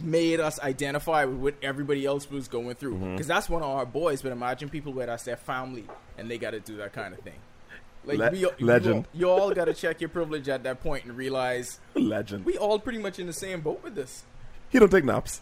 made 0.00 0.40
us 0.40 0.58
identify 0.60 1.24
with 1.24 1.36
what 1.38 1.54
everybody 1.62 2.04
else 2.04 2.28
was 2.30 2.48
going 2.48 2.74
through. 2.74 2.94
Mm-hmm. 2.94 3.12
Because 3.12 3.26
that's 3.28 3.48
one 3.48 3.62
of 3.62 3.68
our 3.70 3.86
boys. 3.86 4.22
But 4.22 4.32
imagine 4.32 4.68
people 4.68 4.92
where 4.92 5.06
that's 5.06 5.22
their 5.24 5.36
family 5.36 5.84
and 6.18 6.30
they 6.30 6.38
got 6.38 6.50
to 6.50 6.60
do 6.60 6.76
that 6.78 6.92
kind 6.92 7.14
of 7.14 7.20
thing. 7.20 7.38
Like 8.06 8.18
Le- 8.18 8.30
we, 8.30 8.38
you 8.38 8.50
legend. 8.60 8.94
all- 8.94 9.06
You 9.12 9.30
all, 9.30 9.50
got 9.52 9.66
to 9.66 9.74
check 9.74 10.00
your 10.00 10.10
privilege 10.10 10.48
at 10.48 10.62
that 10.64 10.82
point 10.82 11.04
and 11.04 11.16
realize 11.16 11.80
Legend. 11.94 12.44
we 12.44 12.58
all 12.58 12.78
pretty 12.78 12.98
much 12.98 13.18
in 13.18 13.26
the 13.26 13.32
same 13.32 13.60
boat 13.60 13.82
with 13.82 13.94
this. 13.94 14.24
he 14.68 14.78
don't 14.78 14.90
take 14.90 15.04
naps. 15.04 15.40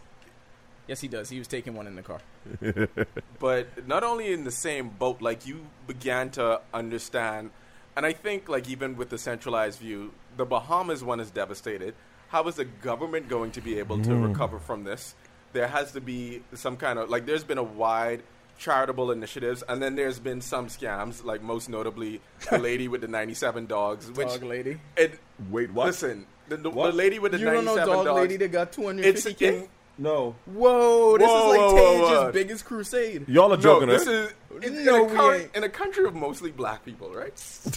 Yes, 0.86 1.00
he 1.00 1.08
does. 1.08 1.28
He 1.30 1.38
was 1.38 1.48
taking 1.48 1.74
one 1.74 1.86
in 1.86 1.94
the 1.96 2.02
car. 2.02 2.20
but 3.38 3.86
not 3.86 4.02
only 4.02 4.32
in 4.32 4.44
the 4.44 4.50
same 4.50 4.88
boat, 4.88 5.22
like 5.22 5.46
you 5.46 5.66
began 5.86 6.30
to 6.30 6.60
understand, 6.74 7.50
and 7.96 8.04
I 8.04 8.12
think 8.12 8.48
like 8.48 8.68
even 8.68 8.96
with 8.96 9.08
the 9.08 9.18
centralized 9.18 9.78
view, 9.78 10.12
the 10.36 10.44
Bahamas 10.44 11.04
one 11.04 11.20
is 11.20 11.30
devastated. 11.30 11.94
How 12.28 12.46
is 12.48 12.56
the 12.56 12.64
government 12.64 13.28
going 13.28 13.52
to 13.52 13.60
be 13.60 13.78
able 13.78 14.00
to 14.02 14.10
hmm. 14.10 14.22
recover 14.24 14.58
from 14.58 14.84
this? 14.84 15.14
There 15.52 15.68
has 15.68 15.92
to 15.92 16.00
be 16.00 16.42
some 16.54 16.76
kind 16.76 16.98
of 16.98 17.10
like. 17.10 17.26
There's 17.26 17.44
been 17.44 17.58
a 17.58 17.62
wide 17.62 18.22
charitable 18.58 19.10
initiatives, 19.10 19.62
and 19.68 19.82
then 19.82 19.94
there's 19.96 20.18
been 20.18 20.40
some 20.40 20.68
scams, 20.68 21.24
like 21.24 21.42
most 21.42 21.68
notably 21.68 22.20
the 22.50 22.58
lady 22.68 22.88
with 22.88 23.00
the 23.00 23.08
97 23.08 23.66
dogs. 23.66 24.10
Which 24.12 24.28
Dog 24.28 24.42
lady. 24.44 24.78
It, 24.96 25.18
Wait, 25.50 25.72
what? 25.72 25.86
Listen, 25.86 26.26
the, 26.48 26.56
the, 26.56 26.70
What? 26.70 26.90
the 26.92 26.96
lady 26.96 27.18
with 27.18 27.32
the 27.32 27.38
You 27.38 27.46
don't 27.46 27.64
know 27.64 27.76
dog 27.76 28.04
dogs. 28.06 28.20
lady 28.20 28.36
that 28.36 28.48
got 28.52 28.68
it's 28.68 28.76
250k? 29.24 29.42
in, 29.42 29.68
No. 29.98 30.34
Whoa, 30.46 31.18
this 31.18 31.26
Whoa, 31.28 31.38
is 31.38 31.48
like 31.50 31.60
whoa, 31.60 31.74
whoa, 31.74 31.76
Tage's 31.76 32.10
whoa. 32.10 32.32
biggest 32.32 32.64
crusade. 32.64 33.28
Y'all 33.28 33.52
are 33.52 33.56
no, 33.56 33.62
joking, 33.62 33.88
this 33.88 34.06
right? 34.06 34.14
is 34.14 34.32
in, 34.64 34.84
No, 34.84 34.94
in, 34.96 35.00
a 35.00 35.04
we 35.12 35.16
coun- 35.16 35.34
ain't. 35.34 35.56
in 35.56 35.64
a 35.64 35.68
country 35.68 36.04
of 36.04 36.14
mostly 36.14 36.50
black 36.50 36.84
people, 36.84 37.10
right? 37.12 37.32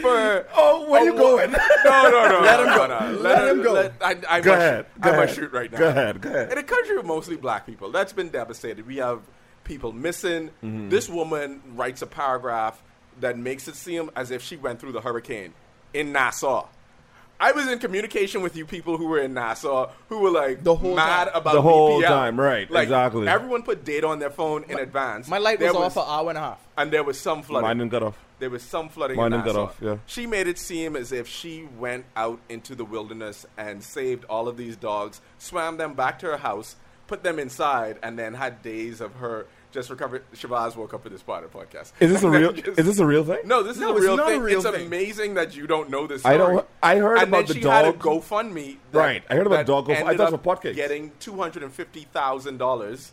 For 0.00 0.46
Oh, 0.56 0.88
where 0.90 1.04
you 1.04 1.14
going? 1.14 1.50
No, 1.84 2.10
no, 2.10 2.28
no. 2.28 2.40
Let 2.40 2.60
him 2.60 2.66
go. 2.66 2.86
no, 2.86 3.10
no. 3.12 3.18
Let 3.20 3.48
him 3.48 3.62
go. 3.62 3.90
I, 4.00 4.10
I 4.28 4.40
Go 4.40 4.50
must, 4.50 4.62
ahead, 4.62 4.86
I 5.00 5.10
go 5.10 5.16
must 5.16 5.22
ahead. 5.24 5.34
shoot 5.36 5.52
right 5.52 5.72
now. 5.72 5.78
Go 5.78 5.88
ahead, 5.88 6.20
go 6.20 6.28
ahead. 6.28 6.52
In 6.52 6.58
a 6.58 6.62
country 6.62 6.96
of 6.96 7.06
mostly 7.06 7.36
black 7.36 7.66
people, 7.66 7.90
that's 7.90 8.12
been 8.12 8.28
devastated. 8.28 8.86
We 8.86 8.96
have 8.98 9.20
people 9.64 9.92
missing. 9.92 10.48
Mm-hmm. 10.64 10.88
This 10.88 11.08
woman 11.08 11.60
writes 11.74 12.02
a 12.02 12.06
paragraph 12.06 12.82
that 13.20 13.38
makes 13.38 13.68
it 13.68 13.74
seem 13.76 14.10
as 14.16 14.30
if 14.30 14.42
she 14.42 14.56
went 14.56 14.80
through 14.80 14.92
the 14.92 15.00
hurricane 15.00 15.52
in 15.94 16.12
Nassau. 16.12 16.66
I 17.40 17.52
was 17.52 17.66
in 17.68 17.78
communication 17.78 18.42
with 18.42 18.54
you 18.56 18.66
people 18.66 18.96
who 18.98 19.06
were 19.06 19.20
in 19.20 19.32
Nassau 19.34 19.90
who 20.08 20.18
were 20.18 20.30
like 20.30 20.62
The 20.62 20.74
whole 20.74 20.94
mad 20.94 21.28
time. 21.28 21.36
about 21.36 21.54
The 21.54 21.62
whole 21.62 22.02
BPL. 22.02 22.08
time, 22.08 22.38
right, 22.40 22.70
Like, 22.70 22.84
exactly. 22.84 23.26
Everyone 23.28 23.62
put 23.62 23.84
data 23.84 24.06
on 24.06 24.18
their 24.18 24.30
phone 24.30 24.64
in 24.68 24.78
advance. 24.78 25.26
My 25.28 25.38
light 25.38 25.58
There 25.58 25.72
was, 25.72 25.96
off 25.96 25.96
an 25.96 26.04
hour 26.06 26.28
and 26.28 26.38
a 26.38 26.40
half. 26.42 26.60
and 26.76 26.90
there 26.92 27.02
was 27.02 27.18
some 27.18 27.42
flooding. 27.42 27.66
Mine 27.66 27.78
didn't 27.78 27.90
cut 27.92 28.02
off. 28.02 28.18
There 28.40 28.50
was 28.50 28.62
some 28.62 28.88
flooding 28.88 29.16
Mine 29.16 29.32
in 29.32 29.40
didn't 29.40 29.44
cut 29.54 29.60
Nassau. 29.60 29.62
off, 29.64 29.76
yeah. 29.82 29.96
She 30.06 30.26
made 30.26 30.46
it 30.48 30.58
seem 30.58 30.96
as 30.96 31.12
if 31.12 31.26
she 31.28 31.66
went 31.78 32.04
out 32.16 32.40
into 32.48 32.74
the 32.74 32.84
wilderness 32.84 33.46
and 33.56 33.82
saved 33.82 34.24
all 34.26 34.46
of 34.48 34.56
these 34.56 34.76
dogs, 34.76 35.20
swam 35.38 35.76
them 35.78 35.94
back 35.94 36.18
to 36.20 36.26
her 36.26 36.36
house, 36.38 36.76
put 37.06 37.22
them 37.22 37.38
inside, 37.38 37.98
and 38.02 38.18
then 38.18 38.34
had 38.34 38.62
days 38.62 39.00
of 39.00 39.14
her 39.16 39.46
just 39.72 39.88
recovered. 39.90 40.24
Shabazz 40.34 40.76
woke 40.76 40.94
up 40.94 41.02
for 41.02 41.08
this 41.08 41.22
part 41.22 41.44
of 41.44 41.52
the 41.52 41.58
podcast. 41.58 41.92
Is 42.00 42.10
this 42.10 42.22
a 42.22 42.30
real? 42.30 42.52
just- 42.52 42.78
Is 42.78 42.86
this 42.86 42.98
a 42.98 43.06
real 43.06 43.24
thing? 43.24 43.38
no, 43.44 43.62
this 43.62 43.76
is 43.76 43.80
No, 43.82 43.96
a 43.96 44.00
real 44.00 44.16
not 44.16 44.28
a 44.28 44.32
thing. 44.32 44.40
real 44.42 44.60
it's 44.66 44.70
thing. 44.76 44.86
amazing 44.86 45.34
that 45.34 45.54
you 45.56 45.66
don't 45.66 45.90
know 45.90 46.06
this. 46.06 46.24
I 46.24 46.36
don't- 46.36 46.66
I 46.82 46.96
heard 46.96 47.18
and 47.18 47.28
about 47.28 47.46
then 47.46 47.56
the 47.56 47.62
she 47.62 47.68
had 47.68 47.84
a 47.84 47.92
dog- 47.92 48.00
GoFundMe. 48.00 48.76
that- 48.92 48.98
Right, 48.98 49.22
I 49.30 49.34
heard 49.36 49.46
about 49.46 49.66
dog 49.66 49.86
GoFundMe. 49.88 50.02
I 50.04 50.16
thought 50.16 50.28
it 50.28 50.32
was 50.32 50.40
pot 50.40 50.62
cakes. 50.62 50.76
Getting 50.76 51.12
two 51.20 51.36
hundred 51.36 51.62
and 51.62 51.72
fifty 51.72 52.04
thousand 52.12 52.58
dollars 52.58 53.12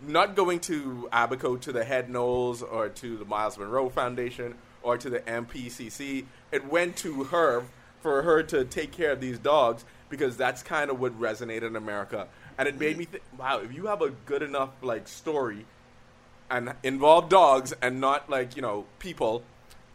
not 0.00 0.34
going 0.36 0.60
to 0.60 1.08
Abaco, 1.12 1.56
to 1.56 1.72
the 1.72 1.82
Head 1.84 2.10
Knowles, 2.10 2.62
or 2.62 2.88
to 2.90 3.16
the 3.16 3.24
Myles 3.24 3.56
Munroe 3.56 3.88
Foundation, 3.88 4.54
or 4.82 4.98
to 4.98 5.08
the 5.08 5.20
MPCC. 5.20 6.26
It 6.52 6.66
went 6.70 6.96
to 6.98 7.24
her 7.24 7.64
for 8.00 8.22
her 8.22 8.42
to 8.44 8.64
take 8.64 8.92
care 8.92 9.10
of 9.12 9.20
these 9.20 9.38
dogs 9.38 9.84
because 10.10 10.36
that's 10.36 10.62
kind 10.62 10.90
of 10.90 11.00
what 11.00 11.18
resonated 11.18 11.62
in 11.68 11.76
America. 11.76 12.28
And 12.58 12.68
it 12.68 12.78
made 12.78 12.96
me 12.96 13.04
think, 13.04 13.22
wow, 13.38 13.60
if 13.60 13.72
you 13.74 13.86
have 13.86 14.00
a 14.02 14.10
good 14.10 14.42
enough 14.42 14.70
like 14.82 15.08
story 15.08 15.66
and 16.50 16.72
involve 16.82 17.28
dogs 17.28 17.74
and 17.82 18.00
not 18.00 18.30
like 18.30 18.56
you 18.56 18.62
know 18.62 18.86
people, 18.98 19.42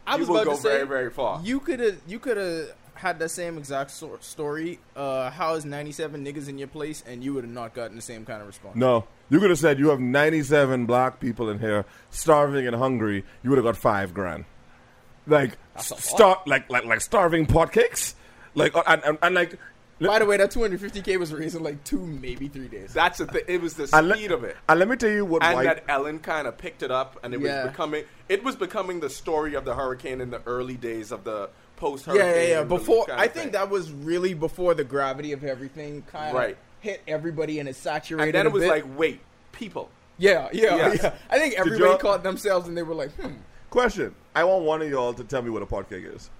I 0.06 0.16
was 0.16 0.28
you 0.28 0.34
will 0.34 0.40
about 0.42 0.50
go 0.50 0.56
to 0.56 0.62
say, 0.62 0.68
very 0.76 0.86
very 0.86 1.10
far. 1.10 1.40
You 1.42 1.60
could 1.60 1.80
have 1.80 2.00
you 2.06 2.18
could 2.18 2.36
have 2.36 2.72
had 2.94 3.18
that 3.18 3.30
same 3.30 3.58
exact 3.58 3.90
so- 3.90 4.18
story. 4.20 4.78
Uh, 4.94 5.28
how 5.30 5.54
is 5.54 5.64
97 5.64 6.24
niggas 6.24 6.48
in 6.48 6.56
your 6.56 6.68
place, 6.68 7.02
and 7.06 7.24
you 7.24 7.34
would 7.34 7.42
have 7.44 7.52
not 7.52 7.74
gotten 7.74 7.96
the 7.96 8.02
same 8.02 8.24
kind 8.24 8.40
of 8.40 8.46
response. 8.46 8.76
No. 8.76 9.06
You 9.28 9.40
could 9.40 9.50
have 9.50 9.58
said 9.58 9.78
you 9.78 9.88
have 9.88 9.98
97 9.98 10.86
black 10.86 11.18
people 11.18 11.48
in 11.48 11.58
here 11.58 11.84
starving 12.10 12.66
and 12.66 12.76
hungry. 12.76 13.24
You 13.42 13.50
would 13.50 13.56
have 13.56 13.64
got 13.64 13.76
five 13.76 14.12
grand. 14.14 14.44
Like, 15.26 15.52
a 15.74 15.78
lot. 15.78 15.84
star- 15.84 16.42
like, 16.46 16.68
like, 16.70 16.84
like 16.84 17.00
starving 17.00 17.46
potcakes. 17.46 18.14
Like, 18.54 18.76
uh, 18.76 18.82
and, 18.86 19.02
and, 19.04 19.18
and 19.22 19.34
like, 19.34 19.58
By 20.08 20.18
the 20.18 20.26
way, 20.26 20.36
that 20.36 20.50
250k 20.50 21.18
was 21.18 21.32
raised 21.32 21.54
in 21.56 21.62
like 21.62 21.82
two, 21.84 21.98
maybe 22.04 22.48
three 22.48 22.68
days. 22.68 22.92
That's 22.92 23.18
the 23.18 23.26
thing. 23.26 23.42
It 23.48 23.60
was 23.60 23.74
the 23.74 23.88
and 23.92 24.08
let- 24.08 24.18
speed 24.18 24.32
of 24.32 24.44
it. 24.44 24.56
And 24.68 24.78
let 24.78 24.88
me 24.88 24.96
tell 24.96 25.10
you 25.10 25.24
what 25.24 25.42
and 25.42 25.54
white. 25.54 25.64
that 25.64 25.84
Ellen 25.88 26.18
kind 26.18 26.46
of 26.46 26.56
picked 26.58 26.82
it 26.82 26.90
up, 26.90 27.18
and 27.22 27.34
it 27.34 27.40
Yeah. 27.40 27.62
was 27.64 27.70
becoming 27.72 28.04
it 28.28 28.42
was 28.44 28.56
becoming 28.56 29.00
the 29.00 29.10
story 29.10 29.54
of 29.54 29.64
the 29.64 29.74
hurricane 29.74 30.20
in 30.20 30.30
the 30.30 30.40
early 30.46 30.76
days 30.76 31.12
of 31.12 31.24
the 31.24 31.50
post 31.76 32.06
yeah, 32.06 32.12
hurricane. 32.14 32.28
yeah, 32.34 32.42
yeah. 32.42 32.58
yeah. 32.58 32.64
Before, 32.64 33.06
I 33.10 33.28
think 33.28 33.52
that. 33.52 33.68
that 33.68 33.70
was 33.70 33.90
really 33.92 34.34
before 34.34 34.74
the 34.74 34.84
gravity 34.84 35.32
of 35.32 35.44
everything 35.44 36.02
kind 36.10 36.28
of 36.30 36.34
Right. 36.34 36.56
hit 36.80 37.02
everybody 37.08 37.58
and 37.58 37.68
it 37.68 37.76
saturated. 37.76 38.34
and 38.34 38.34
then 38.34 38.46
it 38.46 38.52
was 38.52 38.62
bit. 38.62 38.70
like, 38.70 38.84
wait, 38.98 39.20
people. 39.52 39.90
yeah, 40.18 40.48
yeah, 40.52 40.76
Yes. 40.76 41.00
yeah. 41.02 41.14
I 41.30 41.38
think 41.38 41.54
everybody 41.54 41.98
caught 41.98 42.22
themselves 42.22 42.68
and 42.68 42.76
they 42.76 42.82
were 42.82 42.94
like, 42.94 43.10
hmm. 43.16 43.32
Question. 43.70 44.14
I 44.34 44.44
want 44.44 44.64
one 44.64 44.82
of 44.82 44.88
y'all 44.90 45.12
to 45.14 45.24
tell 45.24 45.42
me 45.42 45.50
what 45.50 45.62
a 45.62 45.66
potcake 45.66 46.14
is. 46.14 46.30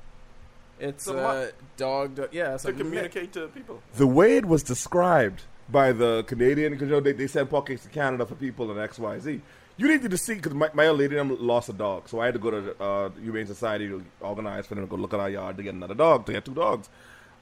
It's 0.82 1.06
a 1.06 1.16
uh, 1.16 1.50
dog, 1.76 2.16
dog. 2.16 2.28
Yeah, 2.32 2.52
To 2.52 2.58
something 2.58 2.78
communicate 2.78 3.32
to 3.34 3.46
people. 3.48 3.80
The 3.94 4.06
way 4.06 4.36
it 4.36 4.46
was 4.46 4.64
described 4.64 5.42
by 5.68 5.92
the 5.92 6.24
Canadian, 6.24 6.72
because 6.72 6.88
you 6.88 6.94
know, 6.94 7.00
they, 7.00 7.12
they 7.12 7.28
send 7.28 7.50
potcakes 7.50 7.82
to 7.82 7.88
Canada 7.88 8.26
for 8.26 8.34
people 8.34 8.70
and 8.70 8.80
X, 8.80 8.98
Y, 8.98 9.18
Z. 9.20 9.40
You 9.76 9.88
needed 9.88 10.10
to 10.10 10.18
see, 10.18 10.34
because 10.34 10.52
my, 10.54 10.70
my 10.74 10.88
old 10.88 10.98
lady 10.98 11.14
them 11.14 11.36
lost 11.40 11.68
a 11.68 11.72
dog, 11.72 12.08
so 12.08 12.20
I 12.20 12.26
had 12.26 12.34
to 12.34 12.40
go 12.40 12.50
to 12.50 12.82
uh, 12.82 13.10
Humane 13.10 13.46
Society 13.46 13.88
to 13.88 14.04
organize 14.20 14.66
for 14.66 14.74
them 14.74 14.84
to 14.84 14.90
go 14.90 14.96
look 14.96 15.14
at 15.14 15.20
our 15.20 15.30
yard 15.30 15.56
to 15.56 15.62
get 15.62 15.74
another 15.74 15.94
dog, 15.94 16.26
to 16.26 16.32
get 16.32 16.44
two 16.44 16.54
dogs. 16.54 16.88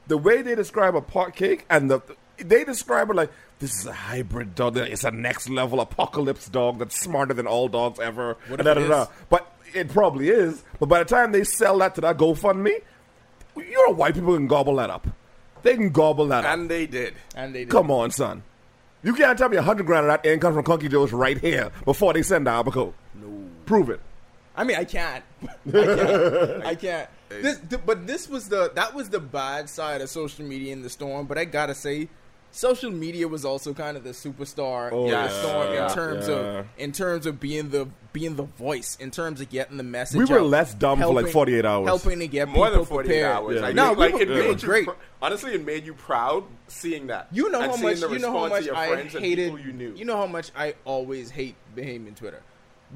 The 0.07 0.17
way 0.17 0.41
they 0.41 0.55
describe 0.55 0.95
a 0.95 1.01
pot 1.01 1.35
cake, 1.35 1.65
and 1.69 1.89
the 1.89 2.01
they 2.37 2.63
describe 2.63 3.09
it 3.09 3.15
like 3.15 3.31
this 3.59 3.79
is 3.79 3.85
a 3.85 3.93
hybrid 3.93 4.55
dog. 4.55 4.77
It's 4.77 5.03
a 5.03 5.11
next 5.11 5.49
level 5.49 5.79
apocalypse 5.79 6.47
dog 6.49 6.79
that's 6.79 6.99
smarter 6.99 7.33
than 7.33 7.47
all 7.47 7.67
dogs 7.67 7.99
ever. 7.99 8.37
What 8.47 8.59
and 8.59 8.65
da, 8.65 8.73
da, 8.75 8.87
da. 8.87 9.07
But 9.29 9.51
it 9.73 9.89
probably 9.89 10.29
is. 10.29 10.63
But 10.79 10.87
by 10.87 10.99
the 10.99 11.05
time 11.05 11.31
they 11.31 11.43
sell 11.43 11.77
that 11.79 11.95
to 11.95 12.01
that 12.01 12.17
GoFundMe, 12.17 12.81
you 13.69 13.87
know 13.87 13.93
white 13.93 14.13
people 14.13 14.35
can 14.35 14.47
gobble 14.47 14.75
that 14.77 14.89
up. 14.89 15.07
They 15.63 15.75
can 15.75 15.89
gobble 15.89 16.27
that 16.27 16.43
up. 16.45 16.53
And 16.53 16.69
they 16.69 16.87
did. 16.87 17.13
And 17.35 17.53
they 17.53 17.59
did. 17.65 17.69
Come 17.69 17.91
on, 17.91 18.11
son. 18.11 18.43
You 19.03 19.13
can't 19.13 19.37
tell 19.37 19.49
me 19.49 19.57
a 19.57 19.61
hundred 19.61 19.85
grand 19.85 20.05
of 20.07 20.11
that 20.23 20.29
income 20.29 20.53
from 20.53 20.63
Conchy 20.63 20.87
Joe's 20.89 21.11
right 21.11 21.37
here 21.39 21.71
before 21.85 22.13
they 22.13 22.21
send 22.21 22.47
the 22.47 22.51
Abaco. 22.59 22.93
No. 23.15 23.27
Prove 23.65 23.89
it. 23.89 23.99
I 24.55 24.63
mean, 24.63 24.77
I 24.77 24.83
can't. 24.83 25.23
I 25.67 25.71
can't. 25.73 26.65
I 26.65 26.75
can't. 26.75 27.09
This, 27.29 27.59
th- 27.69 27.81
but 27.85 28.05
this 28.07 28.27
was 28.29 28.49
the 28.49 28.71
that 28.75 28.93
was 28.93 29.09
the 29.09 29.19
bad 29.19 29.69
side 29.69 30.01
of 30.01 30.09
social 30.09 30.45
media 30.45 30.73
in 30.73 30.81
the 30.81 30.89
storm. 30.89 31.25
But 31.27 31.37
I 31.37 31.45
gotta 31.45 31.73
say, 31.73 32.09
social 32.51 32.91
media 32.91 33.27
was 33.27 33.45
also 33.45 33.73
kind 33.73 33.95
of 33.95 34.03
the 34.03 34.09
superstar 34.09 34.91
Oh, 34.91 35.05
in 35.05 35.11
the 35.11 35.15
yeah, 35.17 35.29
storm 35.29 35.73
yeah, 35.73 35.87
in 35.87 35.93
terms 35.93 36.27
yeah. 36.27 36.33
of 36.35 36.65
in 36.77 36.91
terms 36.91 37.25
of 37.25 37.39
being 37.39 37.69
the 37.69 37.87
being 38.13 38.35
the 38.35 38.43
voice, 38.43 38.97
in 38.99 39.11
terms 39.11 39.41
of 39.41 39.49
getting 39.49 39.77
the 39.77 39.83
message. 39.83 40.17
We 40.17 40.25
were 40.25 40.39
out, 40.39 40.45
less 40.47 40.73
dumb 40.73 40.99
for 40.99 41.13
like 41.13 41.27
48 41.31 41.65
hours. 41.65 41.87
helping 41.87 42.19
to 42.19 42.27
get 42.27 42.47
More 42.47 42.65
people 42.67 42.79
than 42.79 42.85
48 42.87 43.07
prepared. 43.07 43.31
hours. 43.35 43.55
Yeah. 43.55 43.61
Like, 43.61 43.75
No, 43.75 43.91
it, 43.93 43.97
like 43.97 44.13
we 44.15 44.21
it 44.21 44.29
were, 44.29 44.35
made 44.35 44.61
you 44.61 44.67
great. 44.67 44.85
pr- 44.87 44.93
honestly, 45.21 45.53
it 45.53 45.65
made 45.65 45.85
you 45.85 45.93
proud 45.93 46.43
seeing 46.67 47.07
that. 47.07 47.27
You 47.31 47.49
know 47.49 47.61
how 47.61 47.75
much 47.77 48.01
you 48.01 48.19
know 48.19 48.31
how 48.31 48.47
much 48.49 48.67
I 48.69 49.03
hated. 49.03 49.59
you 49.59 49.71
knew. 49.73 49.93
You 49.95 50.05
know 50.05 50.17
how 50.17 50.27
much 50.27 50.51
I 50.55 50.75
always 50.85 51.29
hate 51.31 51.55
Bahamian 51.75 52.15
Twitter. 52.15 52.41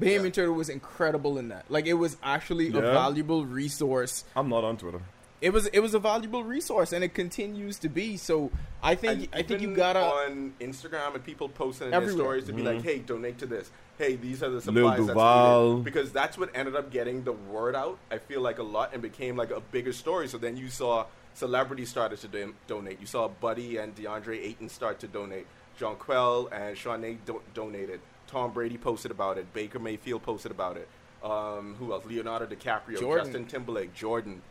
Bahamian 0.00 0.32
Twitter 0.32 0.52
was 0.52 0.68
incredible 0.68 1.38
in 1.38 1.48
that. 1.48 1.64
Like 1.70 1.86
it 1.86 1.94
was 1.94 2.16
actually 2.22 2.68
a 2.68 2.80
valuable 2.80 3.46
resource. 3.46 4.24
I'm 4.36 4.48
not 4.48 4.64
on 4.64 4.76
Twitter. 4.76 5.00
It 5.46 5.52
was 5.52 5.66
it 5.68 5.78
was 5.80 5.94
a 5.94 5.98
valuable 6.00 6.42
resource, 6.42 6.92
and 6.92 7.04
it 7.04 7.14
continues 7.14 7.78
to 7.78 7.88
be. 7.88 8.16
So 8.16 8.50
I 8.82 8.96
think 8.96 9.20
And 9.20 9.28
I 9.32 9.42
think 9.42 9.60
you 9.62 9.74
gotta. 9.76 10.00
on 10.00 10.54
Instagram 10.60 11.14
and 11.14 11.22
people 11.24 11.48
posting 11.48 11.86
in 11.86 11.90
their 11.92 12.00
Everywhere. 12.02 12.24
stories 12.24 12.44
to 12.46 12.52
be 12.52 12.62
like, 12.62 12.82
"Hey, 12.82 12.98
donate 12.98 13.38
to 13.38 13.46
this. 13.46 13.70
Hey, 13.96 14.16
these 14.16 14.42
are 14.42 14.48
the 14.50 14.56
Lil 14.56 14.62
supplies 14.90 14.96
that's 14.98 15.06
Duval. 15.08 15.68
needed." 15.70 15.84
Because 15.84 16.10
that's 16.12 16.36
what 16.36 16.50
ended 16.54 16.74
up 16.74 16.90
getting 16.90 17.22
the 17.22 17.32
word 17.32 17.76
out. 17.76 17.98
I 18.10 18.18
feel 18.18 18.40
like 18.40 18.58
a 18.58 18.64
lot 18.64 18.92
and 18.92 19.00
became 19.00 19.36
like 19.36 19.50
a 19.52 19.60
bigger 19.60 19.92
story. 19.92 20.26
So 20.26 20.36
then 20.36 20.56
you 20.56 20.68
saw 20.68 21.06
celebrities 21.34 21.90
started 21.90 22.18
to 22.22 22.28
do- 22.28 22.54
donate. 22.66 22.98
You 23.00 23.06
saw 23.06 23.28
Buddy 23.28 23.76
and 23.76 23.94
DeAndre 23.94 24.42
Ayton 24.44 24.68
start 24.68 24.98
to 25.00 25.06
donate. 25.06 25.46
Jonquel 25.78 26.48
and 26.52 26.76
Shaunae 26.76 27.18
do- 27.24 27.42
donated. 27.54 28.00
Tom 28.26 28.52
Brady 28.52 28.78
posted 28.78 29.10
about 29.12 29.38
it. 29.38 29.52
Baker 29.54 29.78
Mayfield 29.78 30.22
posted 30.22 30.50
about 30.50 30.76
it. 30.76 30.88
Um, 31.22 31.76
who 31.78 31.92
else? 31.92 32.04
Leonardo 32.04 32.46
DiCaprio, 32.46 32.98
Jordan. 32.98 33.26
Justin 33.26 33.46
Timberlake, 33.46 33.94
Jordan. 33.94 34.42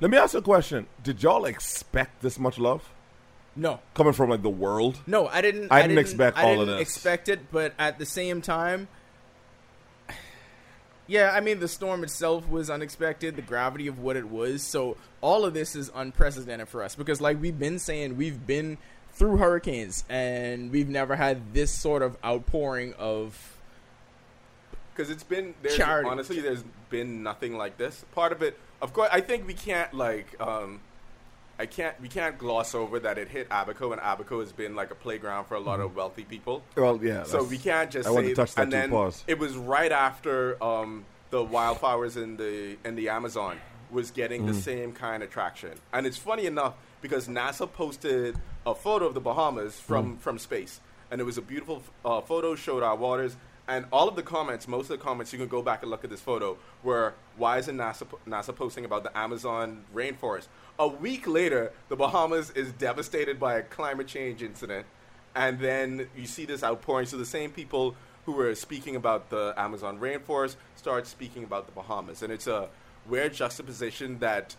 Let 0.00 0.10
me 0.10 0.16
ask 0.16 0.32
you 0.32 0.38
a 0.38 0.42
question. 0.42 0.86
Did 1.02 1.22
y'all 1.22 1.44
expect 1.44 2.22
this 2.22 2.38
much 2.38 2.58
love 2.58 2.88
no, 3.54 3.80
coming 3.94 4.12
from 4.12 4.30
like 4.30 4.42
the 4.42 4.48
world? 4.50 5.00
no, 5.06 5.28
I 5.28 5.42
didn't. 5.42 5.70
I 5.70 5.82
didn't 5.82 5.98
expect 5.98 6.38
I 6.38 6.44
all 6.44 6.60
of 6.60 6.68
didn't 6.68 6.78
this. 6.78 6.88
Expect 6.88 7.28
it, 7.28 7.52
but 7.52 7.74
at 7.78 7.98
the 7.98 8.06
same 8.06 8.40
time, 8.40 8.88
yeah, 11.06 11.32
I 11.34 11.40
mean 11.40 11.60
the 11.60 11.68
storm 11.68 12.02
itself 12.02 12.48
was 12.48 12.70
unexpected. 12.70 13.36
The 13.36 13.42
gravity 13.42 13.86
of 13.88 13.98
what 13.98 14.16
it 14.16 14.28
was. 14.28 14.62
So 14.62 14.96
all 15.20 15.44
of 15.44 15.52
this 15.52 15.76
is 15.76 15.90
unprecedented 15.94 16.68
for 16.68 16.82
us 16.82 16.94
because, 16.94 17.20
like 17.20 17.40
we've 17.40 17.58
been 17.58 17.78
saying, 17.78 18.16
we've 18.16 18.46
been 18.46 18.78
through 19.12 19.36
hurricanes 19.36 20.04
and 20.08 20.70
we've 20.70 20.88
never 20.88 21.16
had 21.16 21.52
this 21.52 21.70
sort 21.70 22.00
of 22.00 22.16
outpouring 22.24 22.94
of 22.94 23.58
because 24.94 25.10
it's 25.10 25.24
been 25.24 25.54
there's, 25.62 25.76
Charity. 25.76 26.08
honestly 26.08 26.40
there's 26.40 26.64
been 26.88 27.22
nothing 27.22 27.56
like 27.56 27.76
this 27.76 28.04
part 28.12 28.32
of 28.32 28.40
it 28.40 28.58
of 28.82 28.92
course 28.92 29.08
i 29.12 29.20
think 29.20 29.46
we 29.46 29.54
can't 29.54 29.92
like 29.94 30.26
um 30.40 30.80
i 31.58 31.66
can't 31.66 32.00
we 32.00 32.08
can't 32.08 32.38
gloss 32.38 32.74
over 32.74 32.98
that 33.00 33.18
it 33.18 33.28
hit 33.28 33.46
abaco 33.50 33.92
and 33.92 34.00
abaco 34.02 34.40
has 34.40 34.52
been 34.52 34.74
like 34.74 34.90
a 34.90 34.94
playground 34.94 35.44
for 35.44 35.54
a 35.54 35.60
lot 35.60 35.80
of 35.80 35.94
wealthy 35.94 36.24
people 36.24 36.62
Well, 36.76 36.98
yeah. 37.02 37.24
so 37.24 37.42
we 37.44 37.58
can't 37.58 37.90
just 37.90 38.06
I 38.08 38.10
say 38.10 38.14
want 38.14 38.26
to 38.28 38.34
touch 38.34 38.54
that 38.54 38.62
and 38.62 38.72
then 38.72 38.90
Pause. 38.90 39.24
it 39.26 39.38
was 39.38 39.54
right 39.56 39.92
after 39.92 40.62
um 40.62 41.04
the 41.30 41.42
wildflowers 41.44 42.16
in 42.16 42.36
the 42.36 42.76
in 42.84 42.94
the 42.96 43.08
amazon 43.10 43.58
was 43.90 44.10
getting 44.10 44.42
Mm. 44.44 44.46
the 44.48 44.54
same 44.54 44.92
kind 44.92 45.22
of 45.22 45.30
traction 45.30 45.72
and 45.92 46.06
it's 46.06 46.16
funny 46.16 46.46
enough 46.46 46.74
because 47.02 47.28
nasa 47.28 47.70
posted 47.70 48.36
a 48.66 48.74
photo 48.74 49.06
of 49.06 49.14
the 49.14 49.20
bahamas 49.20 49.78
from 49.80 50.16
Mm. 50.16 50.20
from 50.20 50.38
space 50.38 50.80
and 51.10 51.20
it 51.20 51.24
was 51.24 51.36
a 51.38 51.42
beautiful 51.42 51.82
uh, 52.04 52.20
photo. 52.20 52.54
Showed 52.54 52.84
our 52.84 52.94
waters, 52.94 53.34
and 53.70 53.86
all 53.92 54.08
of 54.08 54.16
the 54.16 54.22
comments, 54.22 54.66
most 54.66 54.90
of 54.90 54.98
the 54.98 55.04
comments, 55.04 55.32
you 55.32 55.38
can 55.38 55.46
go 55.46 55.62
back 55.62 55.82
and 55.82 55.90
look 55.92 56.02
at 56.02 56.10
this 56.10 56.20
photo. 56.20 56.58
Were 56.82 57.14
why 57.36 57.58
isn't 57.58 57.76
NASA 57.76 58.04
NASA 58.26 58.54
posting 58.54 58.84
about 58.84 59.04
the 59.04 59.16
Amazon 59.16 59.84
rainforest? 59.94 60.48
A 60.80 60.88
week 60.88 61.28
later, 61.28 61.72
the 61.88 61.94
Bahamas 61.94 62.50
is 62.50 62.72
devastated 62.72 63.38
by 63.38 63.54
a 63.54 63.62
climate 63.62 64.08
change 64.08 64.42
incident, 64.42 64.86
and 65.36 65.60
then 65.60 66.08
you 66.16 66.26
see 66.26 66.46
this 66.46 66.64
outpouring. 66.64 67.06
So 67.06 67.16
the 67.16 67.24
same 67.24 67.52
people 67.52 67.94
who 68.26 68.32
were 68.32 68.56
speaking 68.56 68.96
about 68.96 69.30
the 69.30 69.54
Amazon 69.56 70.00
rainforest 70.00 70.56
start 70.74 71.06
speaking 71.06 71.44
about 71.44 71.66
the 71.66 71.72
Bahamas, 71.72 72.22
and 72.22 72.32
it's 72.32 72.48
a 72.48 72.68
weird 73.08 73.34
juxtaposition 73.34 74.18
that 74.18 74.56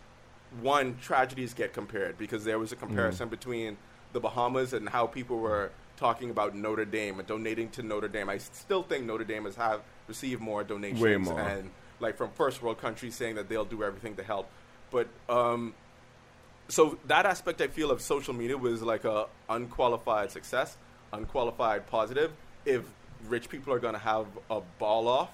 one 0.61 0.97
tragedies 1.01 1.53
get 1.53 1.73
compared 1.73 2.17
because 2.17 2.45
there 2.45 2.57
was 2.57 2.71
a 2.71 2.75
mm-hmm. 2.75 2.87
comparison 2.87 3.27
between 3.27 3.75
the 4.13 4.21
Bahamas 4.21 4.71
and 4.71 4.87
how 4.87 5.05
people 5.05 5.37
were 5.37 5.71
talking 6.01 6.31
about 6.31 6.55
Notre 6.55 6.83
Dame 6.83 7.19
and 7.19 7.27
donating 7.27 7.69
to 7.69 7.83
Notre 7.83 8.07
Dame. 8.07 8.27
I 8.27 8.39
still 8.39 8.81
think 8.81 9.05
Notre 9.05 9.23
Dame 9.23 9.45
has 9.45 9.55
have 9.55 9.81
received 10.07 10.41
more 10.41 10.63
donations 10.63 10.99
Way 10.99 11.15
more. 11.15 11.39
and 11.39 11.69
like 11.99 12.17
from 12.17 12.31
first 12.31 12.61
world 12.63 12.79
countries 12.79 13.15
saying 13.15 13.35
that 13.35 13.47
they'll 13.47 13.65
do 13.65 13.83
everything 13.83 14.15
to 14.15 14.23
help. 14.23 14.49
But 14.89 15.07
um, 15.29 15.75
so 16.69 16.97
that 17.05 17.27
aspect 17.27 17.61
I 17.61 17.67
feel 17.67 17.91
of 17.91 18.01
social 18.01 18.33
media 18.33 18.57
was 18.57 18.81
like 18.81 19.05
a 19.05 19.27
unqualified 19.47 20.31
success, 20.31 20.75
unqualified 21.13 21.85
positive. 21.85 22.31
If 22.65 22.81
rich 23.27 23.47
people 23.47 23.71
are 23.71 23.79
going 23.79 23.93
to 23.93 23.99
have 23.99 24.25
a 24.49 24.61
ball 24.79 25.07
off, 25.07 25.29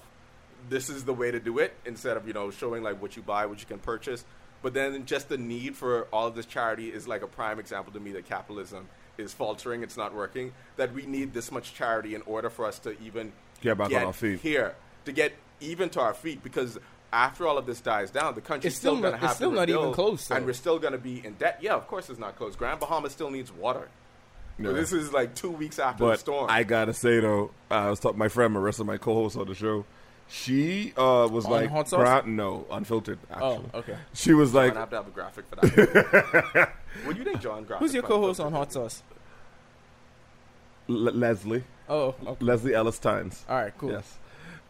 this 0.68 0.90
is 0.90 1.04
the 1.04 1.14
way 1.14 1.30
to 1.30 1.40
do 1.40 1.60
it 1.60 1.72
instead 1.86 2.18
of 2.18 2.26
you 2.26 2.34
know 2.34 2.50
showing 2.50 2.82
like 2.82 3.00
what 3.00 3.16
you 3.16 3.22
buy, 3.22 3.46
what 3.46 3.58
you 3.60 3.66
can 3.66 3.78
purchase. 3.78 4.22
But 4.60 4.74
then 4.74 5.06
just 5.06 5.30
the 5.30 5.38
need 5.38 5.76
for 5.76 6.08
all 6.12 6.26
of 6.26 6.34
this 6.34 6.44
charity 6.44 6.88
is 6.92 7.08
like 7.08 7.22
a 7.22 7.28
prime 7.28 7.58
example 7.58 7.92
to 7.94 8.00
me 8.00 8.12
that 8.12 8.28
capitalism 8.28 8.86
is 9.18 9.32
faltering, 9.32 9.82
it's 9.82 9.96
not 9.96 10.14
working. 10.14 10.52
That 10.76 10.92
we 10.94 11.04
need 11.06 11.34
this 11.34 11.50
much 11.52 11.74
charity 11.74 12.14
in 12.14 12.22
order 12.22 12.48
for 12.50 12.64
us 12.64 12.78
to 12.80 12.98
even 13.02 13.32
Get 13.60 13.76
back 13.76 13.92
on 13.92 14.04
our 14.04 14.12
feet. 14.12 14.40
here 14.40 14.74
to 15.04 15.12
get 15.12 15.32
even 15.60 15.90
to 15.90 16.00
our 16.00 16.14
feet 16.14 16.42
because 16.42 16.78
after 17.12 17.46
all 17.46 17.58
of 17.58 17.66
this 17.66 17.80
dies 17.80 18.10
down, 18.10 18.34
the 18.34 18.40
country's 18.40 18.72
It's 18.72 18.76
still 18.78 18.92
still, 18.96 19.02
going 19.02 19.12
not- 19.14 19.20
to 19.20 19.26
have 19.26 19.36
still 19.36 19.50
to 19.50 19.56
not 19.56 19.68
even 19.68 19.76
rebuild, 19.80 19.94
close, 19.94 20.30
and 20.30 20.46
we're 20.46 20.52
still 20.52 20.78
going 20.78 20.92
to 20.92 20.98
be 20.98 21.24
in 21.24 21.34
debt. 21.34 21.58
Yeah, 21.60 21.74
of 21.74 21.86
course 21.88 22.08
it's 22.10 22.18
not 22.20 22.36
close. 22.36 22.54
Grand 22.56 22.78
Bahama 22.80 23.10
still 23.10 23.30
needs 23.30 23.50
water. 23.52 23.88
Yeah. 24.60 24.72
This 24.72 24.92
is 24.92 25.12
like 25.12 25.34
two 25.36 25.50
weeks 25.50 25.78
after 25.78 26.04
the 26.04 26.16
storm. 26.16 26.46
I 26.50 26.64
gotta 26.64 26.92
say 26.92 27.20
though, 27.20 27.52
I 27.70 27.90
was 27.90 28.00
talking 28.00 28.14
to 28.14 28.18
my 28.18 28.28
friend 28.28 28.54
Marissa, 28.54 28.84
my 28.84 28.96
co-host 28.98 29.36
on 29.36 29.46
the 29.46 29.54
show. 29.54 29.84
She 30.30 30.92
uh, 30.96 31.26
was 31.30 31.46
On 31.46 31.52
like, 31.52 31.70
hot 31.70 31.88
sauce? 31.88 32.00
"Brown- 32.00 32.36
no, 32.36 32.66
unfiltered. 32.70 33.18
Actually, 33.30 33.64
Oh, 33.72 33.78
okay. 33.78 33.96
She 34.12 34.34
was 34.34 34.52
like, 34.52 34.76
I 34.76 34.80
have 34.80 34.90
to 34.90 34.96
have 34.96 35.06
a 35.06 35.10
graphic 35.10 35.46
for 35.48 35.56
that. 35.56 36.72
what 37.04 37.12
do 37.14 37.18
you 37.18 37.24
think, 37.24 37.40
John? 37.40 37.64
Graphic 37.64 37.80
Who's 37.84 37.94
your 37.94 38.02
co-host 38.02 38.40
on 38.40 38.52
Hot 38.52 38.72
Sauce? 38.72 39.02
Le- 40.88 41.10
Leslie, 41.10 41.64
Oh, 41.88 42.14
okay. 42.26 42.44
Leslie 42.44 42.74
Ellis 42.74 42.98
Times. 42.98 43.44
All 43.48 43.56
right, 43.56 43.72
cool. 43.76 43.92
Yes. 43.92 44.16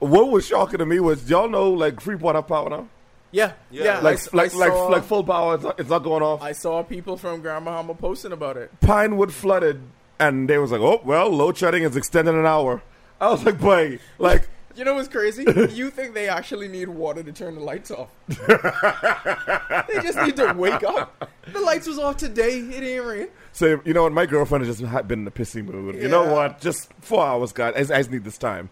What 0.01 0.31
was 0.31 0.47
shocking 0.47 0.79
to 0.79 0.87
me 0.87 1.01
was 1.01 1.29
y'all 1.29 1.49
know 1.49 1.71
like 1.71 2.01
Freeport 2.01 2.35
have 2.37 2.47
power 2.49 2.69
now, 2.71 2.89
Yeah, 3.31 3.53
Yeah. 3.71 3.85
yeah. 3.85 3.95
like 4.01 4.05
I 4.05 4.13
s- 4.15 4.33
like 4.35 4.55
I 4.55 4.57
like 4.59 4.73
saw, 4.73 4.87
like 4.87 5.05
full 5.05 5.25
power. 5.25 5.55
It's 5.55 5.65
not, 5.65 5.81
it's 5.81 5.91
not 5.91 5.99
going 6.01 6.23
off. 6.23 6.43
I 6.43 6.53
saw 6.53 6.83
people 6.83 7.17
from 7.17 7.41
Grand 7.41 7.65
Bahama 7.65 7.95
posting 7.95 8.33
about 8.33 8.57
it. 8.57 8.71
Pinewood 8.81 9.33
flooded, 9.33 9.81
and 10.21 10.49
they 10.49 10.59
was 10.59 10.71
like, 10.73 10.81
"Oh 10.81 11.01
well, 11.05 11.29
load 11.31 11.57
shedding 11.57 11.83
is 11.83 11.97
extended 11.97 12.35
an 12.35 12.47
hour." 12.47 12.83
I 13.21 13.31
was 13.31 13.45
like, 13.45 13.61
"Boy, 13.61 13.99
like." 14.19 14.49
You 14.79 14.85
know 14.85 14.95
what's 14.95 15.09
crazy? 15.09 15.43
you 15.73 15.91
think 15.91 16.15
they 16.15 16.29
actually 16.29 16.69
need 16.69 16.89
water 16.89 17.25
to 17.25 17.33
turn 17.33 17.57
the 17.57 17.61
lights 17.61 17.91
off? 17.91 18.11
they 18.29 19.95
just 20.03 20.17
need 20.19 20.37
to 20.37 20.55
wake 20.57 20.85
up. 20.85 21.29
The 21.53 21.59
lights 21.59 21.89
was 21.89 21.99
off 21.99 22.17
today. 22.17 22.61
It 22.61 22.85
ain't 22.85 23.05
rain. 23.05 23.29
So 23.51 23.81
you 23.85 23.93
know 23.93 24.05
what? 24.05 24.13
My 24.13 24.25
girlfriend 24.25 24.65
has 24.65 24.79
just 24.79 25.09
been 25.09 25.23
in 25.23 25.27
a 25.27 25.33
pissy 25.33 25.65
mood. 25.65 25.97
You 25.97 26.07
know 26.07 26.33
what? 26.33 26.61
Just 26.61 26.93
four 27.01 27.27
hours, 27.27 27.53
guys. 27.53 27.91
I, 27.91 27.97
I 27.97 27.99
just 27.99 28.13
need 28.13 28.23
this 28.23 28.39
time. 28.39 28.71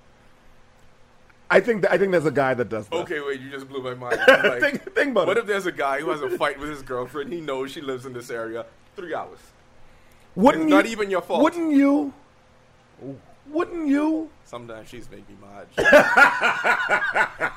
I 1.51 1.59
think 1.59 1.83
that, 1.83 1.93
I 1.93 1.99
think 1.99 2.13
there's 2.13 2.25
a 2.25 2.31
guy 2.31 2.55
that 2.55 2.69
does 2.69 2.87
that. 2.87 2.95
Okay, 2.99 3.21
wait, 3.21 3.41
you 3.41 3.51
just 3.51 3.69
blew 3.69 3.83
my 3.83 3.95
mind. 3.95 4.21
Like, 4.29 4.61
think, 4.61 4.95
think 4.95 5.11
about 5.11 5.27
what 5.27 5.37
it. 5.37 5.41
if 5.41 5.47
there's 5.47 5.67
a 5.67 5.73
guy 5.73 6.01
who 6.01 6.11
has 6.11 6.21
a 6.21 6.31
fight 6.39 6.61
with 6.61 6.71
his 6.71 6.83
girlfriend? 6.83 7.33
He 7.33 7.41
knows 7.41 7.73
she 7.73 7.81
lives 7.81 8.07
in 8.07 8.13
this 8.13 8.31
area. 8.31 8.65
Three 8.95 9.13
hours. 9.13 9.39
wouldn't 10.37 10.65
it's 10.65 10.71
you, 10.71 10.77
not 10.77 10.87
even 10.87 11.11
your 11.11 11.23
fault. 11.23 11.43
Wouldn't 11.43 11.73
you? 11.73 12.15
Wouldn't 13.87 14.03
you? 14.05 14.31
Sometimes 14.45 14.89
she's 14.89 15.11
make 15.11 15.29
me 15.29 15.35
mad. 15.41 15.67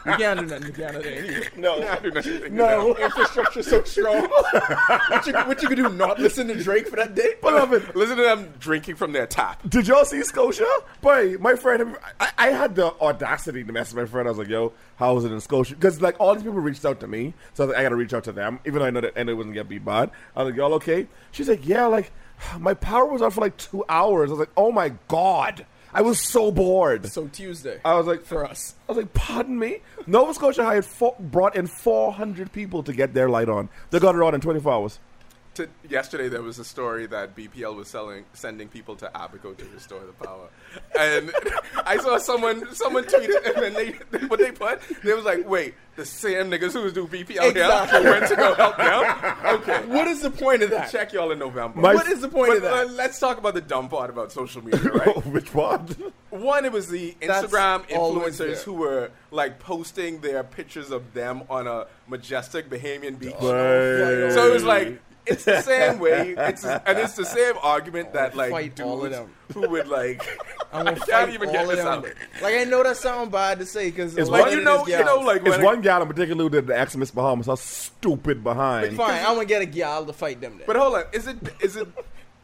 You 0.06 0.14
can't 0.18 0.40
do 0.40 0.46
nothing. 0.48 0.68
You 0.68 0.74
can't 0.74 0.94
do 0.96 1.02
that 1.02 1.06
anyway. 1.06 1.48
No. 1.58 1.88
I 1.88 2.00
do 2.00 2.12
not 2.12 2.52
No. 2.52 2.94
that. 2.94 3.02
Infrastructure 3.06 3.62
so 3.64 3.84
strong. 3.84 4.28
what, 5.10 5.28
you, 5.28 5.34
what 5.34 5.62
you 5.62 5.68
could 5.68 5.76
do? 5.76 5.90
Not 5.90 6.20
listen 6.20 6.48
to 6.48 6.56
Drake 6.64 6.88
for 6.88 6.96
that 6.96 7.14
day? 7.16 7.36
Beloved, 7.42 7.96
Listen 7.96 8.18
to 8.18 8.24
them 8.24 8.54
drinking 8.60 8.96
from 8.96 9.12
their 9.12 9.28
tap. 9.28 9.62
did 9.70 9.88
y'all 9.88 10.06
see 10.06 10.24
Scotia? 10.24 10.68
Boy, 11.02 11.38
my 11.40 11.56
friend, 11.56 11.96
I, 12.20 12.32
I 12.38 12.48
had 12.50 12.76
the 12.76 12.88
audacity 13.00 13.64
to 13.64 13.72
message 13.72 13.96
my 13.96 14.06
friend. 14.06 14.28
I 14.28 14.32
was 14.32 14.40
like, 14.40 14.48
"Yo, 14.48 14.74
how 14.96 15.14
was 15.14 15.26
it 15.26 15.32
in 15.32 15.40
Scotia?" 15.42 15.76
Because 15.76 16.02
like 16.02 16.16
all 16.20 16.34
these 16.34 16.44
people 16.44 16.60
reached 16.60 16.86
out 16.86 17.00
to 17.02 17.08
me, 17.08 17.34
so 17.54 17.64
I, 17.64 17.68
was 17.68 17.74
like, 17.74 17.80
I 17.80 17.84
got 17.84 17.90
to 17.90 17.96
reach 17.96 18.14
out 18.14 18.24
to 18.26 18.32
them, 18.32 18.60
even 18.66 18.80
though 18.80 18.86
I 18.86 18.90
know 18.90 19.02
that 19.02 19.14
I 19.16 19.22
it 19.22 19.34
wasn't 19.34 19.54
gonna 19.56 19.66
be 19.66 19.78
bad. 19.80 20.10
I 20.36 20.44
was 20.44 20.52
like, 20.52 20.58
"Y'all 20.58 20.74
okay?" 20.76 21.08
She's 21.32 21.48
like, 21.50 21.68
"Yeah, 21.68 21.86
like 21.86 22.12
my 22.58 22.74
power 22.74 23.06
was 23.06 23.22
out 23.22 23.34
for 23.34 23.42
like 23.42 23.58
two 23.58 23.84
hours." 23.90 24.30
I 24.30 24.34
was 24.34 24.40
like, 24.40 24.52
"Oh 24.58 24.72
my 24.72 24.94
god." 25.08 25.66
I 25.94 26.02
was 26.02 26.20
so 26.20 26.52
bored. 26.52 27.06
So 27.12 27.28
Tuesday 27.28 27.80
I 27.84 27.96
was 27.96 28.06
like, 28.06 28.24
for 28.24 28.46
us. 28.46 28.76
I 28.88 28.92
was 28.92 28.98
like, 28.98 29.14
pardon 29.14 29.58
me? 29.58 29.80
Nova 30.06 30.34
Scotia 30.34 30.64
hired 30.64 30.86
four, 30.86 31.16
brought 31.20 31.56
in 31.56 31.68
400 31.68 32.52
people 32.52 32.84
to 32.84 32.94
get 32.94 33.14
their 33.14 33.30
light 33.30 33.50
on. 33.50 33.70
They 33.90 34.00
got 34.00 34.16
it 34.16 34.22
on 34.22 34.36
in 34.36 34.42
24 34.42 34.72
hours. 34.72 35.00
To, 35.56 35.68
yesterday, 35.90 36.30
there 36.30 36.42
was 36.44 36.58
a 36.60 36.64
story 36.64 37.06
that 37.08 37.36
BPL 37.36 37.76
was 37.76 37.88
selling, 37.90 38.24
sending 38.34 38.70
people 38.70 38.96
to 38.98 39.08
Abaco 39.08 39.54
to 39.54 39.66
restore 39.74 40.00
the 40.00 40.14
power, 40.14 40.48
and 40.98 41.32
I 41.86 41.98
saw 41.98 42.18
someone, 42.18 42.74
someone 42.74 43.04
tweeted, 43.06 43.46
and 43.46 43.56
then 43.64 43.74
they, 43.74 43.92
what 44.28 44.40
they 44.40 44.52
put, 44.52 44.80
they 45.04 45.12
was 45.14 45.26
like, 45.26 45.50
"Wait, 45.50 45.74
the 45.98 46.06
same 46.06 46.50
niggas 46.52 46.74
who 46.74 46.84
was 46.84 46.94
do 46.94 47.08
BPL 47.08 47.50
Exactly. 47.50 48.00
here 48.02 48.10
went 48.12 48.28
to 48.28 48.36
go 48.36 48.54
help 48.54 48.78
them." 48.78 49.56
Okay, 49.56 49.86
What 49.88 50.08
is 50.08 50.22
the 50.22 50.30
point 50.32 50.62
of 50.62 50.70
that? 50.70 50.92
check 50.92 51.12
y'all 51.14 51.32
in 51.32 51.40
November. 51.40 51.82
My- 51.82 51.96
what 51.96 52.08
is 52.08 52.22
the 52.22 52.30
point 52.30 52.50
But, 52.50 52.58
of 52.58 52.64
that? 52.64 52.74
uh, 52.88 52.92
let's 52.92 53.20
talk 53.20 53.38
about 53.40 53.56
the 53.56 53.62
dumb 53.62 53.90
part 53.90 54.10
about 54.12 54.32
social 54.32 54.64
media, 54.64 54.80
right? 54.94 55.26
Which 55.26 55.52
part? 55.52 55.82
One, 56.30 56.64
it 56.64 56.72
was 56.72 56.88
the 56.90 57.16
Instagram 57.22 57.84
always 57.98 58.38
there. 58.38 58.50
influencers 58.50 58.62
who 58.64 58.74
were 58.74 59.12
like 59.32 59.60
posting 59.60 60.22
their 60.22 60.44
pictures 60.44 60.92
of 60.92 61.14
them 61.14 61.42
on 61.50 61.68
a 61.68 61.88
majestic 62.08 62.70
Bahamian 62.70 63.18
beach. 63.20 63.34
Right. 63.34 64.32
So 64.32 64.48
it 64.48 64.54
was 64.54 64.64
like 64.64 65.02
it's 65.26 65.44
the 65.46 65.62
same 65.62 66.00
way, 66.00 66.34
it's 66.38 66.64
and 66.66 66.98
it's 67.00 67.16
the 67.16 67.26
same 67.40 67.56
argument 67.62 68.14
that 68.14 68.36
like 68.36 68.52
Fight 68.52 68.80
all 68.82 69.04
of 69.06 69.12
dudes 69.12 69.16
them. 69.18 69.30
who 69.54 69.70
would 69.70 69.88
like 69.88 70.22
I'm 70.74 70.86
gonna 70.86 70.96
can't 70.98 71.10
fight 71.10 71.34
even 71.34 71.48
all 71.50 71.54
get 71.54 71.64
of 71.64 71.70
this 71.70 71.78
them. 71.80 71.88
out. 71.88 72.08
Like 72.42 72.56
I 72.56 72.64
know 72.64 72.84
that's 72.84 73.00
something 73.00 73.30
bad 73.30 73.60
to 73.60 73.66
say 73.66 73.90
because 73.90 74.18
It's 74.18 74.30
Like 74.30 74.52
you 74.52 74.62
know, 74.62 74.86
you 74.88 75.04
know, 75.04 75.20
like 75.20 75.42
It's 75.42 75.50
when 75.50 75.64
one 75.64 75.82
gal 75.82 76.02
in 76.02 76.08
particular 76.08 76.44
who 76.44 76.50
did 76.50 76.68
the 76.68 76.88
Xmas 76.90 77.12
Bahamas. 77.12 77.48
How 77.48 77.56
stupid 77.56 78.44
behind. 78.44 78.96
Fine, 78.96 79.20
I'm 79.26 79.34
gonna 79.36 79.46
get 79.46 79.62
a 79.62 79.66
gal 79.66 80.06
to 80.06 80.14
fight 80.14 80.42
them. 80.42 80.58
Then. 80.58 80.68
But 80.68 80.76
hold 80.76 80.96
on, 80.96 81.04
is 81.14 81.28
it 81.28 81.38
is 81.62 81.76
it? 81.76 81.88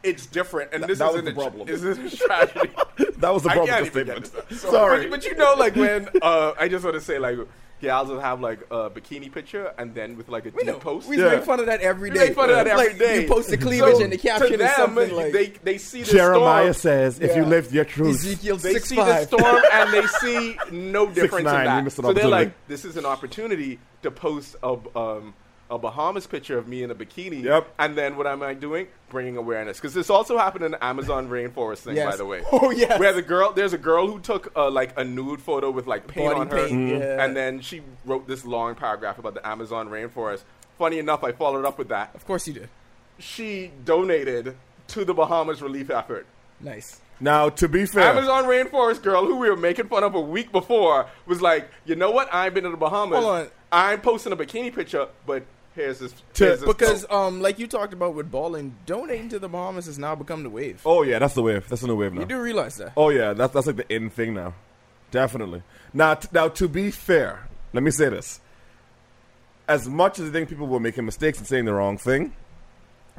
It's 0.02 0.26
different, 0.26 0.72
and 0.72 0.84
this 0.84 0.98
that 1.00 1.06
was 1.06 1.14
isn't 1.22 1.24
the 1.24 1.30
a, 1.32 1.34
problem. 1.34 1.68
Is 1.68 1.82
this 1.82 1.98
a 1.98 2.16
tragedy? 2.16 2.70
That 3.18 3.34
was 3.34 3.42
the 3.42 3.48
I 3.50 3.54
problem 3.54 3.66
can't 3.74 3.84
with 3.84 3.92
the 3.94 4.00
even 4.02 4.14
get 4.14 4.26
statement. 4.26 4.48
this. 4.50 4.60
Sorry. 4.60 5.02
But, 5.08 5.10
but 5.10 5.24
you 5.26 5.34
know, 5.34 5.54
like 5.58 5.74
when 5.74 6.08
uh, 6.22 6.52
I 6.56 6.68
just 6.68 6.84
want 6.84 6.94
to 6.94 7.00
say, 7.00 7.18
like 7.18 7.38
gals 7.80 8.08
will 8.08 8.20
have 8.20 8.40
like 8.40 8.60
a 8.70 8.90
bikini 8.90 9.30
picture, 9.30 9.72
and 9.78 9.94
then 9.94 10.16
with 10.16 10.28
like 10.28 10.46
a 10.46 10.50
we 10.50 10.64
know. 10.64 10.72
deep 10.74 10.82
post. 10.82 11.08
We 11.08 11.18
Yeah. 11.18 11.36
make 11.36 11.44
fun 11.44 11.60
of 11.60 11.66
that 11.66 11.80
every 11.80 12.10
day. 12.10 12.20
We 12.20 12.26
make 12.26 12.34
fun 12.34 12.50
of 12.50 12.56
that 12.56 12.66
every 12.66 12.88
like, 12.88 12.98
day. 12.98 13.22
You 13.22 13.28
post 13.28 13.50
the 13.50 13.56
cleavage 13.58 13.96
So, 13.96 14.02
and 14.02 14.12
the 14.12 14.16
to 14.16 14.28
caption 14.28 14.60
is 14.60 14.70
something 14.76 15.12
like 15.14 15.32
they 15.32 15.46
they 15.62 15.78
see 15.78 16.02
the 16.02 16.12
Jeremiah 16.12 16.72
storm. 16.72 16.74
says, 16.74 17.20
if 17.20 17.36
you 17.36 17.42
Yeah. 17.42 17.48
lived 17.48 17.72
your 17.72 17.84
truth. 17.84 18.16
Ezekiel 18.16 18.56
They 18.56 18.72
six 18.74 18.88
see 18.88 18.96
the 18.96 19.24
storm 19.24 19.62
and 19.72 19.92
they 19.92 20.06
see 20.06 20.58
no 20.70 21.06
difference 21.06 21.44
nine, 21.44 21.78
in 21.78 21.84
that. 21.84 21.90
So 21.92 22.02
they're 22.02 22.10
opportunity. 22.12 22.30
like, 22.30 22.68
this 22.68 22.84
is 22.84 22.96
an 22.96 23.04
opportunity 23.06 23.78
to 24.02 24.10
post 24.10 24.56
a 24.62 24.76
um, 24.96 25.34
a 25.70 25.78
Bahamas 25.78 26.26
picture 26.26 26.56
of 26.58 26.68
me 26.68 26.82
in 26.82 26.90
a 26.90 26.94
bikini. 26.94 27.42
Yep. 27.42 27.74
And 27.78 27.96
then 27.96 28.16
what 28.16 28.26
am 28.26 28.42
I 28.42 28.54
doing? 28.54 28.86
Bringing 29.10 29.36
awareness 29.36 29.78
because 29.78 29.94
this 29.94 30.10
also 30.10 30.38
happened 30.38 30.64
in 30.64 30.70
the 30.72 30.84
Amazon 30.84 31.28
rainforest 31.28 31.78
thing, 31.78 31.96
Yes. 31.96 32.10
by 32.12 32.16
the 32.16 32.24
way. 32.24 32.42
Oh 32.52 32.70
yeah. 32.70 32.98
Where 32.98 33.12
the 33.12 33.22
girl, 33.22 33.52
there's 33.52 33.72
a 33.72 33.78
girl 33.78 34.06
who 34.06 34.20
took 34.20 34.52
uh, 34.56 34.70
like 34.70 34.98
a 34.98 35.04
nude 35.04 35.40
photo 35.40 35.70
with 35.70 35.86
like 35.86 36.06
paint 36.06 36.28
Body 36.34 36.40
on 36.40 36.48
her, 36.50 36.56
paint, 36.56 36.72
Mm-hmm. 36.72 37.00
yeah. 37.02 37.24
and 37.24 37.36
then 37.36 37.60
she 37.60 37.82
wrote 38.04 38.26
this 38.28 38.44
long 38.44 38.74
paragraph 38.74 39.18
about 39.18 39.34
the 39.34 39.46
Amazon 39.46 39.88
rainforest. 39.88 40.42
Funny 40.78 40.98
enough, 40.98 41.24
I 41.24 41.32
followed 41.32 41.64
up 41.64 41.78
with 41.78 41.88
that. 41.88 42.14
Of 42.14 42.24
course 42.26 42.46
you 42.46 42.52
did. 42.54 42.68
She 43.18 43.70
donated 43.84 44.56
to 44.88 45.04
the 45.04 45.14
Bahamas 45.14 45.62
relief 45.62 45.90
effort. 45.90 46.26
Nice. 46.60 47.00
Now, 47.18 47.48
to 47.48 47.66
be 47.68 47.86
fair, 47.86 48.10
Amazon 48.10 48.44
rainforest 48.44 49.02
girl 49.02 49.24
who 49.24 49.36
we 49.36 49.48
were 49.48 49.56
making 49.56 49.88
fun 49.88 50.04
of 50.04 50.14
a 50.14 50.20
week 50.20 50.52
before 50.52 51.06
was 51.26 51.40
like, 51.40 51.68
you 51.86 51.94
know 51.96 52.10
what? 52.10 52.32
I've 52.32 52.52
been 52.52 52.64
to 52.64 52.70
the 52.70 52.76
Bahamas. 52.76 53.18
Hold 53.24 53.34
on. 53.36 53.48
I'm 53.72 54.00
posting 54.02 54.32
a 54.32 54.36
bikini 54.36 54.74
picture, 54.74 55.08
but 55.26 55.42
here's 55.76 56.00
this. 56.00 56.12
To- 56.34 56.44
here's 56.44 56.60
this 56.60 56.66
Because 56.68 57.06
um, 57.10 57.40
like 57.40 57.60
you 57.60 57.68
talked 57.68 57.92
about 57.92 58.14
with 58.14 58.30
balling, 58.30 58.74
donating 58.86 59.28
to 59.28 59.38
the 59.38 59.48
Bahamas 59.48 59.86
has 59.86 59.98
now 59.98 60.16
become 60.16 60.42
the 60.42 60.50
wave. 60.50 60.82
oh 60.84 61.02
yeah, 61.02 61.20
that's 61.20 61.34
the 61.34 61.42
wave. 61.42 61.68
That's 61.68 61.82
the 61.82 61.86
new 61.88 61.96
wave 61.96 62.12
now. 62.14 62.20
You 62.20 62.26
do 62.26 62.40
realize 62.40 62.76
that? 62.78 62.92
Oh 62.96 63.10
yeah, 63.10 63.32
that's 63.32 63.52
that's 63.52 63.66
like 63.68 63.76
the 63.76 63.94
in 63.94 64.10
thing 64.10 64.34
now. 64.34 64.54
Definitely. 65.12 65.62
Now, 65.94 66.14
t- 66.14 66.28
now 66.32 66.48
to 66.48 66.66
be 66.68 66.90
fair, 66.90 67.46
let 67.72 67.84
me 67.84 67.92
say 67.92 68.08
this: 68.08 68.40
as 69.68 69.88
much 69.88 70.18
as 70.18 70.28
I 70.30 70.32
think 70.32 70.48
people 70.48 70.66
were 70.66 70.80
making 70.80 71.04
mistakes 71.04 71.38
and 71.38 71.46
saying 71.46 71.64
the 71.64 71.74
wrong 71.74 71.96
thing, 71.98 72.34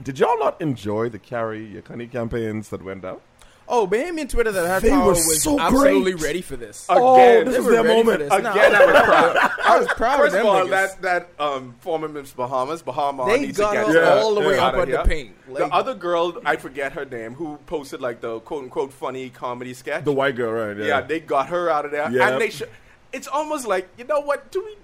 did 0.02 0.20
y'all 0.20 0.38
not 0.40 0.60
enjoy 0.62 1.10
the 1.10 1.20
carry 1.20 1.66
your 1.66 1.82
Yakani 1.82 2.12
campaigns 2.12 2.70
that 2.70 2.84
went 2.84 3.06
out? 3.06 3.22
Oh, 3.70 3.86
Bahamian 3.86 4.30
Twitter 4.30 4.52
that 4.54 4.66
had 4.66 4.82
They 4.82 4.90
power 4.92 5.08
were 5.08 5.12
was 5.12 5.44
so 5.44 5.60
absolutely 5.60 6.14
great. 6.14 6.24
ready 6.24 6.42
for 6.42 6.56
this. 6.56 6.86
Oh, 6.88 7.16
Again, 7.16 7.46
this 7.46 7.54
They 7.56 7.60
is 7.60 7.66
their 7.68 7.84
moment. 7.84 8.20
this. 8.20 8.32
Again, 8.32 8.44
Nah, 8.44 8.52
Again, 8.54 8.76
I 8.76 8.86
was 8.86 9.02
proud. 9.04 9.52
I 9.66 9.78
was 9.80 9.88
proud 9.90 10.18
First 10.20 10.36
of 10.36 10.40
of 10.40 10.46
them 10.46 10.46
all, 10.48 10.66
niggas. 10.66 10.70
that 11.02 11.02
that 11.02 11.30
um, 11.38 11.76
former 11.82 12.08
Miss 12.08 12.32
Bahamas, 12.32 12.82
Bahama, 12.82 13.26
They 13.26 13.42
needs 13.42 13.58
got 13.58 13.72
to 13.72 13.76
get 13.78 13.86
us 13.88 13.96
Yeah, 13.96 14.22
all 14.24 14.34
the 14.36 14.40
way 14.42 14.56
yeah. 14.56 14.66
up 14.68 14.74
outta 14.76 14.82
at 14.84 14.86
the 14.88 14.92
here. 14.94 15.04
paint. 15.06 15.36
Like, 15.50 15.58
the 15.58 15.74
other 15.76 15.96
girl, 15.96 16.38
I 16.46 16.56
forget 16.56 16.94
her 16.94 17.04
name, 17.04 17.34
who 17.34 17.58
posted 17.66 18.00
like 18.00 18.22
the 18.22 18.40
quote 18.40 18.64
unquote 18.64 18.94
funny 18.94 19.30
comedy 19.30 19.74
sketch. 19.74 20.06
The 20.06 20.14
white 20.14 20.36
girl, 20.38 20.54
right? 20.54 20.78
Yeah. 20.78 20.86
yeah. 20.86 21.02
they 21.02 21.20
got 21.20 21.48
her 21.50 21.70
out 21.70 21.84
of 21.84 21.92
there, 21.92 22.10
Yeah. 22.10 22.30
and 22.30 22.40
they 22.42 22.50
should. 22.50 22.70
It's 23.12 23.28
almost 23.28 23.68
like 23.68 23.90
you 23.98 24.06
know 24.06 24.22
what? 24.22 24.50
Do 24.52 24.64
we? 24.64 24.78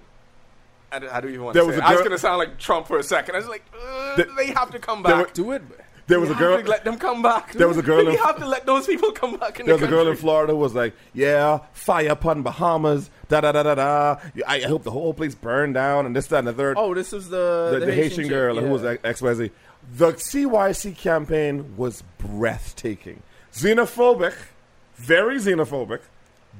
I 0.92 0.98
don't, 1.00 1.28
even 1.30 1.42
want 1.42 1.54
There 1.54 1.62
to 1.62 1.66
was 1.66 1.76
say. 1.76 1.82
a 1.82 1.84
it. 1.84 1.88
I 1.90 1.92
was 1.94 2.02
gonna 2.02 2.18
sound 2.18 2.38
like 2.38 2.58
Trump 2.58 2.86
for 2.86 2.98
a 2.98 3.02
second. 3.02 3.34
I 3.34 3.38
was 3.38 3.48
like, 3.48 3.64
uh, 3.74 4.14
There- 4.16 4.26
they 4.36 4.46
have 4.52 4.70
to 4.70 4.78
come 4.78 5.02
there 5.02 5.16
back. 5.16 5.26
were- 5.28 5.32
do 5.32 5.50
it. 5.52 5.62
There 6.06 6.20
was 6.20 6.28
We 6.28 6.34
a 6.34 6.38
have 6.38 6.46
girl. 6.48 6.62
to 6.62 6.68
let 6.68 6.84
them 6.84 6.98
come 6.98 7.22
back. 7.22 7.52
There 7.52 7.66
was 7.68 7.78
a 7.78 7.82
girl 7.82 8.04
We 8.06 8.12
in- 8.12 8.18
have 8.18 8.38
to 8.38 8.46
let 8.46 8.66
those 8.66 8.86
people 8.86 9.12
come 9.12 9.36
back 9.36 9.58
in 9.60 9.66
There 9.66 9.74
was 9.74 9.80
the 9.80 9.86
a 9.86 9.90
girl 9.90 10.08
in. 10.08 10.16
Florida 10.16 10.52
who 10.52 10.58
was 10.58 10.74
like, 10.74 10.94
"Yeah, 11.14 11.60
fire 11.72 12.08
upon 12.10 12.42
Bahamas, 12.42 13.08
da 13.28 13.40
da 13.40 13.52
da 13.52 13.62
da 13.62 13.74
da. 13.74 14.16
I, 14.46 14.56
I 14.56 14.60
hope 14.62 14.82
the 14.82 14.90
whole 14.90 15.14
place 15.14 15.34
burned 15.34 15.74
down, 15.74 16.06
and 16.06 16.14
this, 16.14 16.26
that, 16.28 16.38
and 16.40 16.48
the 16.48 16.52
third. 16.52 16.76
Oh, 16.78 16.94
this 16.94 17.12
was 17.12 17.28
the 17.30 17.78
the, 17.80 17.86
the 17.86 17.94
Haitian, 17.94 18.24
chick, 18.24 18.28
girl 18.28 18.56
who 18.56 18.66
yeah. 18.66 18.72
was 18.72 18.84
X 19.04 19.22
Y 19.22 19.34
Z. 19.34 19.50
The 19.96 20.12
CYC 20.12 20.96
campaign 20.96 21.76
was 21.76 22.02
breathtaking, 22.18 23.22
xenophobic, 23.52 24.34
very 24.96 25.36
xenophobic, 25.38 26.00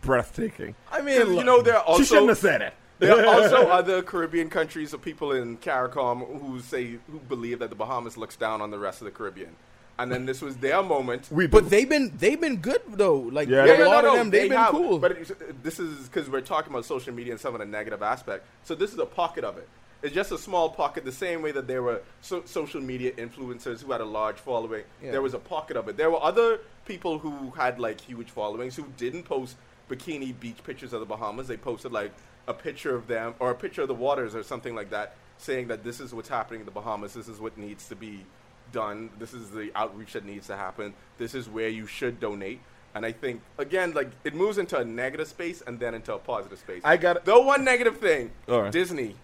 breathtaking. 0.03 0.74
I 0.90 1.01
mean, 1.03 1.34
you 1.34 1.45
know, 1.45 1.62
there 1.62 1.76
are 1.76 1.82
also 1.84 2.03
she 2.03 2.09
shouldn't 2.09 2.28
have 2.28 2.38
said 2.38 2.62
it. 2.62 2.74
There 2.99 3.18
are 3.18 3.26
also 3.42 3.68
other 3.68 4.03
Caribbean 4.03 4.51
countries 4.51 4.95
or 4.95 4.99
people 4.99 5.32
in 5.32 5.59
CARICOM 5.59 6.40
who 6.40 6.61
say 6.61 6.99
who 7.11 7.18
believe 7.28 7.59
that 7.59 7.70
the 7.70 7.76
Bahamas 7.76 8.16
looks 8.16 8.36
down 8.36 8.61
on 8.61 8.70
the 8.70 8.78
rest 8.78 9.01
of 9.01 9.07
the 9.07 9.11
Caribbean, 9.11 9.57
and 9.99 10.11
then 10.12 10.26
this 10.26 10.40
was 10.40 10.57
their 10.57 10.82
moment. 10.82 11.28
We 11.30 11.47
but 11.47 11.70
they've 11.70 11.88
been 11.88 12.12
they've 12.18 12.40
been 12.40 12.57
good 12.57 12.82
though. 12.88 13.18
Like 13.18 13.49
Yeah, 13.49 13.64
a 13.64 13.78
yeah, 13.78 13.86
lot 13.86 14.05
no, 14.05 14.12
of 14.12 14.18
them, 14.18 14.30
they've 14.30 14.42
they 14.42 14.49
been 14.49 14.59
have, 14.59 14.70
cool. 14.70 14.99
But 14.99 15.12
it, 15.12 15.62
this 15.62 15.78
is 15.80 16.09
because 16.09 16.28
we're 16.30 16.40
talking 16.40 16.72
about 16.72 16.84
social 16.84 17.12
media 17.12 17.32
and 17.32 17.40
some 17.40 17.55
of 17.55 17.61
the 17.61 17.66
negative 17.66 18.03
aspect. 18.03 18.47
So 18.62 18.74
this 18.74 18.92
is 18.92 18.99
a 18.99 19.07
pocket 19.07 19.45
of 19.45 19.59
it. 19.59 19.68
It's 20.03 20.14
just 20.14 20.32
a 20.32 20.38
small 20.38 20.68
pocket, 20.68 21.07
the 21.07 21.12
same 21.12 21.40
way 21.40 21.51
that 21.53 21.66
there 21.66 21.82
were 21.82 22.03
so, 22.20 22.42
social 22.45 22.80
media 22.82 23.12
influencers 23.12 23.82
who 23.82 23.90
had 23.90 24.03
a 24.03 24.05
large 24.05 24.36
following. 24.36 24.84
Yeah. 25.03 25.12
There 25.12 25.22
was 25.22 25.32
a 25.32 25.38
pocket 25.38 25.78
of 25.78 25.88
it. 25.88 25.97
There 25.97 26.11
were 26.11 26.22
other 26.22 26.61
people 26.84 27.18
who 27.18 27.51
had 27.53 27.80
like 27.80 28.03
huge 28.03 28.30
followings 28.30 28.76
who 28.76 28.84
didn't 28.99 29.22
post 29.22 29.57
bikini 29.88 30.38
beach 30.38 30.62
pictures 30.62 30.92
of 30.92 31.01
the 31.01 31.07
Bahamas. 31.07 31.49
They 31.49 31.57
posted 31.57 31.90
like 31.92 32.12
a 32.47 32.55
picture 32.55 32.95
of 32.95 33.07
them 33.07 33.34
or 33.38 33.51
a 33.51 33.55
picture 33.55 33.82
of 33.82 33.88
the 33.88 33.95
waters 33.95 34.34
or 34.34 34.42
something 34.42 34.74
like 34.74 34.90
that, 34.90 35.16
saying 35.38 35.68
that 35.68 35.84
this 35.84 36.01
is 36.01 36.14
what's 36.14 36.28
happening 36.28 36.61
in 36.61 36.66
the 36.66 36.72
Bahamas. 36.72 37.14
This 37.14 37.28
is 37.28 37.40
what 37.40 37.57
needs 37.59 37.88
to 37.88 37.97
be 37.97 38.24
done. 38.72 39.11
This 39.18 39.32
is 39.32 39.51
the 39.51 39.70
outreach 39.74 40.12
that 40.12 40.24
needs 40.24 40.47
to 40.49 40.57
happen. 40.57 40.95
This 41.18 41.34
is 41.34 41.49
where 41.49 41.68
you 41.68 41.86
should 41.86 42.20
donate. 42.20 42.61
And 42.95 43.05
I 43.05 43.12
think 43.12 43.42
again, 43.59 43.92
like 43.92 44.11
it 44.22 44.34
moves 44.34 44.59
into 44.59 44.78
a 44.78 44.84
negative 44.84 45.28
space 45.28 45.62
and 45.66 45.80
then 45.80 45.95
into 45.95 46.14
a 46.14 46.18
positive 46.18 46.59
space. 46.59 46.82
I 46.84 46.97
got- 46.97 47.24
the 47.24 47.40
one 47.40 47.64
negative 47.64 47.99
thing. 47.99 48.30
All 48.49 48.62
right. 48.62 48.72
Disney. 48.72 49.16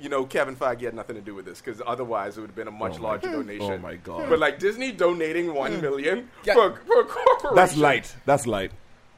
You 0.00 0.08
know, 0.08 0.24
Kevin 0.24 0.54
Feige 0.54 0.82
had 0.82 0.94
nothing 0.94 1.16
to 1.16 1.22
do 1.22 1.34
with 1.34 1.44
this 1.44 1.60
because 1.60 1.82
otherwise 1.84 2.38
it 2.38 2.40
would 2.40 2.50
have 2.50 2.56
been 2.56 2.68
a 2.68 2.72
much 2.72 2.94
Oh 2.96 2.98
my- 2.98 3.08
larger 3.08 3.28
oh 3.30 3.42
donation. 3.42 3.72
oh 3.72 3.78
my 3.78 3.96
God. 3.96 4.28
But 4.28 4.38
like 4.38 4.58
Disney 4.58 4.92
donating 4.92 5.52
one 5.54 5.74
hmm. 5.74 5.80
million 5.80 6.30
Yeah. 6.44 6.54
for, 6.54 6.76
for 6.86 7.00
a 7.00 7.04
corporation. 7.04 7.56
That's 7.56 7.76
light. 7.76 8.14
That's 8.24 8.46
light. 8.46 8.70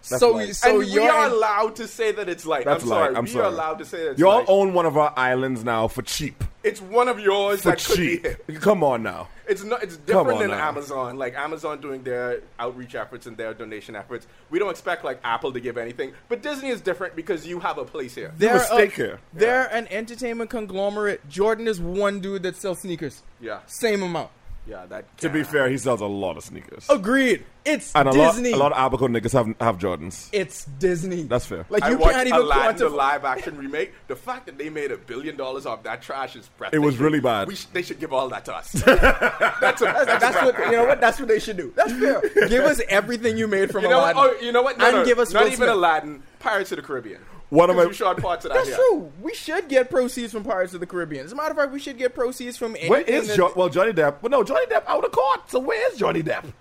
That's 0.08 0.20
so 0.20 0.30
light. 0.32 0.56
so 0.56 0.70
and 0.70 0.78
we 0.78 0.86
you're 0.86 1.10
are 1.10 1.26
in- 1.26 1.32
allowed 1.32 1.76
to 1.76 1.86
say 1.88 2.12
that 2.12 2.28
it's 2.28 2.46
light. 2.46 2.64
That's 2.64 2.82
I'm 2.84 2.88
sorry. 2.88 3.08
light. 3.10 3.18
I'm 3.18 3.24
we 3.24 3.30
sorry. 3.30 3.44
are 3.44 3.48
allowed 3.48 3.78
to 3.80 3.84
say 3.84 4.04
that 4.08 4.18
You 4.18 4.28
all 4.28 4.38
light. 4.38 4.46
own 4.48 4.72
one 4.72 4.86
of 4.86 4.96
our 4.96 5.12
islands 5.16 5.62
now 5.64 5.88
for 5.88 6.02
cheap. 6.02 6.42
It's 6.62 6.80
one 6.80 7.08
of 7.08 7.18
yours 7.18 7.62
For 7.62 7.70
that 7.70 7.78
could 7.84 7.96
be 7.98 8.18
cheap. 8.18 8.60
Come 8.60 8.84
on 8.84 9.02
now. 9.02 9.28
It's 9.48 9.62
not. 9.64 9.82
It's 9.82 9.96
different 9.96 10.38
than 10.40 10.50
now. 10.50 10.68
Amazon. 10.68 11.16
Like 11.18 11.34
Amazon 11.34 11.80
doing 11.80 12.02
their 12.02 12.40
outreach 12.58 12.94
efforts 12.94 13.26
and 13.26 13.36
their 13.36 13.52
donation 13.54 13.96
efforts. 13.96 14.26
We 14.50 14.58
don't 14.58 14.70
expect 14.70 15.02
like 15.04 15.20
Apple 15.24 15.52
to 15.52 15.60
give 15.60 15.76
anything, 15.78 16.12
but 16.28 16.42
Disney 16.42 16.68
is 16.68 16.80
different 16.80 17.16
because 17.16 17.46
you 17.46 17.60
have 17.60 17.78
a 17.78 17.84
place 17.84 18.14
here. 18.14 18.32
they're 18.38 18.52
have 18.52 18.60
a 18.62 18.64
stake 18.64 18.92
a- 18.92 18.96
here. 18.96 19.20
They're 19.32 19.66
an 19.74 19.88
entertainment 19.88 20.50
conglomerate. 20.50 21.26
Jordan 21.28 21.66
is 21.66 21.80
one 21.80 22.20
dude 22.20 22.42
that 22.44 22.56
sells 22.56 22.80
sneakers. 22.80 23.22
Yeah, 23.40 23.60
Same 23.66 24.02
amount. 24.02 24.30
Yeah. 24.66 24.86
That 24.86 25.16
To 25.18 25.28
be 25.28 25.42
fair, 25.42 25.68
he 25.68 25.78
sells 25.78 26.00
a 26.00 26.06
lot 26.06 26.36
of 26.36 26.44
sneakers. 26.44 26.86
Agreed. 26.88 27.44
It's 27.64 27.94
and 27.94 28.08
a 28.08 28.12
lot, 28.12 28.32
Disney. 28.34 28.52
a 28.52 28.56
lot 28.56 28.72
of 28.72 28.78
Abaco 28.92 29.06
niggas 29.08 29.32
have 29.32 29.46
have 29.60 29.76
Jordans. 29.78 30.28
it's 30.32 30.64
Disney. 30.64 31.24
That's 31.24 31.44
fair. 31.44 31.66
Like 31.68 31.82
I 31.82 31.90
you 31.90 31.98
watched 31.98 32.14
can't 32.14 32.28
even 32.28 32.40
Aladdin, 32.40 32.76
the 32.78 32.84
quantify. 32.86 32.96
live 32.96 33.24
action 33.26 33.58
remake. 33.58 33.92
The 34.08 34.16
fact 34.16 34.46
that 34.46 34.56
they 34.56 34.70
made 34.70 34.90
a 34.92 34.96
billion 34.96 35.36
dollars 35.36 35.66
off 35.66 35.82
that 35.82 36.00
trash 36.00 36.36
is 36.36 36.48
breathtaking. 36.56 36.82
It 36.82 36.86
was 36.86 36.96
really 36.96 37.20
bad. 37.20 37.48
We 37.48 37.56
sh- 37.56 37.66
they 37.72 37.82
should 37.82 38.00
give 38.00 38.12
all 38.14 38.28
that 38.30 38.46
to 38.46 38.54
us. 38.54 38.70
that's 38.72 39.82
a, 39.82 39.84
that's, 39.84 40.06
That's 40.06 40.36
what 40.42 40.58
you 40.58 40.72
know. 40.72 40.86
What 40.86 41.00
that's 41.02 41.18
what 41.18 41.28
they 41.28 41.38
should 41.38 41.58
do. 41.58 41.72
That's 41.76 41.92
fair. 41.92 42.22
Give 42.48 42.64
us 42.64 42.80
everything 42.88 43.36
you 43.36 43.46
made 43.46 43.70
from 43.70 43.82
You 43.84 43.90
know 43.90 43.98
what? 43.98 44.16
Aladdin. 44.16 44.36
Oh, 44.40 44.44
you 44.44 44.52
know 44.52 44.62
what? 44.62 44.78
No, 44.78 44.86
and 44.86 44.96
no, 44.96 45.04
give 45.04 45.18
us 45.18 45.32
not 45.32 45.40
Will 45.40 45.46
even 45.48 45.56
Smith. 45.58 45.68
Aladdin. 45.70 46.22
Pirates 46.38 46.72
of 46.72 46.76
the 46.76 46.82
Caribbean. 46.82 47.20
One 47.50 47.68
of 47.68 47.76
my- 47.76 47.86
we 47.86 47.92
shot 47.92 48.16
parts 48.18 48.44
of 48.44 48.50
that. 48.52 48.58
That's 48.64 48.68
here. 48.68 48.76
true. 48.76 49.12
We 49.20 49.34
should 49.34 49.68
get 49.68 49.90
proceeds 49.90 50.32
from 50.32 50.44
Pirates 50.44 50.72
of 50.72 50.80
the 50.80 50.86
Caribbean. 50.86 51.24
As 51.24 51.32
a 51.32 51.36
matter 51.36 51.50
of 51.50 51.56
fact, 51.56 51.72
we 51.72 51.80
should 51.80 51.98
get 51.98 52.14
proceeds 52.14 52.56
from 52.56 52.72
anything. 52.72 52.90
Where 52.90 53.02
is 53.02 53.28
that- 53.28 53.36
jo- 53.36 53.52
well 53.56 53.68
Johnny 53.68 53.92
Depp? 53.92 54.22
Well, 54.22 54.30
no, 54.30 54.44
Johnny 54.44 54.66
Depp 54.66 54.84
out 54.86 55.04
of 55.04 55.12
court. 55.12 55.50
So 55.50 55.58
where's 55.58 55.96
Johnny 55.98 56.22
Depp? 56.22 56.52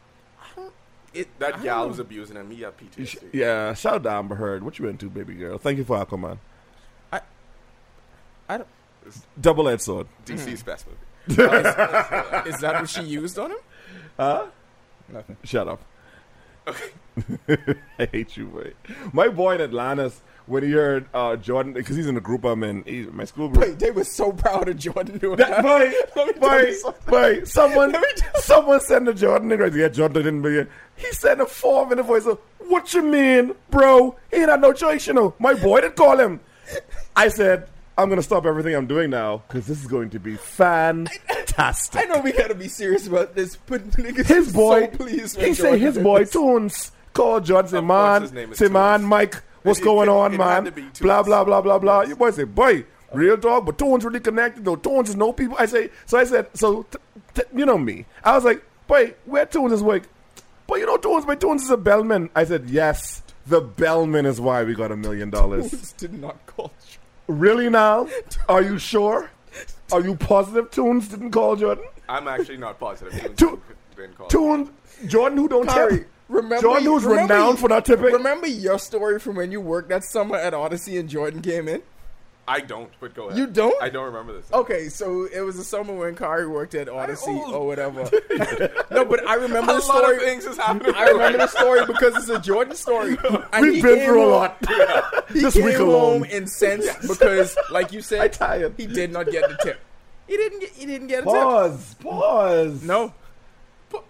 it, 1.14 1.28
That 1.40 1.64
gal 1.64 1.88
was 1.88 2.00
abusing 2.00 2.36
him. 2.36 2.52
He 2.52 2.62
had 2.62 2.76
PTSD. 2.78 3.30
Yeah, 3.34 3.74
shout 3.74 3.96
out 3.96 4.04
to 4.04 4.12
Amber 4.12 4.36
Heard. 4.36 4.64
What 4.64 4.78
you 4.78 4.88
into, 4.88 5.10
baby 5.10 5.36
girl? 5.36 5.58
Thank 5.58 5.78
you 5.78 5.84
for 5.84 6.04
Aquaman. 6.04 6.38
I 8.50 8.58
don't, 8.58 8.68
Double 9.40 9.70
edged 9.70 9.84
sword. 9.84 10.08
DC's 10.26 10.64
mm-hmm. 10.64 10.66
best 10.66 10.86
movie. 10.88 10.98
is 12.50 12.60
that 12.62 12.78
what 12.80 12.90
she 12.90 13.04
used 13.04 13.38
on 13.38 13.52
him? 13.52 13.58
Huh? 14.18 14.46
Nothing. 15.08 15.38
Shut 15.44 15.68
up. 15.68 15.82
I 18.00 18.06
hate 18.12 18.38
you, 18.38 18.46
boy. 18.46 18.74
My 19.14 19.28
boy 19.28 19.56
in 19.56 19.62
Atlantis, 19.62 20.22
when 20.46 20.64
he 20.64 20.72
heard 20.72 21.06
uh, 21.14 21.36
Jordan, 21.36 21.74
because 21.74 21.96
he's 21.96 22.08
in 22.08 22.16
the 22.16 22.22
group 22.22 22.44
I'm 22.44 22.64
in, 22.64 22.84
he, 22.84 23.04
my 23.04 23.26
school 23.26 23.50
group. 23.50 23.66
Wait, 23.66 23.80
they 23.80 23.92
were 23.92 24.04
so 24.04 24.32
proud 24.32 24.68
of 24.68 24.78
Jordan 24.78 25.18
doing 25.18 25.38
That, 25.38 25.62
boy, 25.62 25.92
Let 26.16 26.28
me 26.28 26.34
tell 26.34 26.92
boy, 26.94 27.02
boy, 27.08 27.44
someone, 27.44 27.92
Let 27.92 28.02
me 28.02 28.08
tell- 28.16 28.42
someone 28.42 28.82
sent 28.82 29.08
a 29.08 29.14
Jordan 29.14 29.50
nigga. 29.50 29.76
Yeah, 29.76 29.90
Jordan 29.90 30.24
didn't 30.24 30.42
begin. 30.42 30.68
He 30.96 31.12
sent 31.12 31.40
a 31.42 31.46
four 31.46 31.88
minute 31.88 32.04
voice. 32.04 32.26
Of, 32.26 32.40
what 32.68 32.94
you 32.94 33.04
mean, 33.04 33.54
bro? 33.70 34.16
He 34.32 34.38
ain't 34.38 34.50
had 34.50 34.62
no 34.62 34.74
choice, 34.74 35.08
you 35.08 35.14
know. 35.14 35.36
My 35.40 35.54
boy 35.54 35.82
didn't 35.82 35.96
call 35.96 36.20
him. 36.20 36.40
I 37.16 37.30
said, 37.30 37.68
I'm 37.98 38.08
gonna 38.08 38.24
stop 38.24 38.46
everything 38.46 38.76
I'm 38.76 38.88
doing 38.88 39.10
now 39.10 39.44
because 39.48 39.68
this 39.68 39.82
is 39.82 39.88
going 39.88 40.10
to 40.12 40.20
be 40.20 40.36
fantastic. 40.38 42.00
I 42.02 42.06
know 42.06 42.22
we 42.22 42.32
gotta 42.32 42.56
be 42.56 42.70
serious 42.70 43.08
about 43.08 43.36
this, 43.36 43.58
but 43.66 43.86
niggas 43.92 44.26
his 44.26 44.54
boy, 44.54 44.90
so 44.90 44.98
pleased 44.98 45.40
he 45.42 45.54
Jordan 45.54 45.80
his 45.80 45.96
did 45.96 46.04
boy 46.04 46.20
this. 46.20 46.32
Tunes 46.32 46.92
called 47.14 47.46
Jordan. 47.46 47.86
Man, 47.86 48.54
say, 48.56 48.68
man, 48.68 49.04
Mike, 49.04 49.36
what's 49.64 49.80
It- 49.80 49.84
going 49.84 50.08
it- 50.10 50.12
on, 50.12 50.34
it 50.34 50.38
man? 50.38 50.66
to. 50.94 51.04
Blah 51.04 51.24
blah 51.24 51.44
blah 51.44 51.62
blah 51.62 51.80
blah. 51.80 52.02
Your 52.02 52.16
boy 52.16 52.32
say, 52.32 52.44
boy, 52.44 52.86
real 53.14 53.38
dog, 53.38 53.66
but 53.66 53.78
Tunes 53.78 54.04
really 54.06 54.20
connected 54.20 54.64
though. 54.66 54.76
Tunes 54.76 55.10
is 55.10 55.16
no 55.16 55.34
people. 55.34 55.56
I 55.60 55.66
say, 55.66 55.90
so 56.06 56.18
I 56.18 56.24
said, 56.26 56.48
so 56.54 56.84
t- 56.84 56.98
t- 57.36 57.42
you 57.56 57.66
know 57.66 57.78
me. 57.78 58.06
I 58.24 58.36
was 58.36 58.44
like, 58.46 58.64
boy, 58.88 59.14
where 59.26 59.46
Tunes 59.46 59.74
is 59.74 59.82
like, 59.82 60.04
boy, 60.68 60.78
you 60.78 60.86
know 60.86 60.98
Tunes, 60.98 61.26
my 61.26 61.36
Tunes 61.36 61.64
is 61.64 61.70
a 61.70 61.78
bellman. 61.78 62.30
I 62.36 62.44
said, 62.46 62.70
yes, 62.70 63.24
the 63.48 63.62
bellman 63.62 64.26
is 64.26 64.40
why 64.40 64.64
we 64.64 64.76
got 64.76 64.92
a 64.92 64.96
million 64.98 65.30
dollars. 65.30 65.70
Tunes 65.72 65.92
did 65.94 66.14
not 66.20 66.46
call. 66.46 66.68
Jordan. 66.68 67.00
Really 67.42 67.70
now? 67.70 68.08
Are 68.48 68.62
you 68.62 68.78
sure? 68.80 69.30
Are 69.92 70.02
you 70.02 70.16
positive 70.16 70.70
Tunes 70.72 71.08
didn't 71.08 71.32
call 71.32 71.56
Jordan? 71.56 71.86
I'm 72.08 72.28
actually 72.28 72.58
not 72.58 72.80
positive. 72.80 73.14
Tunes 73.14 73.36
Tu- 73.38 73.62
didn't 73.96 74.16
call. 74.18 74.28
Tunes, 74.28 74.70
Jordan 75.08 75.38
who 75.38 75.48
don't 75.48 75.68
tip. 75.70 76.08
Remember 76.30 76.62
Jordan 76.62 76.86
who's 76.86 77.04
remember 77.04 77.34
renowned 77.34 77.60
for 77.60 77.68
not 77.70 77.84
tipping. 77.86 78.06
Remember 78.06 78.48
your 78.48 78.80
story 78.80 79.20
from 79.20 79.36
when 79.36 79.52
you 79.52 79.60
worked 79.60 79.90
that 79.90 80.04
summer 80.06 80.38
at 80.38 80.54
Odyssey 80.54 80.98
and 80.98 81.10
Jordan 81.10 81.42
came 81.42 81.68
in? 81.68 81.82
I 82.48 82.62
don't, 82.62 82.90
but 83.00 83.14
go 83.14 83.26
ahead. 83.28 83.38
You 83.38 83.46
don't? 83.46 83.76
I 83.80 83.90
don't 83.90 84.06
remember 84.06 84.34
this. 84.34 84.52
Okay, 84.52 84.90
so 84.90 85.28
it 85.32 85.42
was 85.42 85.60
a 85.60 85.64
summer 85.64 85.94
when 85.94 86.16
Kari 86.16 86.48
worked 86.48 86.74
at 86.74 86.90
Odyssey 86.90 87.30
old. 87.30 87.54
or 87.54 87.68
whatever. 87.68 88.10
no, 88.90 89.06
but 89.06 89.24
I 89.28 89.36
remember 89.36 89.74
a 89.74 89.76
the 89.76 89.82
lot 89.82 89.84
story. 89.84 90.16
of 90.16 90.22
things 90.24 90.46
is 90.46 90.58
happening. 90.58 90.96
I 90.96 91.10
remember 91.10 91.38
the 91.38 91.48
story 91.48 91.86
because 91.86 92.16
it's 92.16 92.30
a 92.30 92.40
Jordan 92.40 92.76
story. 92.76 93.18
And 93.54 93.62
We've 93.66 93.84
been 93.84 93.98
came 93.98 94.06
through 94.08 94.22
a 94.22 94.24
home- 94.24 94.32
lot. 94.32 95.26
He 95.32 95.42
This 95.42 95.54
came 95.54 95.66
week 95.66 95.76
home 95.76 95.90
alone. 95.90 96.26
incensed 96.26 97.02
because, 97.08 97.56
like 97.70 97.92
you 97.92 98.00
I 98.00 98.02
said, 98.02 98.34
tired. 98.34 98.74
he 98.78 98.88
did 98.88 99.12
not 99.12 99.30
get 99.30 99.48
the 99.48 99.56
tip. 99.62 99.80
He 100.28 100.36
didn't 100.36 100.60
get. 100.62 100.70
He 100.72 100.86
didn't 100.88 101.08
get 101.08 101.20
a 101.20 101.26
tip. 101.26 101.34
Pause. 101.34 101.96
Pause. 102.02 102.84
No. 102.84 103.14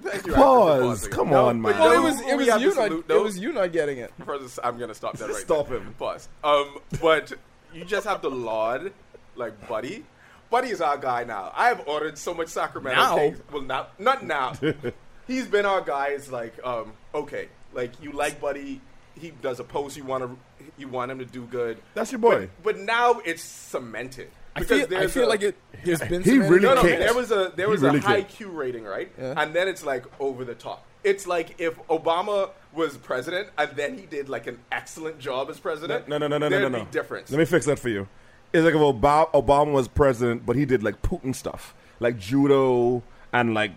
Thank 0.01 0.27
you, 0.27 0.33
Pause. 0.33 1.07
Come 1.07 1.29
pausing. 1.29 1.35
on, 1.37 1.61
but 1.61 1.71
man. 1.75 1.79
Well, 1.79 1.91
it 1.91 2.03
was 2.03 2.21
it 2.21 2.35
was 2.35 2.47
you 2.61 2.75
not. 2.75 2.91
It 3.09 3.21
was 3.23 3.37
you 3.39 3.51
not 3.53 3.71
getting 3.71 3.97
it. 3.99 4.11
First, 4.25 4.59
I'm 4.63 4.77
gonna 4.77 4.93
stop 4.95 5.17
that 5.17 5.29
right 5.29 5.37
Stop 5.37 5.69
there. 5.69 5.79
him. 5.79 5.93
Pause. 5.97 6.27
Um, 6.43 6.79
but 7.01 7.31
you 7.73 7.85
just 7.85 8.05
have 8.07 8.21
to 8.21 8.29
laud, 8.29 8.91
like 9.35 9.67
Buddy. 9.67 10.03
Buddy 10.49 10.69
is 10.69 10.81
our 10.81 10.97
guy 10.97 11.23
now. 11.25 11.51
I 11.55 11.67
have 11.67 11.87
ordered 11.87 12.17
so 12.17 12.33
much 12.33 12.47
Sacramento 12.47 12.99
Now? 13.01 13.15
cake. 13.15 13.35
Well, 13.51 13.61
not 13.61 13.99
not 13.99 14.25
now. 14.25 14.53
He's 15.27 15.45
been 15.47 15.65
our 15.65 15.81
guy. 15.81 16.07
It's 16.09 16.31
like, 16.31 16.53
um, 16.65 16.93
okay, 17.13 17.49
like 17.73 17.91
you 18.01 18.11
like 18.11 18.41
Buddy. 18.41 18.81
He 19.19 19.31
does 19.41 19.59
a 19.59 19.63
post. 19.63 19.95
You 19.97 20.05
want 20.05 20.23
to, 20.23 20.65
you 20.77 20.87
want 20.87 21.11
him 21.11 21.19
to 21.19 21.25
do 21.25 21.43
good. 21.45 21.77
That's 21.93 22.11
your 22.11 22.19
boy. 22.19 22.49
But, 22.63 22.75
but 22.75 22.77
now 22.79 23.21
it's 23.25 23.43
cemented. 23.43 24.31
I 24.59 24.63
feel. 24.63 24.97
I 24.97 25.07
feel 25.07 25.25
a- 25.25 25.29
like 25.29 25.41
it. 25.41 25.55
There's 25.83 25.99
been 26.01 26.23
He 26.23 26.31
some 26.31 26.39
really 26.47 26.59
No, 26.61 26.75
no, 26.75 26.81
kicked. 26.81 26.99
there 26.99 27.13
was 27.13 27.31
a 27.31 27.51
there 27.55 27.69
was 27.69 27.81
really 27.81 27.99
a 27.99 28.01
high 28.01 28.21
kicked. 28.21 28.35
Q 28.35 28.49
rating, 28.49 28.83
right? 28.83 29.11
Yeah. 29.17 29.33
And 29.37 29.53
then 29.53 29.67
it's 29.67 29.83
like 29.85 30.05
over 30.19 30.43
the 30.43 30.55
top. 30.55 30.85
It's 31.03 31.25
like 31.25 31.55
if 31.61 31.77
Obama 31.87 32.49
was 32.73 32.97
president 32.97 33.49
and 33.57 33.69
then 33.77 33.97
he 33.97 34.05
did 34.05 34.27
like 34.27 34.47
an 34.47 34.59
excellent 34.71 35.19
job 35.19 35.49
as 35.49 35.59
president. 35.59 36.07
No, 36.09 36.17
no, 36.17 36.27
no, 36.27 36.37
no, 36.37 36.49
no, 36.49 36.59
there'd 36.59 36.71
no, 36.71 36.79
no. 36.79 36.85
Difference. 36.91 37.31
Let 37.31 37.37
me 37.39 37.45
fix 37.45 37.65
that 37.67 37.79
for 37.79 37.89
you. 37.89 38.07
It's 38.51 38.65
like 38.65 38.73
if 38.73 38.79
Obama, 38.81 39.31
Obama 39.31 39.71
was 39.71 39.87
president, 39.87 40.45
but 40.45 40.55
he 40.55 40.65
did 40.65 40.83
like 40.83 41.01
Putin 41.01 41.33
stuff, 41.33 41.73
like 41.99 42.17
judo 42.17 43.01
and 43.31 43.53
like 43.53 43.71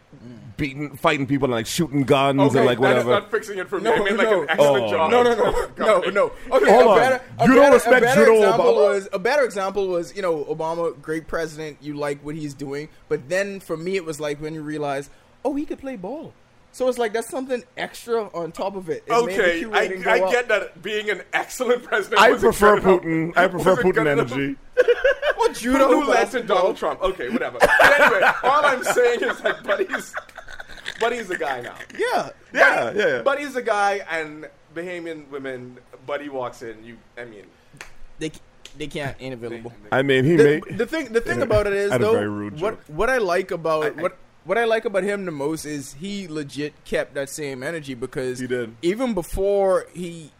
beating, 0.56 0.96
fighting 0.96 1.26
people 1.26 1.46
and 1.46 1.52
like 1.52 1.66
shooting 1.66 2.04
guns 2.04 2.40
okay, 2.40 2.58
and 2.58 2.66
like 2.66 2.78
whatever. 2.78 2.94
that 2.94 3.00
is 3.00 3.04
whatever. 3.06 3.20
not 3.22 3.30
fixing 3.30 3.58
it 3.58 3.68
for 3.68 3.78
me. 3.78 3.84
No, 3.84 3.94
I 3.94 3.98
mean, 4.04 4.16
like 4.16 4.30
no. 4.30 4.42
an 4.42 4.50
excellent 4.50 4.84
Oh. 4.84 4.90
job. 4.90 5.10
No, 5.10 5.22
no, 5.22 5.34
no, 5.34 5.50
no, 5.78 6.10
no. 6.10 6.24
Okay, 6.56 6.70
Hold 6.70 6.82
a 6.84 6.88
on. 6.88 6.98
better, 6.98 7.22
a 7.38 7.46
You 7.46 7.54
don't 7.54 7.72
respect 7.72 7.96
a 7.98 8.00
better 8.00 8.24
Judo 8.24 8.36
example 8.38 8.64
Obama? 8.64 8.76
was 8.94 9.08
a 9.12 9.18
better 9.18 9.44
example 9.44 9.88
was 9.88 10.14
you 10.16 10.22
know 10.22 10.44
Obama, 10.44 11.00
great 11.02 11.26
president. 11.26 11.76
You 11.80 11.94
like 11.94 12.24
what 12.24 12.34
he's 12.34 12.54
doing, 12.54 12.88
but 13.08 13.28
then 13.28 13.60
for 13.60 13.76
me 13.76 13.96
it 13.96 14.04
was 14.04 14.20
like 14.20 14.40
when 14.40 14.54
you 14.54 14.62
realize, 14.62 15.10
oh, 15.44 15.54
he 15.54 15.64
could 15.66 15.78
play 15.78 15.96
ball. 15.96 16.32
So 16.74 16.88
it's 16.88 16.96
like 16.98 17.12
that's 17.12 17.28
something 17.28 17.62
extra 17.76 18.24
on 18.34 18.50
top 18.50 18.76
of 18.76 18.88
it. 18.88 19.04
It 19.06 19.12
Okay, 19.12 19.58
Q 19.60 19.72
I, 19.74 19.80
rating 19.80 20.02
go 20.02 20.10
I 20.10 20.18
get 20.32 20.48
that 20.48 20.82
being 20.82 21.10
an 21.10 21.22
excellent 21.34 21.82
president. 21.84 22.20
I 22.20 22.30
wasn't 22.32 22.52
prefer 22.54 22.80
good 22.80 22.84
enough- 22.84 23.02
Putin. 23.02 23.36
I 23.36 23.46
prefer 23.54 23.76
Putin 23.76 23.94
good 23.94 24.06
enough. 24.06 24.32
energy. 24.32 24.56
Well, 25.38 25.52
judo, 25.54 25.88
Who 25.88 26.04
led 26.08 26.30
to. 26.30 26.42
Donald 26.44 26.76
Trump? 26.76 27.02
Okay, 27.02 27.28
whatever. 27.28 27.58
But 27.58 28.00
anyway, 28.00 28.20
all 28.44 28.64
I'm 28.64 28.84
saying 28.84 29.22
is 29.22 29.40
that 29.40 29.64
Buddy's 29.64 30.14
Buddy's 31.00 31.30
a 31.30 31.36
guy 31.38 31.62
now. 31.62 31.74
Yeah, 31.98 32.30
Yeah, 32.54 32.92
yeah. 32.94 33.22
Buddy's 33.22 33.56
a 33.56 33.62
guy, 33.62 34.02
and 34.08 34.48
Bahamian 34.74 35.28
women. 35.30 35.78
Buddy 36.06 36.28
walks 36.28 36.62
in. 36.62 36.84
You, 36.84 36.96
I 37.18 37.24
mean, 37.24 37.46
they 38.20 38.30
they 38.78 38.86
can't 38.86 39.16
ain't 39.20 39.34
available. 39.34 39.72
I 39.90 40.02
mean, 40.02 40.24
he 40.24 40.36
the, 40.36 40.44
made 40.44 40.78
the 40.78 40.86
thing 40.86 41.12
the 41.12 41.20
thing 41.20 41.42
about 41.42 41.66
it 41.66 41.72
is 41.72 41.90
though 41.90 42.12
very 42.12 42.28
rude 42.28 42.60
what 42.60 42.74
joke. 42.74 42.96
what 42.96 43.10
I 43.10 43.18
like 43.18 43.50
about 43.50 43.84
I- 43.84 43.88
I- 43.88 44.02
what 44.02 44.16
what 44.44 44.58
I 44.58 44.64
like 44.64 44.84
about 44.84 45.02
him 45.04 45.24
the 45.24 45.30
most 45.30 45.64
is 45.64 45.94
he 45.94 46.26
legit 46.28 46.72
kept 46.84 47.14
that 47.14 47.28
same 47.30 47.62
energy 47.62 47.94
because 47.94 48.38
He 48.40 48.46
did. 48.46 48.74
even 48.82 49.14
before 49.14 49.86
he 49.94 50.30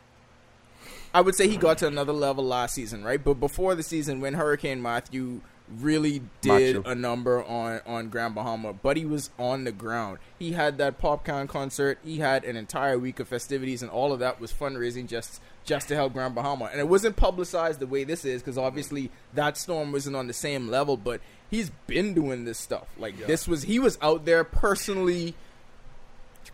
I 1.15 1.21
would 1.21 1.35
say 1.35 1.47
he 1.47 1.57
got 1.59 1.79
to 1.79 1.87
another 1.87 2.13
level 2.15 2.43
last 2.45 2.75
season, 2.75 3.05
right? 3.05 3.23
But 3.23 3.35
before 3.35 3.75
the 3.75 3.83
season 3.83 4.21
when 4.21 4.33
Hurricane 4.35 4.81
Matthew 4.81 5.43
really 5.81 6.23
did 6.41 6.77
Macho. 6.77 6.91
a 6.91 6.95
number 6.95 7.45
on 7.45 7.81
on 7.87 8.09
Grand 8.09 8.35
Bahama, 8.35 8.73
but 8.73 8.97
he 8.97 9.05
was 9.05 9.31
on 9.39 9.65
the 9.65 9.73
ground. 9.73 10.19
He 10.39 10.53
had 10.53 10.79
that 10.79 10.99
popcorn 10.99 11.49
concert. 11.49 11.99
He 12.05 12.19
had 12.19 12.45
an 12.45 12.57
entire 12.57 12.99
week 12.99 13.21
of 13.21 13.29
festivities, 13.29 13.83
and 13.83 13.91
all 13.91 14.13
of 14.13 14.21
that 14.21 14.41
was 14.41 14.53
fundraising 14.53 15.07
just 15.09 15.41
just 15.65 15.89
to 15.89 15.95
help 15.95 16.13
Grand 16.13 16.35
Bahama. 16.35 16.67
And 16.67 16.81
it 16.81 16.89
wasn't 16.89 17.17
publicized 17.17 17.81
the 17.81 17.87
way 17.87 18.05
this 18.05 18.25
is 18.25 18.43
because 18.43 18.59
obviously 18.59 19.11
that 19.35 19.57
storm 19.57 19.93
wasn't 19.93 20.17
on 20.17 20.27
the 20.27 20.33
same 20.33 20.69
level. 20.69 20.97
But 20.97 21.21
he's 21.51 21.71
been 21.87 22.15
doing 22.15 22.45
this 22.45 22.59
stuff. 22.59 22.89
Like 22.99 23.27
this 23.27 23.47
was 23.47 23.63
he 23.63 23.79
was 23.79 23.99
out 24.03 24.25
there 24.25 24.45
personally. 24.45 25.35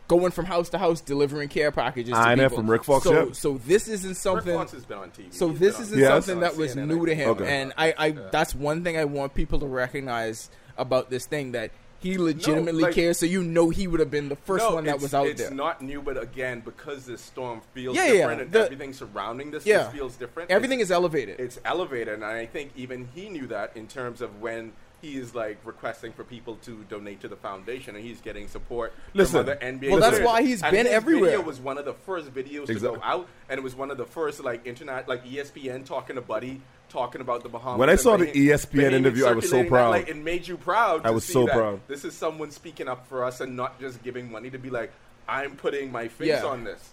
Going 0.09 0.31
from 0.33 0.47
house 0.47 0.69
to 0.71 0.79
house, 0.79 1.01
delivering 1.01 1.49
care 1.49 1.71
packages. 1.71 2.13
To 2.15 2.19
I 2.19 2.35
know, 2.35 2.49
from 2.49 2.71
Rick 2.71 2.85
Fox, 2.85 3.05
So, 3.05 3.27
yeah. 3.27 3.33
so 3.33 3.59
this 3.67 3.89
isn't 3.89 4.15
something. 4.15 4.37
Rick 4.37 4.45
something. 4.45 4.59
Fox 4.59 4.73
has 4.73 4.85
been 4.85 4.99
on 4.99 5.11
TV. 5.11 5.33
So 5.35 5.49
He's 5.51 5.59
this 5.59 5.77
on- 5.77 5.83
isn't 5.83 5.99
Yes. 5.99 6.09
something 6.27 6.41
that 6.41 6.57
was 6.57 6.75
CNN, 6.75 6.87
new 6.89 7.07
to 7.07 7.15
him, 7.15 7.29
Okay. 7.31 7.47
and 7.63 7.73
I, 7.77 7.95
I 7.99 8.11
that's 8.11 8.55
one 8.55 8.85
thing 8.85 8.97
I 8.97 9.05
want 9.05 9.35
people 9.35 9.59
to 9.61 9.67
recognize 9.67 10.51
about 10.77 11.11
this 11.11 11.27
thing 11.27 11.53
that 11.53 11.71
he 12.01 12.17
legitimately 12.17 12.83
like- 12.85 12.95
cares. 12.95 13.19
So 13.19 13.27
you 13.27 13.43
know 13.43 13.71
he 13.71 13.89
would 13.89 13.99
have 14.01 14.11
been 14.11 14.29
the 14.29 14.37
first 14.37 14.65
no, 14.65 14.77
one 14.77 14.85
that 14.85 15.01
was 15.01 15.13
out 15.15 15.27
it's 15.27 15.43
there. 15.43 15.51
not 15.51 15.83
new, 15.83 16.01
but 16.01 16.21
again, 16.23 16.61
because 16.65 17.05
this 17.07 17.21
storm 17.21 17.61
feels 17.75 17.97
Yeah, 17.97 18.05
yeah, 18.07 18.13
different 18.13 18.41
and 18.43 18.53
the- 18.53 18.65
everything 18.65 18.93
surrounding 18.93 19.51
this, 19.51 19.67
Yeah. 19.67 19.85
this 19.85 19.93
feels 19.95 20.15
different. 20.17 20.51
Everything 20.51 20.79
it's, 20.81 20.89
is 20.89 20.93
elevated. 20.93 21.41
it's 21.41 21.59
elevated, 21.65 22.15
and 22.15 22.25
I 22.25 22.47
think 22.47 22.71
even 22.77 23.09
he 23.15 23.29
knew 23.29 23.47
that 23.49 23.73
in 23.77 23.89
terms 23.89 24.21
of 24.21 24.41
when 24.41 24.73
he 25.01 25.17
is 25.17 25.35
like 25.35 25.59
requesting 25.65 26.13
for 26.13 26.25
people 26.25 26.57
to 26.63 26.85
donate 26.89 27.21
to 27.21 27.29
the 27.29 27.37
foundation, 27.37 27.95
and 27.97 28.05
he's 28.05 28.21
getting 28.21 28.49
support 28.49 28.93
Listen. 29.15 29.45
from 29.45 29.53
other 29.53 29.57
NBA. 29.57 29.91
Well, 29.91 30.01
that's 30.01 30.17
players. 30.17 30.27
why 30.27 30.43
he's 30.43 30.63
And 30.63 30.73
been 30.73 30.87
everywhere. 30.87 31.31
Video 31.31 31.41
was 31.47 31.61
one 31.61 31.79
of 31.79 31.85
the 31.85 31.95
first 31.95 32.33
videos 32.35 32.67
to 32.67 32.75
go 32.75 32.99
out, 33.03 33.29
and 33.49 33.59
it 33.59 33.63
was 33.63 33.75
one 33.75 33.91
of 33.91 33.97
the 33.97 34.05
first 34.07 34.43
like 34.43 34.67
internet, 34.67 35.09
like 35.09 35.25
ESPN 35.25 35.85
talking 35.85 36.17
to 36.17 36.23
Buddy. 36.23 36.61
Talking 36.91 37.21
about 37.21 37.43
the 37.43 37.51
Bahamas. 37.51 37.79
When 37.79 37.91
I 37.91 37.97
saw 37.97 38.17
the 38.17 38.29
ESPN 38.29 38.93
interview, 38.93 39.27
I 39.27 39.33
was 39.33 39.45
so 39.45 39.59
circulating 39.59 39.65
that, 39.65 39.69
proud. 39.77 39.91
like, 39.91 40.09
it 40.09 40.17
made 40.17 40.49
you 40.49 40.57
proud. 40.57 41.05
I 41.05 41.11
was 41.11 41.23
so 41.23 41.47
proud. 41.47 41.81
This 41.87 42.03
is 42.03 42.15
someone 42.17 42.51
speaking 42.51 42.89
up 42.89 43.07
for 43.09 43.25
us 43.25 43.43
and 43.43 43.55
not 43.55 43.79
just 43.79 44.03
giving 44.03 44.33
money 44.33 44.49
to 44.49 44.57
be 44.59 44.71
like, 44.71 44.91
I'm 45.29 45.55
putting 45.57 45.93
my 45.93 46.09
face 46.09 46.29
Yeah. 46.29 46.47
on 46.47 46.65
this. 46.65 46.93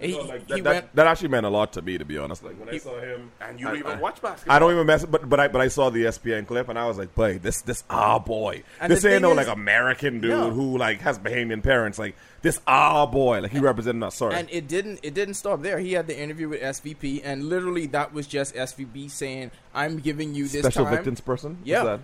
He, 0.00 0.14
like, 0.20 0.46
that, 0.48 0.64
that, 0.64 0.64
went. 0.64 0.94
that 0.96 1.06
actually 1.06 1.28
meant 1.28 1.46
a 1.46 1.48
lot 1.48 1.72
to 1.74 1.82
me, 1.82 1.98
to 1.98 2.04
be 2.04 2.18
honest. 2.18 2.42
Like 2.44 2.58
when 2.58 2.68
I 2.74 2.78
saw 2.78 2.98
him, 3.00 3.30
And 3.40 3.58
you 3.58 3.66
don't 3.66 3.76
even 3.78 3.92
I- 3.92 4.00
watch 4.00 4.20
basketball. 4.22 4.56
I 4.56 4.58
don't 4.58 4.72
even 4.72 4.86
mess, 4.86 5.04
but 5.04 5.28
but 5.28 5.40
I 5.40 5.48
but 5.48 5.60
I 5.60 5.68
saw 5.68 5.90
the 5.90 6.04
ESPN 6.04 6.46
clip 6.46 6.68
and 6.68 6.78
I 6.78 6.86
was 6.86 6.98
like, 6.98 7.14
boy, 7.14 7.38
this 7.38 7.62
this 7.62 7.84
ah 7.90 8.18
boy, 8.18 8.62
And 8.80 8.90
this 8.92 9.04
ain't 9.04 9.22
no 9.22 9.30
is- 9.32 9.36
like 9.36 9.48
American 9.48 10.20
dude 10.20 10.30
No. 10.30 10.50
who 10.50 10.76
like 10.78 11.00
has 11.00 11.18
Bahamian 11.18 11.62
parents. 11.62 11.98
Like 11.98 12.16
this 12.42 12.60
ah 12.66 13.06
boy, 13.06 13.40
like 13.40 13.50
he 13.50 13.58
represented 13.58 14.02
us. 14.02 14.16
Sorry, 14.16 14.34
And 14.34 14.48
it 14.50 14.68
didn't. 14.68 15.00
It 15.02 15.14
didn't 15.14 15.34
stop 15.34 15.62
there. 15.62 15.78
He 15.78 15.92
had 15.94 16.06
the 16.06 16.18
interview 16.18 16.48
with 16.48 16.60
SVP, 16.62 17.20
and 17.24 17.44
literally 17.48 17.86
that 17.88 18.12
was 18.12 18.26
just 18.26 18.54
SVP 18.54 19.10
saying, 19.10 19.50
"I'm 19.74 19.98
giving 19.98 20.34
you 20.34 20.46
this 20.46 20.62
special 20.62 20.84
time. 20.84 20.94
victims 20.94 21.20
person. 21.20 21.58
Yeah. 21.64 21.98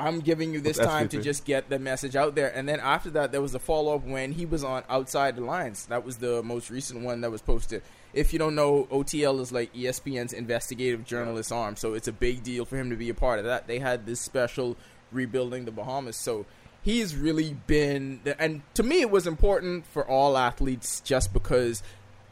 I'm 0.00 0.20
giving 0.20 0.52
you 0.52 0.60
this 0.60 0.78
time 0.78 1.08
to 1.10 1.22
just 1.22 1.44
get 1.44 1.68
the 1.68 1.78
message 1.78 2.16
out 2.16 2.34
there. 2.34 2.48
And 2.54 2.68
then 2.68 2.80
after 2.80 3.10
that, 3.10 3.32
there 3.32 3.40
was 3.42 3.54
a 3.54 3.58
follow 3.58 3.94
up 3.94 4.04
when 4.04 4.32
he 4.32 4.46
was 4.46 4.64
on 4.64 4.82
Outside 4.88 5.36
the 5.36 5.42
Lines. 5.42 5.86
That 5.86 6.04
was 6.04 6.16
the 6.16 6.42
most 6.42 6.70
recent 6.70 7.02
one 7.02 7.20
that 7.20 7.30
was 7.30 7.42
posted. 7.42 7.82
If 8.12 8.32
you 8.32 8.38
don't 8.38 8.54
know, 8.54 8.88
OTL 8.90 9.40
is 9.40 9.52
like 9.52 9.72
ESPN's 9.74 10.32
investigative 10.32 11.04
journalist 11.04 11.52
arm, 11.52 11.76
so 11.76 11.94
it's 11.94 12.08
a 12.08 12.12
big 12.12 12.42
deal 12.42 12.64
for 12.64 12.76
him 12.76 12.90
to 12.90 12.96
be 12.96 13.08
a 13.10 13.14
part 13.14 13.38
of 13.38 13.44
that. 13.44 13.66
They 13.66 13.78
had 13.78 14.06
this 14.06 14.20
special 14.20 14.76
rebuilding 15.12 15.64
the 15.64 15.70
Bahamas, 15.70 16.16
so 16.16 16.46
he's 16.82 17.14
really 17.14 17.54
been. 17.66 18.20
And 18.38 18.62
to 18.74 18.82
me, 18.82 19.00
it 19.00 19.10
was 19.10 19.26
important 19.26 19.86
for 19.86 20.04
all 20.08 20.36
athletes 20.36 21.00
just 21.00 21.32
because. 21.32 21.82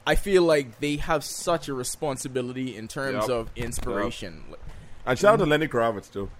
I 0.07 0.15
feel 0.15 0.43
like 0.43 0.81
they 0.81 0.97
have 0.97 1.23
such 1.23 1.69
a 1.69 1.75
responsibility 1.75 2.75
in 2.75 2.89
terms 2.89 3.29
Yep. 3.29 3.31
of 3.31 3.51
inspiration. 3.57 4.43
And 5.05 5.19
shout 5.19 5.35
out 5.35 5.41
to 5.41 5.45
Lenny 5.45 5.69
Kravitz 5.69 6.11
too. 6.11 6.31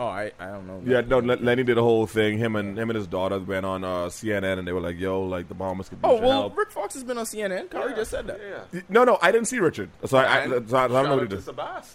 Oh, 0.00 0.06
I, 0.06 0.30
I 0.38 0.46
don't 0.46 0.66
know. 0.68 0.80
Yeah, 0.84 1.00
no, 1.00 1.18
Len- 1.18 1.44
Lenny 1.44 1.64
did 1.64 1.76
a 1.76 1.82
whole 1.82 2.06
thing. 2.06 2.38
Him 2.38 2.54
and 2.54 2.78
him 2.78 2.88
and 2.88 2.96
his 2.96 3.08
daughter 3.08 3.38
went 3.40 3.66
on 3.66 3.82
uh, 3.82 4.06
CNN 4.06 4.58
and 4.60 4.68
they 4.68 4.72
were 4.72 4.80
like, 4.80 4.96
"Yo, 4.98 5.22
like 5.22 5.48
the 5.48 5.54
Bahamas 5.54 5.88
could 5.88 5.96
use 5.98 6.04
Oh 6.04 6.12
your 6.14 6.22
well, 6.22 6.40
help." 6.42 6.56
Rick 6.56 6.70
Fox 6.70 6.94
has 6.94 7.02
been 7.02 7.18
on 7.18 7.24
CNN. 7.24 7.68
Kari 7.68 7.94
just 7.94 8.12
said 8.12 8.28
that. 8.28 8.38
Yeah. 8.72 8.80
No, 8.88 9.02
no, 9.02 9.18
I 9.20 9.32
didn't 9.32 9.48
see 9.48 9.58
Richard, 9.58 9.90
so 10.04 10.18
I, 10.18 10.42
I, 10.44 10.46
so 10.46 10.52
I, 10.52 10.52
I 10.52 10.52
don't 10.52 10.68
know 10.68 10.68
shout 10.68 10.94
what 10.94 11.04
he 11.08 11.12
out 11.24 11.30
to 11.30 11.36
did. 11.36 11.44
Sebas. 11.44 11.94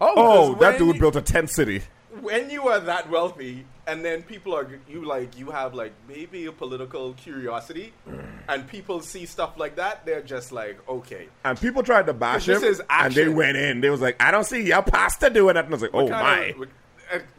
Oh, 0.00 0.54
that 0.54 0.60
when 0.60 0.78
dude 0.78 0.94
you- 0.96 1.00
built 1.00 1.16
a 1.16 1.22
tent 1.22 1.50
city. 1.50 1.82
When 2.20 2.48
you 2.48 2.68
are 2.68 2.78
that 2.78 3.10
wealthy, 3.10 3.66
and 3.88 4.04
then 4.04 4.22
people 4.22 4.54
are 4.54 4.68
you 4.88 5.04
like 5.04 5.36
you 5.36 5.50
have 5.50 5.74
like 5.74 5.92
maybe 6.08 6.46
a 6.46 6.52
political 6.52 7.12
curiosity, 7.14 7.92
and 8.48 8.68
people 8.68 9.00
see 9.00 9.26
stuff 9.26 9.58
like 9.58 9.74
that, 9.76 10.06
they're 10.06 10.22
just 10.22 10.52
like, 10.52 10.78
okay, 10.88 11.26
And 11.44 11.60
people 11.60 11.82
tried 11.82 12.06
to 12.06 12.12
bash 12.14 12.46
This 12.46 12.62
him, 12.62 12.68
is 12.68 12.80
and 12.88 13.12
they 13.12 13.22
action. 13.22 13.34
went 13.36 13.56
in. 13.56 13.80
They 13.80 13.90
was 13.90 14.00
like, 14.00 14.16
"I 14.22 14.30
don't 14.30 14.44
see 14.44 14.62
your 14.62 14.82
pastor 14.82 15.28
doing 15.28 15.54
that." 15.56 15.64
And 15.64 15.74
I 15.74 15.76
was 15.76 15.82
like, 15.82 15.90
"Oh 15.92 16.08
my!" 16.08 16.20
kind 16.20 16.50
of- 16.52 16.58
what- 16.60 16.68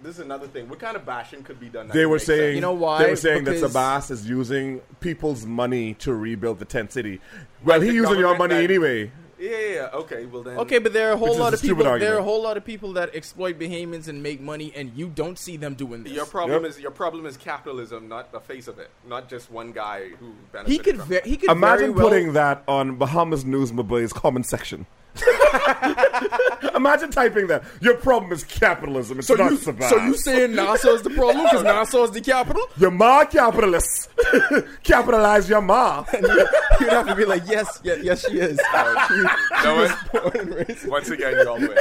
this 0.03 0.15
is 0.15 0.19
another 0.19 0.47
thing. 0.47 0.69
What 0.69 0.79
kind 0.79 0.95
of 0.95 1.05
bashing 1.05 1.43
could 1.43 1.59
be 1.59 1.69
done? 1.69 1.87
that 1.87 1.93
They 1.93 2.05
were 2.05 2.15
make 2.15 2.21
sense? 2.25 2.39
saying, 2.39 2.55
You 2.55 2.61
know 2.61 2.73
why? 2.73 3.03
They 3.03 3.09
were 3.09 3.15
saying 3.15 3.43
that 3.45 3.55
Sebas 3.57 4.11
is 4.11 4.27
using 4.29 4.81
people's 4.99 5.45
money 5.45 5.93
to 5.95 6.13
rebuild 6.13 6.59
the 6.59 6.65
tent 6.65 6.91
city. 6.93 7.19
Well, 7.63 7.79
Like 7.79 7.87
he 7.87 7.93
using 7.95 8.19
your 8.19 8.37
money 8.37 8.55
that- 8.55 8.63
anyway. 8.63 9.11
Yeah, 9.37 9.49
yeah, 9.49 9.73
yeah. 9.73 9.89
Okay, 9.93 10.25
well 10.27 10.43
then. 10.43 10.57
Okay, 10.59 10.77
but 10.79 10.93
there 10.93 11.09
are 11.09 11.11
a 11.11 11.17
whole 11.17 11.37
lot 11.37 11.51
a 11.51 11.55
of 11.55 11.59
stupid 11.59 11.83
people. 11.83 11.99
There 11.99 12.15
are 12.15 12.19
a 12.19 12.23
whole 12.23 12.41
lot 12.41 12.55
of 12.55 12.63
people 12.63 12.93
that 12.93 13.13
exploit 13.13 13.59
Bahamians 13.59 14.07
and 14.07 14.23
make 14.23 14.39
money, 14.39 14.71
and 14.73 14.93
you 14.95 15.07
don't 15.09 15.37
see 15.37 15.57
them 15.57 15.73
doing 15.75 16.03
this. 16.03 16.13
Your 16.13 16.25
problem 16.25 16.63
Yep. 16.63 16.71
is 16.71 16.79
your 16.79 16.91
problem 16.91 17.25
is 17.25 17.35
capitalism, 17.35 18.07
not 18.07 18.31
the 18.31 18.39
face 18.39 18.69
of 18.69 18.79
it, 18.79 18.89
not 19.05 19.27
just 19.27 19.51
one 19.51 19.73
guy 19.73 20.07
who 20.21 20.31
benefited 20.53 20.71
he 20.71 20.79
could. 20.79 20.95
from 20.99 21.09
Ve- 21.09 21.19
he 21.25 21.35
could 21.35 21.49
Imagine 21.51 21.79
very 21.87 21.91
well, 21.91 22.09
putting 22.09 22.31
that 22.33 22.63
on 22.65 22.95
Bahamas 22.95 23.43
News 23.43 23.73
Mobile's 23.73 24.13
comment 24.13 24.45
section. 24.45 24.85
Imagine 26.75 27.09
typing 27.11 27.47
that. 27.47 27.63
Your 27.81 27.95
problem 27.95 28.31
is 28.31 28.43
capitalism. 28.43 29.19
It's 29.19 29.27
So 29.27 29.35
not 29.35 29.51
you, 29.51 29.57
Sebas. 29.57 29.89
so 29.89 29.97
you 29.97 30.15
saying 30.17 30.55
Nassau 30.55 30.89
is 30.93 31.01
the 31.01 31.09
problem 31.11 31.45
because 31.45 31.63
Nassau 31.71 32.03
is 32.03 32.11
the 32.11 32.21
capital? 32.21 32.61
your 32.77 32.91
ma 32.91 33.25
capitalists 33.25 34.09
capitalize 34.83 35.49
your 35.49 35.61
ma. 35.61 36.03
And 36.13 36.25
You'd 36.79 36.89
have 36.89 37.07
to 37.07 37.15
be 37.15 37.25
like, 37.25 37.43
yes, 37.47 37.79
yeah, 37.83 37.95
yes, 38.01 38.27
she 38.27 38.37
is. 38.39 38.59
You 39.09 39.23
know 39.63 39.75
what? 40.11 40.11
Born 40.11 40.37
and 40.37 40.53
raised- 40.55 40.87
Once 40.87 41.09
again, 41.09 41.33
y'all 41.45 41.57
win. 41.59 41.75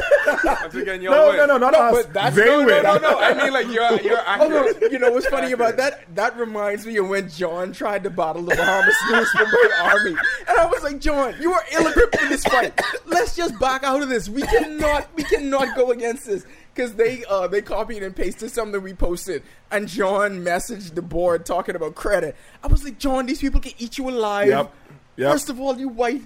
Once 0.44 0.74
again, 0.74 1.02
y'all 1.02 1.12
No, 1.14 1.28
win. 1.28 1.36
no, 1.38 1.46
no, 1.46 1.58
not 1.58 1.72
No, 1.72 1.78
us. 1.80 2.04
but 2.04 2.12
that's- 2.14 2.34
they 2.34 2.44
no, 2.46 2.60
no, 2.60 2.66
win. 2.66 2.82
no, 2.84 2.96
no. 2.98 3.18
I 3.20 3.34
mean, 3.34 3.52
like 3.52 3.66
you're 3.68 4.00
you're 4.00 4.20
Oh, 4.26 4.48
no, 4.48 4.88
you 4.88 4.98
know 4.98 5.10
what's 5.10 5.26
funny 5.26 5.52
Accurate. 5.52 5.54
about 5.60 5.76
that? 5.78 6.14
That 6.14 6.36
reminds 6.38 6.86
me 6.86 6.96
of 6.98 7.08
when 7.08 7.28
John 7.28 7.72
tried 7.72 8.04
to 8.04 8.10
battle 8.10 8.42
the 8.42 8.54
Bahamas 8.54 8.94
News 9.10 9.30
from 9.32 9.46
my 9.50 9.70
army, 9.92 10.16
and 10.48 10.58
I 10.58 10.66
was 10.66 10.82
like, 10.82 11.00
John, 11.00 11.34
you 11.40 11.52
are 11.52 11.62
ill-equipped 11.72 12.22
in 12.22 12.28
this 12.30 12.44
fight. 12.44 12.78
Let's 13.24 13.36
just 13.36 13.58
back 13.58 13.84
out 13.84 14.02
of 14.02 14.10
this. 14.10 14.28
We 14.28 14.42
cannot, 14.42 15.08
we 15.16 15.22
cannot 15.22 15.74
go 15.74 15.92
against 15.92 16.26
this 16.26 16.44
because 16.74 16.92
they 16.92 17.24
uh 17.24 17.46
they 17.46 17.62
copied 17.62 18.02
and 18.02 18.14
pasted 18.14 18.50
something 18.50 18.82
we 18.82 18.92
posted, 18.92 19.42
and 19.70 19.88
John 19.88 20.44
messaged 20.44 20.94
the 20.94 21.00
board 21.00 21.46
talking 21.46 21.74
about 21.74 21.94
credit. 21.94 22.36
I 22.62 22.66
was 22.66 22.84
like, 22.84 22.98
John, 22.98 23.24
these 23.24 23.40
people 23.40 23.62
can 23.62 23.72
eat 23.78 23.96
you 23.96 24.10
alive. 24.10 24.48
Yep. 24.48 24.74
Yep. 25.16 25.32
First 25.32 25.48
of 25.48 25.58
all, 25.58 25.78
you 25.78 25.88
white. 25.88 26.20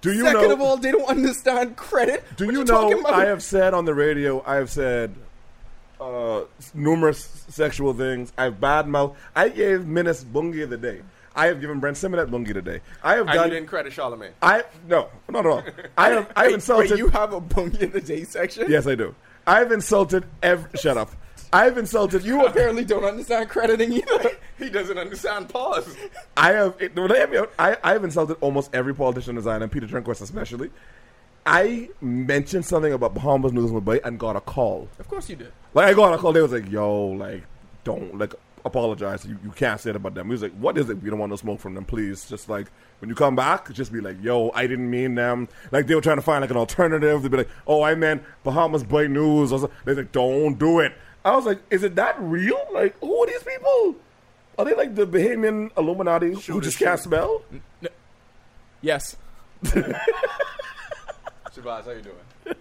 Do 0.00 0.12
you 0.12 0.24
Second 0.24 0.42
know? 0.42 0.52
of 0.54 0.60
all, 0.60 0.76
they 0.76 0.90
don't 0.90 1.08
understand 1.08 1.76
credit. 1.76 2.24
do 2.36 2.46
What 2.46 2.54
you 2.54 2.64
know? 2.64 3.04
I 3.06 3.26
have 3.26 3.44
said 3.44 3.72
on 3.72 3.84
the 3.84 3.94
radio. 3.94 4.42
I 4.44 4.56
have 4.56 4.70
said 4.70 5.14
uh, 6.00 6.46
numerous 6.74 7.44
sexual 7.48 7.94
things. 7.94 8.32
I've 8.36 8.60
bad 8.60 8.86
badmouthed. 8.86 9.14
I 9.36 9.50
gave 9.50 9.86
Menace 9.86 10.24
Bungie 10.24 10.68
the 10.68 10.78
day. 10.78 11.02
I 11.40 11.46
have 11.46 11.58
given 11.58 11.80
Brent 11.80 11.96
Symonette 11.96 12.28
Bungie 12.28 12.52
today. 12.52 12.82
I 13.02 13.14
have 13.14 13.26
done. 13.26 13.46
you 13.48 13.54
didn't 13.54 13.68
credit 13.68 13.94
Charlemagne. 13.94 14.32
I 14.42 14.62
no, 14.86 15.08
not 15.30 15.46
at 15.46 15.50
all. 15.50 15.64
I 15.96 16.10
have. 16.10 16.30
I 16.36 16.40
have 16.42 16.48
Wait, 16.48 16.54
insulted. 16.56 16.90
wait, 16.90 16.98
you 16.98 17.08
have 17.08 17.32
a 17.32 17.40
bungie 17.40 17.80
in 17.80 17.92
the 17.92 18.00
day 18.02 18.24
section? 18.24 18.66
yes, 18.68 18.86
I 18.86 18.94
do. 18.94 19.14
I've 19.46 19.72
insulted 19.72 20.26
every. 20.42 20.68
Shut 20.78 20.98
up. 20.98 21.12
I've 21.50 21.78
insulted 21.78 22.24
You 22.24 22.44
apparently 22.44 22.84
don't 22.84 23.04
understand 23.04 23.48
crediting 23.48 23.92
either. 23.92 24.32
He 24.58 24.68
doesn't 24.68 24.98
understand 24.98 25.48
pause. 25.48 25.96
I 26.36 26.52
have. 26.52 26.74
It, 26.78 26.94
no, 26.94 27.08
hear 27.08 27.26
me. 27.26 27.38
I, 27.58 27.78
I 27.82 27.92
have 27.92 28.04
insulted 28.04 28.36
almost 28.42 28.74
every 28.74 28.94
politician 28.94 29.38
in 29.38 29.42
Zion, 29.42 29.62
and 29.62 29.72
Peter 29.72 29.86
Turnquest 29.86 30.20
especially. 30.20 30.70
I 31.46 31.88
mentioned 32.02 32.66
something 32.66 32.92
about 32.92 33.14
Bahamas 33.14 33.54
News 33.54 33.70
and 34.04 34.18
got 34.18 34.36
a 34.36 34.42
call. 34.42 34.90
Of 34.98 35.08
course 35.08 35.30
you 35.30 35.36
did. 35.36 35.52
Like 35.72 35.86
I 35.86 35.94
got 35.94 36.12
a 36.12 36.18
call. 36.18 36.34
They 36.34 36.42
was 36.42 36.52
like, 36.52 36.70
"Yo, 36.70 37.06
like, 37.06 37.44
don't 37.84 38.18
like 38.18 38.34
apologize. 38.64 39.24
You, 39.24 39.38
you 39.42 39.50
can't 39.50 39.80
say 39.80 39.90
it 39.90 39.96
about 39.96 40.14
them." 40.14 40.26
He 40.26 40.32
was 40.32 40.42
like, 40.42 40.52
"What 40.52 40.78
is 40.78 40.90
it? 40.90 41.02
We 41.02 41.10
don't 41.10 41.18
want 41.18 41.30
no 41.30 41.36
smoke 41.36 41.60
from 41.60 41.74
them. 41.74 41.84
Please, 41.84 42.28
just 42.28 42.48
like 42.48 42.66
when 43.00 43.08
you 43.08 43.14
come 43.14 43.36
back, 43.36 43.72
just 43.72 43.92
be 43.92 44.00
like, 44.00 44.16
yo, 44.22 44.50
I 44.54 44.66
didn't 44.66 44.90
mean 44.90 45.14
them." 45.14 45.48
Like 45.70 45.86
they 45.86 45.94
were 45.94 46.00
trying 46.00 46.18
to 46.18 46.22
find 46.22 46.40
like 46.40 46.50
an 46.50 46.56
alternative. 46.56 47.22
They'd 47.22 47.30
be 47.30 47.38
like, 47.38 47.50
"Oh, 47.66 47.82
I 47.82 47.94
meant 47.94 48.22
Bahamas 48.44 48.84
Boy 48.84 49.06
News." 49.06 49.52
Or. 49.52 49.70
They're 49.84 49.94
like, 49.94 50.12
"Don't 50.12 50.58
do 50.58 50.80
it." 50.80 50.92
I 51.24 51.36
was 51.36 51.46
like, 51.46 51.60
"Is 51.70 51.82
it 51.82 51.94
that 51.96 52.16
real? 52.20 52.60
Like, 52.72 52.98
who 53.00 53.22
are 53.22 53.26
these 53.26 53.42
people? 53.42 53.96
Are 54.58 54.64
they 54.64 54.74
like 54.74 54.94
the 54.94 55.06
Bahamian 55.06 55.70
Illuminati 55.76 56.34
who 56.34 56.60
just 56.60 56.80
it, 56.80 56.84
can't 56.84 56.98
shoot. 56.98 57.04
spell?" 57.04 57.42
Yes. 58.82 59.16
Shabazz, 59.64 59.94
how 61.84 61.90
you 61.90 62.02
doing? 62.02 62.56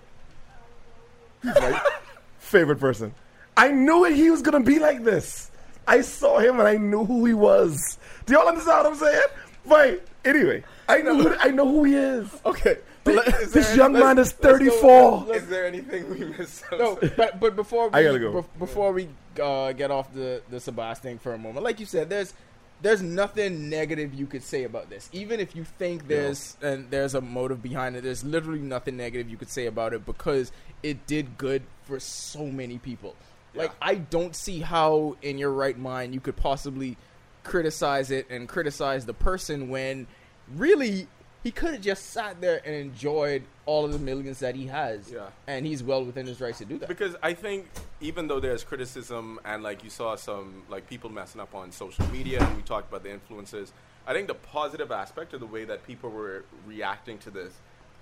favorite 2.39 2.79
person. 2.79 3.13
I 3.55 3.71
knew 3.71 4.05
it. 4.05 4.15
He 4.15 4.29
was 4.29 4.41
gonna 4.41 4.59
be 4.59 4.79
like 4.79 5.03
this. 5.03 5.51
I 5.89 6.01
saw 6.01 6.39
him 6.39 6.59
and 6.59 6.67
I 6.67 6.77
knew 6.77 7.03
who 7.05 7.25
he 7.25 7.33
was. 7.33 7.97
Do 8.25 8.33
y'all 8.33 8.47
understand 8.47 8.83
what 8.83 8.93
I'm 8.93 8.95
saying? 8.95 9.27
Wait, 9.65 10.01
Anyway, 10.25 10.63
I 10.89 11.01
know. 11.01 11.15
Who, 11.15 11.35
I 11.39 11.47
know 11.51 11.65
who 11.67 11.85
he 11.85 11.95
is. 11.95 12.27
Okay. 12.45 12.77
This, 13.05 13.51
there- 13.53 13.75
young 13.77 13.93
let's- 13.93 14.03
man 14.03 14.17
is 14.19 14.35
let's 14.43 14.59
go- 14.59 15.23
34. 15.23 15.35
Is 15.35 15.47
there 15.47 15.65
anything 15.65 16.09
we 16.09 16.25
missed? 16.25 16.63
No, 16.71 16.99
but 17.17 17.39
but 17.39 17.55
before 17.55 17.87
we, 17.89 17.93
I 17.99 18.03
gotta 18.03 18.19
go. 18.19 18.33
bef- 18.43 18.59
before 18.59 18.91
we 18.91 19.07
uh, 19.41 19.71
get 19.71 19.89
off 19.91 20.13
the 20.13 20.41
the 20.49 20.57
Sebas 20.57 20.97
thing 20.97 21.17
for 21.17 21.33
a 21.33 21.37
moment, 21.37 21.63
like 21.63 21.79
you 21.79 21.85
said, 21.85 22.09
there's 22.09 22.33
there's 22.81 23.01
nothing 23.01 23.69
negative 23.69 24.13
you 24.13 24.25
could 24.27 24.43
say 24.43 24.63
about 24.65 24.89
this. 24.89 25.09
Even 25.13 25.39
if 25.39 25.55
you 25.55 25.63
think 25.63 26.07
there's 26.07 26.57
and 26.61 26.89
there's 26.91 27.15
a 27.15 27.21
motive 27.21 27.63
behind 27.63 27.95
it, 27.95 28.03
there's 28.03 28.23
literally 28.23 28.59
nothing 28.59 28.97
negative 28.97 29.29
you 29.29 29.37
could 29.37 29.49
say 29.49 29.65
about 29.67 29.93
it 29.93 30.05
because 30.05 30.51
it 30.83 31.07
did 31.07 31.37
good 31.37 31.63
for 31.83 31.99
so 31.99 32.45
many 32.45 32.77
people. 32.77 33.15
Like 33.53 33.71
I 33.81 33.95
don't 33.95 34.35
see 34.35 34.59
how 34.59 35.17
in 35.21 35.37
your 35.37 35.51
right 35.51 35.77
mind 35.77 36.13
you 36.13 36.19
could 36.19 36.35
possibly 36.35 36.97
criticize 37.43 38.11
it 38.11 38.29
and 38.29 38.47
criticize 38.47 39.05
the 39.05 39.13
person 39.13 39.69
when 39.69 40.07
really 40.55 41.07
he 41.43 41.51
could 41.51 41.73
have 41.73 41.81
just 41.81 42.07
sat 42.07 42.41
there 42.41 42.61
and 42.65 42.75
enjoyed 42.75 43.43
all 43.65 43.85
of 43.85 43.93
the 43.93 43.99
millions 43.99 44.39
that 44.39 44.55
he 44.55 44.67
has. 44.67 45.09
Yeah. 45.11 45.27
And 45.47 45.65
he's 45.65 45.81
well 45.81 46.03
within 46.03 46.25
his 46.25 46.41
rights 46.41 46.57
to 46.57 46.65
do 46.65 46.77
that. 46.79 46.89
Because 46.89 47.15
I 47.23 47.33
think 47.33 47.67
even 48.01 48.27
though 48.27 48.39
there's 48.39 48.63
criticism 48.63 49.39
and 49.45 49.63
like 49.63 49.83
you 49.83 49.89
saw 49.89 50.15
some 50.15 50.63
like 50.69 50.89
people 50.89 51.09
messing 51.09 51.39
up 51.39 51.55
on 51.55 51.71
social 51.71 52.05
media 52.07 52.43
and 52.43 52.55
we 52.57 52.61
talked 52.61 52.89
about 52.89 53.03
the 53.03 53.11
influences, 53.11 53.71
I 54.05 54.13
think 54.13 54.27
the 54.27 54.35
positive 54.35 54.91
aspect 54.91 55.33
of 55.33 55.39
the 55.39 55.45
way 55.45 55.63
that 55.65 55.85
people 55.87 56.09
were 56.09 56.43
reacting 56.67 57.19
to 57.19 57.31
this 57.31 57.53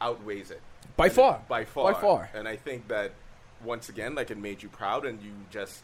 outweighs 0.02 0.52
it. 0.52 0.62
By 0.96 1.06
And 1.06 1.14
far. 1.14 1.42
By 1.48 1.66
far. 1.66 1.94
By 1.94 2.02
far. 2.02 2.30
And 2.34 2.48
I 2.48 2.56
think 2.56 2.88
that 2.88 3.12
once 3.64 3.90
again, 3.90 4.16
like 4.16 4.32
it 4.32 4.38
made 4.38 4.64
you 4.64 4.70
proud 4.70 5.06
and 5.06 5.22
you 5.22 5.32
just 5.50 5.84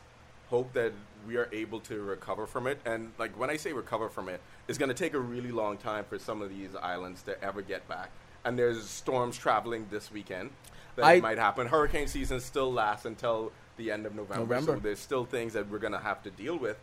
hope 0.50 0.74
that 0.74 0.94
we 1.28 1.38
are 1.38 1.50
able 1.52 1.80
to 1.82 2.02
recover 2.02 2.46
from 2.46 2.68
it. 2.68 2.80
And 2.86 3.12
like 3.18 3.38
when 3.40 3.50
I 3.50 3.58
say 3.58 3.74
recover 3.74 4.10
from 4.10 4.30
it, 4.30 4.42
it's 4.68 4.78
going 4.78 4.90
to 4.90 4.96
take 4.96 5.14
a 5.14 5.20
really 5.20 5.52
long 5.52 5.78
time 5.78 6.06
for 6.06 6.20
some 6.20 6.42
of 6.42 6.50
these 6.50 6.76
islands 6.76 7.24
to 7.24 7.42
ever 7.44 7.62
get 7.62 7.88
back. 7.88 8.12
And 8.46 8.60
there's 8.60 8.88
storms 8.88 9.38
traveling 9.38 9.88
this 9.90 10.12
weekend 10.12 10.52
that 10.96 11.06
I- 11.06 11.22
might 11.22 11.38
happen. 11.38 11.68
Hurricane 11.68 12.08
season 12.08 12.40
still 12.40 12.72
lasts 12.72 13.06
until 13.06 13.52
the 13.78 13.92
end 13.92 14.06
of 14.06 14.14
November. 14.14 14.42
November. 14.42 14.74
So 14.74 14.80
there's 14.80 15.00
still 15.00 15.26
things 15.26 15.54
that 15.54 15.70
we're 15.70 15.80
going 15.80 15.94
to 15.94 16.00
have 16.00 16.22
to 16.24 16.30
deal 16.30 16.58
with. 16.58 16.78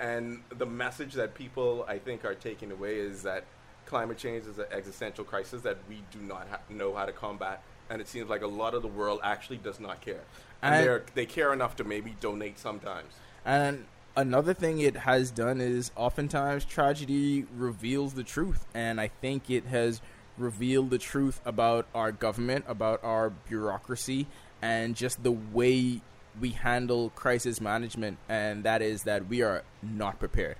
And 0.00 0.42
the 0.48 0.66
message 0.66 1.12
that 1.14 1.34
people, 1.34 1.84
I 1.86 1.98
think, 1.98 2.24
are 2.24 2.34
taking 2.34 2.72
away 2.72 2.96
is 2.96 3.22
that 3.22 3.44
climate 3.86 4.18
change 4.18 4.46
is 4.46 4.58
an 4.58 4.66
existential 4.72 5.22
crisis 5.24 5.62
that 5.62 5.76
we 5.88 6.02
do 6.10 6.18
not 6.18 6.48
ha- 6.48 6.60
know 6.68 6.94
how 6.94 7.04
to 7.04 7.12
combat. 7.12 7.62
And 7.90 8.00
it 8.00 8.08
seems 8.08 8.28
like 8.30 8.42
a 8.42 8.46
lot 8.46 8.74
of 8.74 8.82
the 8.82 8.88
world 8.88 9.20
actually 9.22 9.58
does 9.58 9.80
not 9.80 10.00
care. 10.00 10.22
And, 10.62 10.74
And- 10.74 10.86
they're, 10.86 11.04
they 11.14 11.26
care 11.26 11.52
enough 11.52 11.76
to 11.76 11.84
maybe 11.84 12.16
donate 12.20 12.58
sometimes. 12.58 13.12
And 13.44 13.86
another 14.16 14.54
thing 14.54 14.80
it 14.80 14.96
has 14.96 15.30
done 15.30 15.60
is 15.60 15.90
oftentimes 15.96 16.64
tragedy 16.64 17.46
reveals 17.56 18.14
the 18.14 18.24
truth. 18.24 18.64
And 18.74 19.00
I 19.00 19.08
think 19.08 19.50
it 19.50 19.66
has 19.66 20.00
revealed 20.38 20.90
the 20.90 20.98
truth 20.98 21.40
about 21.44 21.86
our 21.94 22.12
government, 22.12 22.64
about 22.68 23.02
our 23.04 23.30
bureaucracy, 23.30 24.26
and 24.62 24.96
just 24.96 25.22
the 25.22 25.32
way 25.32 26.00
we 26.40 26.50
handle 26.50 27.10
crisis 27.10 27.60
management. 27.60 28.18
And 28.28 28.64
that 28.64 28.80
is 28.80 29.02
that 29.02 29.28
we 29.28 29.42
are 29.42 29.64
not 29.82 30.18
prepared 30.18 30.56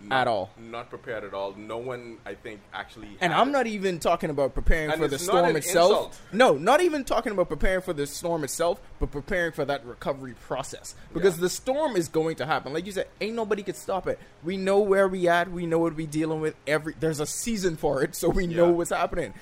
Not, 0.00 0.20
at 0.22 0.28
all. 0.28 0.50
Not 0.58 0.90
prepared 0.90 1.24
at 1.24 1.32
all. 1.32 1.54
No 1.56 1.78
one, 1.78 2.18
I 2.26 2.34
think, 2.34 2.60
actually. 2.74 3.08
And 3.20 3.32
I'm 3.32 3.48
it. 3.48 3.52
not 3.52 3.66
even 3.66 3.98
talking 3.98 4.28
about 4.30 4.52
preparing 4.54 4.90
And 4.90 5.00
for 5.00 5.08
the 5.08 5.18
storm 5.18 5.56
itself. 5.56 5.90
insult. 5.90 6.20
No, 6.32 6.54
not 6.54 6.80
even 6.82 7.04
talking 7.04 7.32
about 7.32 7.48
preparing 7.48 7.80
for 7.80 7.92
the 7.94 8.06
storm 8.06 8.44
itself, 8.44 8.80
but 9.00 9.10
preparing 9.10 9.52
for 9.52 9.64
that 9.64 9.84
recovery 9.86 10.34
process. 10.46 10.94
Because 11.14 11.36
Yeah. 11.36 11.42
the 11.42 11.48
storm 11.48 11.96
is 11.96 12.08
going 12.08 12.36
to 12.36 12.46
happen. 12.46 12.72
Like 12.74 12.84
you 12.86 12.92
said, 12.92 13.08
ain't 13.20 13.34
nobody 13.34 13.62
could 13.62 13.76
stop 13.76 14.06
it. 14.06 14.18
We 14.42 14.56
know 14.56 14.80
where 14.80 15.08
we 15.08 15.26
at. 15.28 15.50
We 15.50 15.64
know 15.66 15.78
what 15.78 15.94
we 15.94 16.06
dealing 16.06 16.40
with. 16.40 16.54
Every 16.66 16.94
there's 17.00 17.20
a 17.20 17.26
season 17.26 17.76
for 17.76 18.02
it, 18.02 18.14
so 18.16 18.28
we 18.28 18.46
know 18.46 18.70
what's 18.70 18.90
happening. 18.90 19.32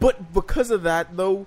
But 0.00 0.34
because 0.34 0.70
of 0.70 0.82
that, 0.82 1.16
though, 1.16 1.46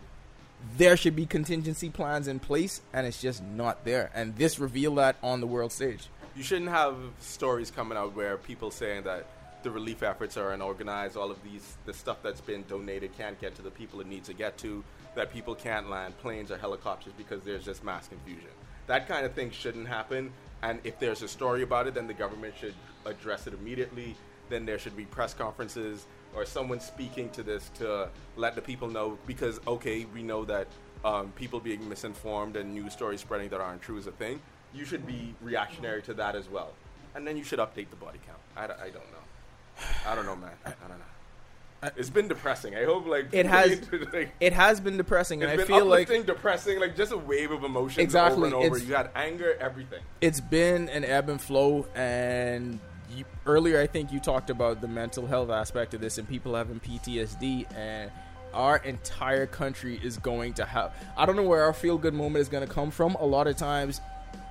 there 0.77 0.97
should 0.97 1.15
be 1.15 1.25
contingency 1.25 1.89
plans 1.89 2.27
in 2.27 2.39
place, 2.39 2.81
and 2.93 3.05
it's 3.05 3.21
just 3.21 3.43
not 3.43 3.85
there. 3.85 4.09
And 4.15 4.35
this 4.37 4.59
revealed 4.59 4.97
that 4.97 5.17
on 5.21 5.39
the 5.41 5.47
world 5.47 5.71
stage. 5.71 6.07
You 6.35 6.43
shouldn't 6.43 6.69
have 6.69 6.95
stories 7.19 7.71
coming 7.71 7.97
out 7.97 8.15
where 8.15 8.37
people 8.37 8.71
saying 8.71 9.03
that 9.03 9.25
the 9.63 9.71
relief 9.71 10.03
efforts 10.03 10.37
are 10.37 10.53
unorganized, 10.53 11.17
all 11.17 11.31
of 11.31 11.43
these, 11.43 11.77
the 11.85 11.93
stuff 11.93 12.17
that's 12.23 12.41
been 12.41 12.63
donated 12.67 13.15
can't 13.17 13.39
get 13.41 13.55
to 13.55 13.61
the 13.61 13.71
people 13.71 13.99
it 13.99 14.07
needs 14.07 14.27
to 14.27 14.33
get 14.33 14.57
to, 14.59 14.83
that 15.15 15.33
people 15.33 15.53
can't 15.53 15.89
land 15.89 16.17
planes 16.19 16.51
or 16.51 16.57
helicopters 16.57 17.13
because 17.17 17.43
there's 17.43 17.65
just 17.65 17.83
mass 17.83 18.07
confusion. 18.07 18.49
That 18.87 19.07
kind 19.07 19.25
of 19.25 19.33
thing 19.33 19.51
shouldn't 19.51 19.87
happen. 19.87 20.31
And 20.61 20.79
if 20.83 20.97
there's 20.99 21.21
a 21.21 21.27
story 21.27 21.63
about 21.63 21.87
it, 21.87 21.93
then 21.93 22.07
the 22.07 22.13
government 22.13 22.53
should 22.59 22.73
address 23.05 23.47
it 23.47 23.53
immediately. 23.53 24.15
Then 24.49 24.65
there 24.65 24.79
should 24.79 24.95
be 24.95 25.05
press 25.05 25.33
conferences 25.33 26.05
or 26.35 26.45
someone 26.45 26.79
speaking 26.79 27.29
to 27.31 27.43
this 27.43 27.69
to 27.75 28.09
let 28.37 28.55
the 28.55 28.61
people 28.61 28.87
know 28.87 29.17
because, 29.27 29.59
okay, 29.67 30.05
we 30.13 30.23
know 30.23 30.45
that 30.45 30.67
um, 31.03 31.31
people 31.33 31.59
being 31.59 31.87
misinformed 31.87 32.55
and 32.55 32.73
news 32.73 32.93
stories 32.93 33.21
spreading 33.21 33.49
that 33.49 33.61
aren't 33.61 33.81
true 33.81 33.97
is 33.97 34.07
a 34.07 34.11
thing. 34.11 34.41
You 34.73 34.85
should 34.85 35.05
be 35.07 35.33
reactionary 35.41 36.01
to 36.03 36.13
that 36.15 36.35
as 36.35 36.49
well. 36.49 36.71
And 37.15 37.25
then 37.25 37.37
you 37.37 37.43
should 37.43 37.59
update 37.59 37.89
the 37.89 37.95
body 37.95 38.19
count. 38.25 38.39
I, 38.55 38.67
d- 38.67 38.73
I 38.79 38.89
don't 38.89 39.11
know. 39.11 39.85
I 40.07 40.15
don't 40.15 40.25
know, 40.25 40.35
man. 40.35 40.51
I 40.65 40.69
don't 40.87 40.99
know. 40.99 41.91
It's 41.95 42.09
been 42.09 42.27
depressing. 42.27 42.75
I 42.75 42.83
hope 42.83 43.07
like 43.07 43.27
It 43.31 43.45
has. 43.45 43.81
like, 44.13 44.31
It 44.41 44.51
has 44.53 44.81
been 44.81 44.97
depressing, 44.97 45.43
and 45.43 45.51
it's 45.51 45.63
I 45.63 45.65
feel 45.65 45.85
like 45.85 46.09
depressing, 46.25 46.79
like 46.79 46.95
just 46.95 47.13
a 47.13 47.17
wave 47.17 47.51
of 47.51 47.63
emotions 47.63 47.99
Exactly, 47.99 48.51
over 48.51 48.65
and 48.65 48.73
over. 48.73 48.77
You 48.77 48.93
had 48.95 49.09
anger, 49.15 49.55
everything. 49.59 50.01
it's 50.19 50.41
been 50.41 50.89
an 50.89 51.05
ebb 51.05 51.29
and 51.29 51.39
flow 51.39 51.87
and 51.95 52.79
you, 53.15 53.23
earlier 53.45 53.79
i 53.81 53.87
think 53.87 54.11
you 54.11 54.19
talked 54.19 54.49
about 54.51 54.81
the 54.81 54.87
mental 54.87 55.25
health 55.25 55.49
aspect 55.49 55.93
of 55.95 56.01
this 56.01 56.19
and 56.19 56.27
people 56.29 56.53
having 56.53 56.79
ptsd 56.79 57.65
and 57.75 58.11
our 58.53 58.77
entire 58.77 59.47
country 59.47 59.99
is 60.03 60.17
going 60.17 60.53
to 60.53 60.63
have 60.65 60.93
i 61.17 61.25
don't 61.25 61.35
know 61.35 61.41
where 61.43 61.63
our 61.63 61.73
feel 61.73 61.97
good 61.97 62.13
moment 62.13 62.39
is 62.41 62.49
going 62.49 62.65
to 62.65 62.71
come 62.71 62.91
from 62.91 63.15
a 63.15 63.25
lot 63.25 63.47
of 63.47 63.57
times 63.57 63.99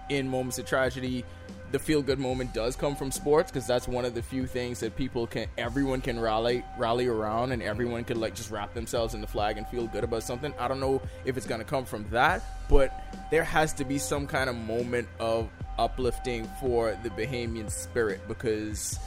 in 0.08 0.28
moments 0.28 0.58
of 0.58 0.66
tragedy 0.66 1.24
the 1.70 1.78
feel 1.78 2.00
good 2.00 2.18
moment 2.18 2.54
does 2.54 2.76
come 2.76 2.96
from 2.96 3.10
sports 3.10 3.50
because 3.50 3.66
that's 3.66 3.86
one 3.86 4.04
of 4.04 4.14
the 4.14 4.22
few 4.22 4.46
things 4.46 4.80
that 4.80 4.96
people 4.96 5.26
can 5.26 5.46
everyone 5.58 6.00
can 6.00 6.18
rally 6.18 6.64
rally 6.78 7.06
around 7.06 7.52
and 7.52 7.62
everyone 7.62 8.04
can 8.04 8.18
like 8.18 8.34
just 8.34 8.50
wrap 8.50 8.72
themselves 8.72 9.14
in 9.14 9.20
the 9.20 9.26
flag 9.26 9.58
and 9.58 9.66
feel 9.68 9.86
good 9.86 10.02
about 10.02 10.22
something. 10.22 10.54
I 10.58 10.66
don't 10.66 10.80
know 10.80 11.02
if 11.26 11.36
it's 11.36 11.46
going 11.46 11.60
to 11.60 11.66
come 11.66 11.84
from 11.84 12.06
that 12.10 12.42
but 12.68 13.14
there 13.30 13.44
has 13.44 13.72
to 13.74 13.84
be 13.84 13.98
some 13.98 14.26
kind 14.26 14.48
of 14.48 14.56
moment 14.56 15.08
of 15.20 15.50
uplifting 15.78 16.48
for 16.60 16.98
the 17.02 17.10
bahamian 17.10 17.70
spirit 17.70 18.20
because 18.28 18.98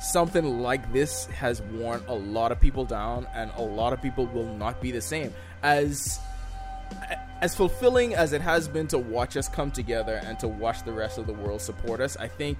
something 0.00 0.60
like 0.60 0.92
this 0.92 1.26
has 1.26 1.62
worn 1.62 2.02
a 2.08 2.14
lot 2.14 2.52
of 2.52 2.60
people 2.60 2.84
down 2.84 3.26
and 3.34 3.50
a 3.56 3.62
lot 3.62 3.92
of 3.92 4.02
people 4.02 4.26
will 4.26 4.54
not 4.56 4.80
be 4.80 4.90
the 4.90 5.00
same. 5.00 5.32
As 5.62 6.20
as 7.40 7.54
fulfilling 7.54 8.14
as 8.14 8.32
it 8.32 8.40
has 8.40 8.68
been 8.68 8.86
to 8.88 8.98
watch 8.98 9.36
us 9.36 9.48
come 9.48 9.70
together 9.70 10.20
and 10.24 10.38
to 10.40 10.48
watch 10.48 10.82
the 10.84 10.92
rest 10.92 11.18
of 11.18 11.26
the 11.26 11.32
world 11.32 11.60
support 11.60 12.00
us, 12.00 12.16
I 12.16 12.28
think 12.28 12.58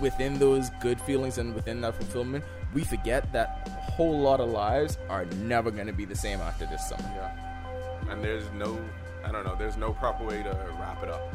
within 0.00 0.38
those 0.38 0.70
good 0.80 1.00
feelings 1.00 1.38
and 1.38 1.54
within 1.54 1.80
that 1.82 1.94
fulfillment, 1.94 2.44
we 2.74 2.84
forget 2.84 3.32
that 3.32 3.68
a 3.68 3.90
whole 3.92 4.20
lot 4.20 4.40
of 4.40 4.48
lives 4.48 4.98
are 5.08 5.24
never 5.26 5.70
going 5.70 5.86
to 5.86 5.92
be 5.92 6.04
the 6.04 6.16
same 6.16 6.40
after 6.40 6.66
this 6.66 6.88
summer. 6.88 7.10
Yeah. 7.14 8.12
And 8.12 8.22
there's 8.22 8.50
no, 8.52 8.78
I 9.24 9.32
don't 9.32 9.44
know, 9.44 9.56
there's 9.56 9.76
no 9.76 9.92
proper 9.92 10.24
way 10.24 10.42
to 10.42 10.50
wrap 10.78 11.02
it 11.02 11.10
up. 11.10 11.34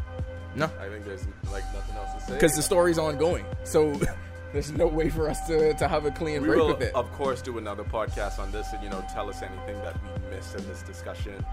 No. 0.56 0.70
I 0.80 0.88
think 0.88 1.06
there's 1.06 1.26
like 1.52 1.64
nothing 1.74 1.96
else 1.96 2.14
to 2.14 2.22
say. 2.22 2.34
because 2.34 2.56
the 2.56 2.62
story's 2.62 2.98
ongoing. 3.00 3.46
So 3.64 4.00
there's 4.54 4.72
no 4.72 4.88
way 4.88 5.10
for 5.10 5.30
us 5.30 5.46
to, 5.48 5.74
to 5.74 5.88
have 5.88 6.06
a 6.06 6.12
clean 6.12 6.42
we 6.42 6.50
break 6.50 6.60
will, 6.60 6.68
with 6.68 6.82
it. 6.82 6.96
of 6.96 7.12
course, 7.14 7.42
do 7.42 7.58
another 7.58 7.84
podcast 7.84 8.40
on 8.40 8.52
this, 8.52 8.72
and 8.72 8.84
you 8.84 8.90
know, 8.90 9.04
tell 9.12 9.30
us 9.30 9.42
anything 9.42 9.82
that 9.84 9.96
we 10.04 10.36
missed 10.36 10.56
in 10.56 10.66
this 10.68 10.84
discussion. 10.84 11.44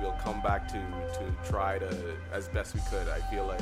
We'll 0.00 0.12
come 0.12 0.42
back 0.42 0.68
to 0.68 0.78
to 0.78 1.50
try 1.50 1.78
to, 1.78 2.16
as 2.32 2.48
best 2.48 2.74
we 2.74 2.80
could. 2.90 3.08
I 3.08 3.20
feel 3.30 3.46
like 3.46 3.60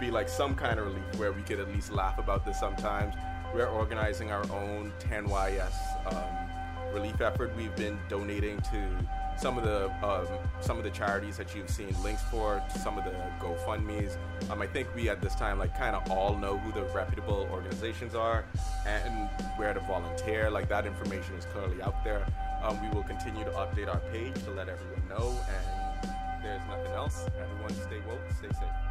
be 0.00 0.10
like 0.10 0.28
some 0.28 0.54
kind 0.54 0.78
of 0.78 0.86
relief 0.86 1.04
where 1.16 1.32
we 1.32 1.42
could 1.42 1.60
at 1.60 1.68
least 1.68 1.92
laugh 1.92 2.18
about 2.18 2.44
this 2.44 2.58
sometimes. 2.58 3.14
We're 3.54 3.66
organizing 3.66 4.32
our 4.32 4.42
own 4.50 4.92
10YS 4.98 6.12
um, 6.12 6.92
relief 6.92 7.20
effort. 7.20 7.54
We've 7.56 7.74
been 7.76 7.98
donating 8.08 8.60
to 8.62 8.98
some 9.36 9.58
of 9.58 9.64
the 9.64 9.90
um, 10.06 10.26
some 10.60 10.78
of 10.78 10.84
the 10.84 10.90
charities 10.90 11.36
that 11.36 11.54
you've 11.54 11.70
seen 11.70 11.94
links 12.02 12.22
for, 12.30 12.62
some 12.82 12.98
of 12.98 13.04
the 13.04 13.10
GoFundmes. 13.40 14.16
Um, 14.50 14.62
I 14.62 14.66
think 14.66 14.88
we 14.94 15.08
at 15.08 15.20
this 15.20 15.34
time 15.34 15.58
like 15.58 15.76
kind 15.76 15.96
of 15.96 16.10
all 16.10 16.36
know 16.36 16.58
who 16.58 16.72
the 16.72 16.86
reputable 16.94 17.48
organizations 17.50 18.14
are 18.14 18.44
and 18.86 19.28
where 19.56 19.74
to 19.74 19.80
volunteer. 19.80 20.50
Like 20.50 20.68
that 20.68 20.86
information 20.86 21.34
is 21.34 21.44
clearly 21.46 21.82
out 21.82 22.02
there. 22.04 22.26
Um, 22.62 22.80
we 22.82 22.88
will 22.94 23.02
continue 23.02 23.44
to 23.44 23.50
update 23.50 23.88
our 23.88 24.00
page 24.10 24.34
to 24.44 24.50
let 24.50 24.68
everyone 24.68 25.08
know. 25.08 25.38
And 25.48 26.42
there's 26.42 26.62
nothing 26.68 26.92
else. 26.92 27.26
Everyone, 27.40 27.74
stay 27.74 28.00
woke, 28.08 28.20
stay 28.38 28.48
safe. 28.48 28.84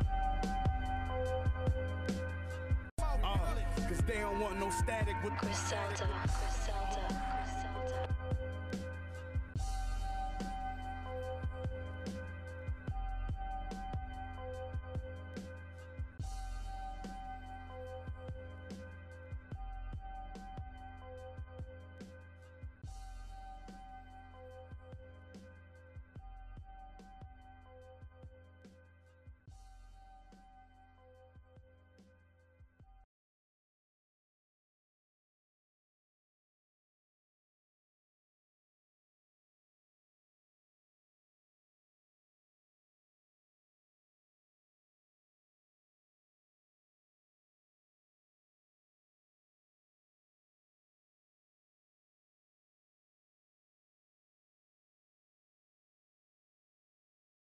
Cause 3.89 4.01
they 4.07 4.15
don't 4.15 4.39
want 4.39 4.59
no 4.59 4.69
static 4.69 5.15
with 5.23 5.33
Griselda. 5.37 6.07